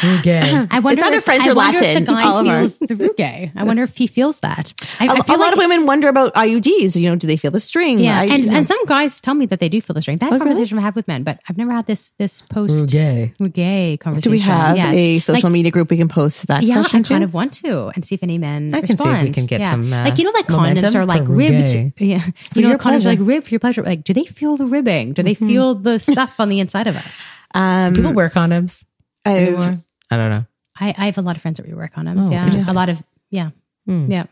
[0.02, 0.68] Rugae.
[0.72, 2.78] I wonder It's either if, French I or wonder Latin, If the guy all feels
[2.78, 3.52] the rugae.
[3.56, 4.74] I wonder if he feels that.
[5.00, 6.96] I, A, I a feel a lot like- of women wonder about IUDs.
[6.96, 8.00] You know, do they feel the string?
[8.00, 8.58] Yeah, I- and, you know.
[8.58, 10.18] and some guys tell me that they do feel the string.
[10.18, 10.40] That Oh, really?
[10.46, 13.36] conversation I have with men, but I've never had this this post Rugae.
[13.38, 14.32] rugae conversation.
[14.32, 14.96] do we have Yes.
[14.96, 17.24] a social Like, media group we can post that Yeah, I kind to?
[17.24, 18.74] of want to, and see if any men.
[18.74, 19.72] I can see if we can get Yeah.
[19.72, 21.70] some, uh, like you know, like condoms are like ribbed.
[21.70, 21.94] rugae.
[22.00, 23.24] Yeah, For you know, your condoms are like pleasure.
[23.24, 23.84] ribbed for your pleasure.
[23.84, 25.14] Like, do they feel the ribbing?
[25.14, 27.28] Do they feel the stuff on the inside of us?
[27.54, 28.84] Um, People wear condoms
[29.26, 29.78] I've- anymore?
[30.12, 30.46] I don't know.
[30.80, 32.28] I, I have a lot of friends that we wear condoms.
[32.28, 32.70] Oh, yeah, interesting.
[32.72, 33.52] a lot of yeah,
[33.86, 34.12] Hmm.
[34.12, 34.26] yeah.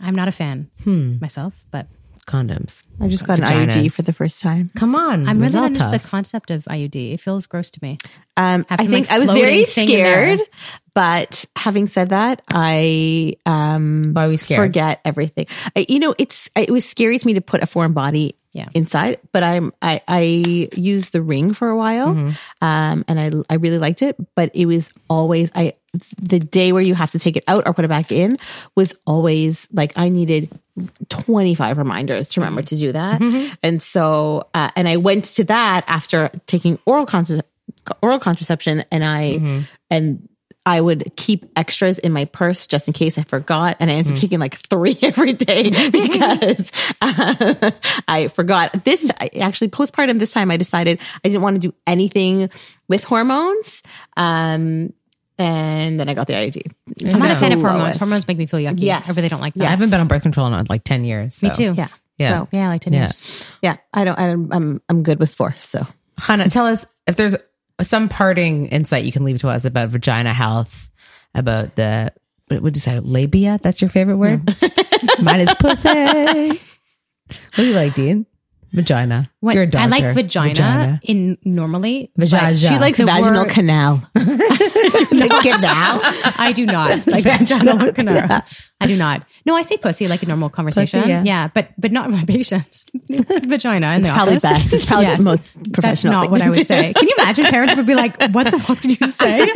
[0.00, 1.16] I'm not a fan Hmm.
[1.20, 1.86] myself, but
[2.26, 2.82] Condoms.
[3.00, 4.70] I just got an IUD for the first time.
[4.76, 5.26] Come on.
[5.28, 7.12] I'm really not into the concept of IUD.
[7.14, 7.98] It feels gross to me.
[8.36, 10.36] Um, I some, think like, I was floating very thing in there.
[10.36, 10.48] scared,
[10.94, 14.60] but having said that, I um, Why are we scared?
[14.60, 15.46] forget everything.
[15.74, 18.68] I, you know, it's it was scary to me to put a foreign body Yeah.
[18.74, 20.20] inside, but I'm I I
[20.76, 22.30] used the ring for a while, Mm-hmm.
[22.64, 25.74] um, and I I really liked it, but it was always I
[26.20, 28.38] the day where you have to take it out or put it back in
[28.76, 30.48] was always like I needed
[31.08, 33.20] 25 reminders to remember to do that.
[33.20, 33.54] Mm-hmm.
[33.62, 37.42] And so, uh, and I went to that after taking oral contra-
[38.02, 39.60] oral contraception and I, Mm-hmm.
[39.90, 40.28] and
[40.70, 43.76] I would keep extras in my purse just in case I forgot.
[43.80, 46.70] And I ended up taking like three every day because
[47.00, 47.70] uh,
[48.08, 49.10] I forgot this.
[49.20, 52.50] I- Actually, postpartum this time, I decided I didn't want to do anything
[52.88, 53.82] with hormones.
[54.16, 54.92] Um,
[55.38, 56.70] and then I got the IUD.
[57.12, 57.96] I'm not a fan of hormones.
[57.96, 58.82] Hormones make me feel yucky.
[58.82, 59.04] Yes.
[59.08, 59.66] I really don't like that.
[59.66, 61.42] I haven't been on birth control in like 10 years.
[61.42, 61.74] Me too.
[61.74, 61.88] Yeah.
[62.18, 62.40] Yeah.
[62.42, 63.00] So, Yeah, like 10 Yeah.
[63.00, 63.48] years.
[63.62, 63.76] yeah.
[63.92, 65.54] I don't, I don't I'm, I'm good with four.
[65.58, 65.86] So
[66.20, 67.34] Chana, tell us if there's
[67.82, 70.90] some parting insight you can leave to us about vagina health,
[71.34, 72.12] about the,
[72.48, 73.58] what would you say, labia?
[73.62, 74.56] That's your favorite word?
[75.20, 75.88] Mine is pussy.
[75.88, 78.26] What do you like, Dean?
[78.72, 79.28] Vagina.
[79.40, 79.84] What, You're a doctor.
[79.94, 82.12] I like vagina, in normally.
[82.16, 82.54] Vagina.
[82.56, 84.02] she likes The vaginal word- canal.
[84.14, 85.98] Get now.
[86.36, 88.42] I do not like vaginal canal.
[88.80, 89.24] I do not.
[89.46, 91.00] No, I say pussy like a normal conversation.
[91.00, 91.22] Pussy, yeah.
[91.24, 91.48] yeah.
[91.52, 92.84] but but not my patients.
[93.08, 94.42] vagina in the probably office.
[94.42, 94.72] best.
[94.72, 95.20] It's probably the Yes.
[95.20, 95.42] most
[95.80, 96.64] That's not thing what to I would do.
[96.64, 96.92] say.
[96.92, 97.44] Can you imagine?
[97.46, 99.48] Parents would be like, "What the fuck did you say?"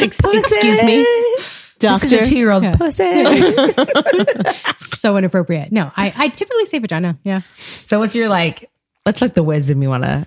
[0.00, 1.04] Ex- excuse me,
[1.78, 2.06] doctor.
[2.06, 3.24] This is a two year old pussy.
[4.96, 5.72] so inappropriate.
[5.72, 7.18] No, I I typically say vagina.
[7.24, 7.42] Yeah.
[7.84, 8.70] so, what's your like,
[9.04, 10.26] what's like the wisdom you want to,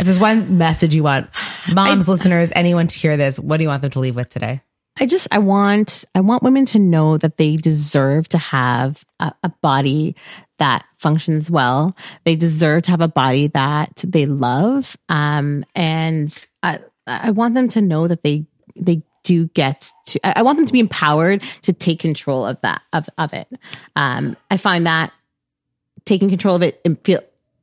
[0.00, 1.28] if there's one message you want
[1.72, 4.62] moms, listeners, anyone to hear this, what do you want them to leave with today?
[4.98, 9.32] I just I want I want women to know that they deserve to have a,
[9.42, 10.16] a body
[10.58, 11.96] that functions well.
[12.24, 17.68] They deserve to have a body that they love, um, and I I want them
[17.70, 18.46] to know that they
[18.76, 20.38] they do get to.
[20.38, 23.48] I want them to be empowered to take control of that of of it.
[23.96, 25.12] Um, I find that
[26.04, 27.20] taking control of it and feel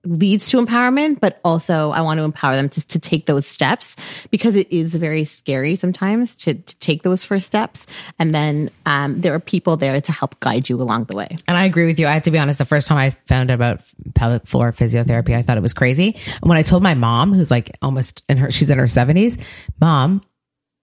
[0.07, 3.95] leads to empowerment, but also I want to empower them to, to take those steps
[4.31, 7.85] because it is very scary sometimes to, to take those first steps.
[8.17, 11.35] And then um, there are people there to help guide you along the way.
[11.47, 12.07] And I agree with you.
[12.07, 12.59] I have to be honest.
[12.59, 13.81] The first time I found out about
[14.15, 16.15] pelvic floor physiotherapy, I thought it was crazy.
[16.41, 19.37] And when I told my mom, who's like almost in her, she's in her seventies,
[19.81, 20.21] mom,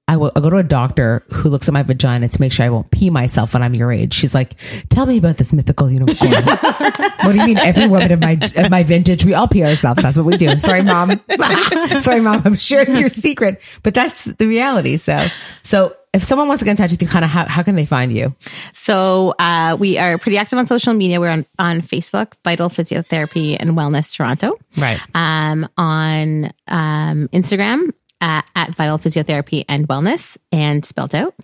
[0.06, 2.66] I will I'll go to a doctor who looks at my vagina to make sure
[2.66, 4.12] I won't pee myself when I'm your age.
[4.12, 4.54] She's like,
[4.90, 7.58] "Tell me about this mythical unicorn." what do you mean?
[7.58, 10.02] Every woman of my of my vintage, we all pee ourselves.
[10.02, 10.60] That's what we do.
[10.60, 11.20] Sorry, mom.
[12.00, 12.42] Sorry, mom.
[12.44, 14.98] I'm sharing your secret, but that's the reality.
[14.98, 15.26] So,
[15.62, 17.74] so if someone wants to get in touch with you, kind of how how can
[17.74, 18.34] they find you?
[18.72, 21.18] So uh, we are pretty active on social media.
[21.18, 24.58] We're on, on Facebook, Vital Physiotherapy and Wellness Toronto.
[24.76, 25.00] Right.
[25.14, 27.90] Um, on um, Instagram,
[28.20, 31.34] at, at Vital Physiotherapy and Wellness and spelled out.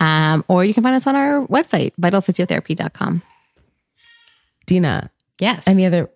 [0.00, 3.22] Um, or you can find us on our website, vitalphysiotherapy.com.
[4.66, 5.10] Dina,
[5.40, 5.66] Yes.
[5.66, 6.10] any other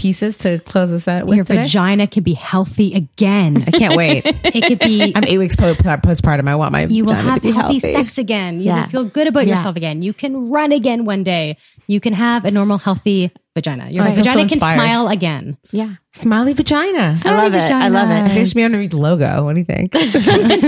[0.00, 1.62] pieces to close us out with your today?
[1.62, 3.64] vagina can be healthy again.
[3.66, 4.22] I can't wait.
[4.44, 5.12] it could be.
[5.14, 6.48] I'm eight weeks po- postpartum.
[6.48, 7.92] I want my you will vagina have to be healthy, healthy.
[7.92, 8.60] sex again.
[8.60, 8.80] You Yeah.
[8.82, 9.54] will feel good about Yeah.
[9.56, 10.02] yourself again.
[10.02, 11.56] You can run again one day.
[11.86, 13.88] You can have a normal, healthy vagina.
[13.90, 15.58] Your oh, I feel so vagina can smile again.
[15.70, 15.94] Yeah.
[16.12, 17.14] Smiley vagina.
[17.24, 17.58] I love it.
[17.70, 18.28] I love I it.
[18.28, 19.44] think I should be able the logo.
[19.44, 19.90] What do you think?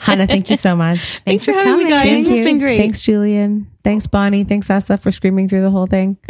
[0.00, 1.20] Chana, thank you so much.
[1.24, 2.08] Thanks for having me, guys.
[2.08, 2.44] Thank It's you.
[2.44, 2.78] been great.
[2.78, 3.70] Thanks, Julian.
[3.82, 4.44] Thanks, Bonnie.
[4.44, 6.16] Thanks, Asa, for screaming through the whole thing.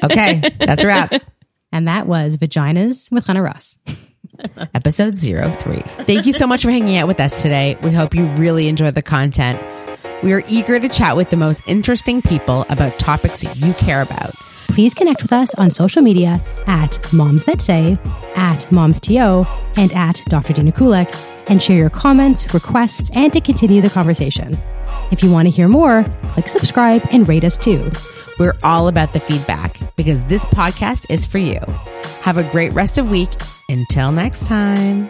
[0.00, 1.12] Okay, that's a wrap.
[1.72, 3.78] And that was Vaginas with Chana Ross.
[4.74, 5.82] episode 03.
[6.04, 7.76] Thank you so much for hanging out with us today.
[7.82, 9.60] We hope you really enjoyed the content.
[10.22, 14.34] We are eager to chat with the most interesting people about topics you care about.
[14.68, 17.98] Please connect with us on social media at Moms That Say,
[18.36, 19.46] at MomsTO,
[19.76, 20.52] and at Dr.
[20.52, 21.12] Dina Kulik,
[21.48, 24.56] and share your comments, requests, and to continue the conversation.
[25.10, 27.90] If you want to hear more, click subscribe and rate us too.
[28.38, 31.60] We're all about the feedback because this podcast is for you.
[32.22, 33.30] Have a great rest of week.
[33.68, 35.08] Until next time.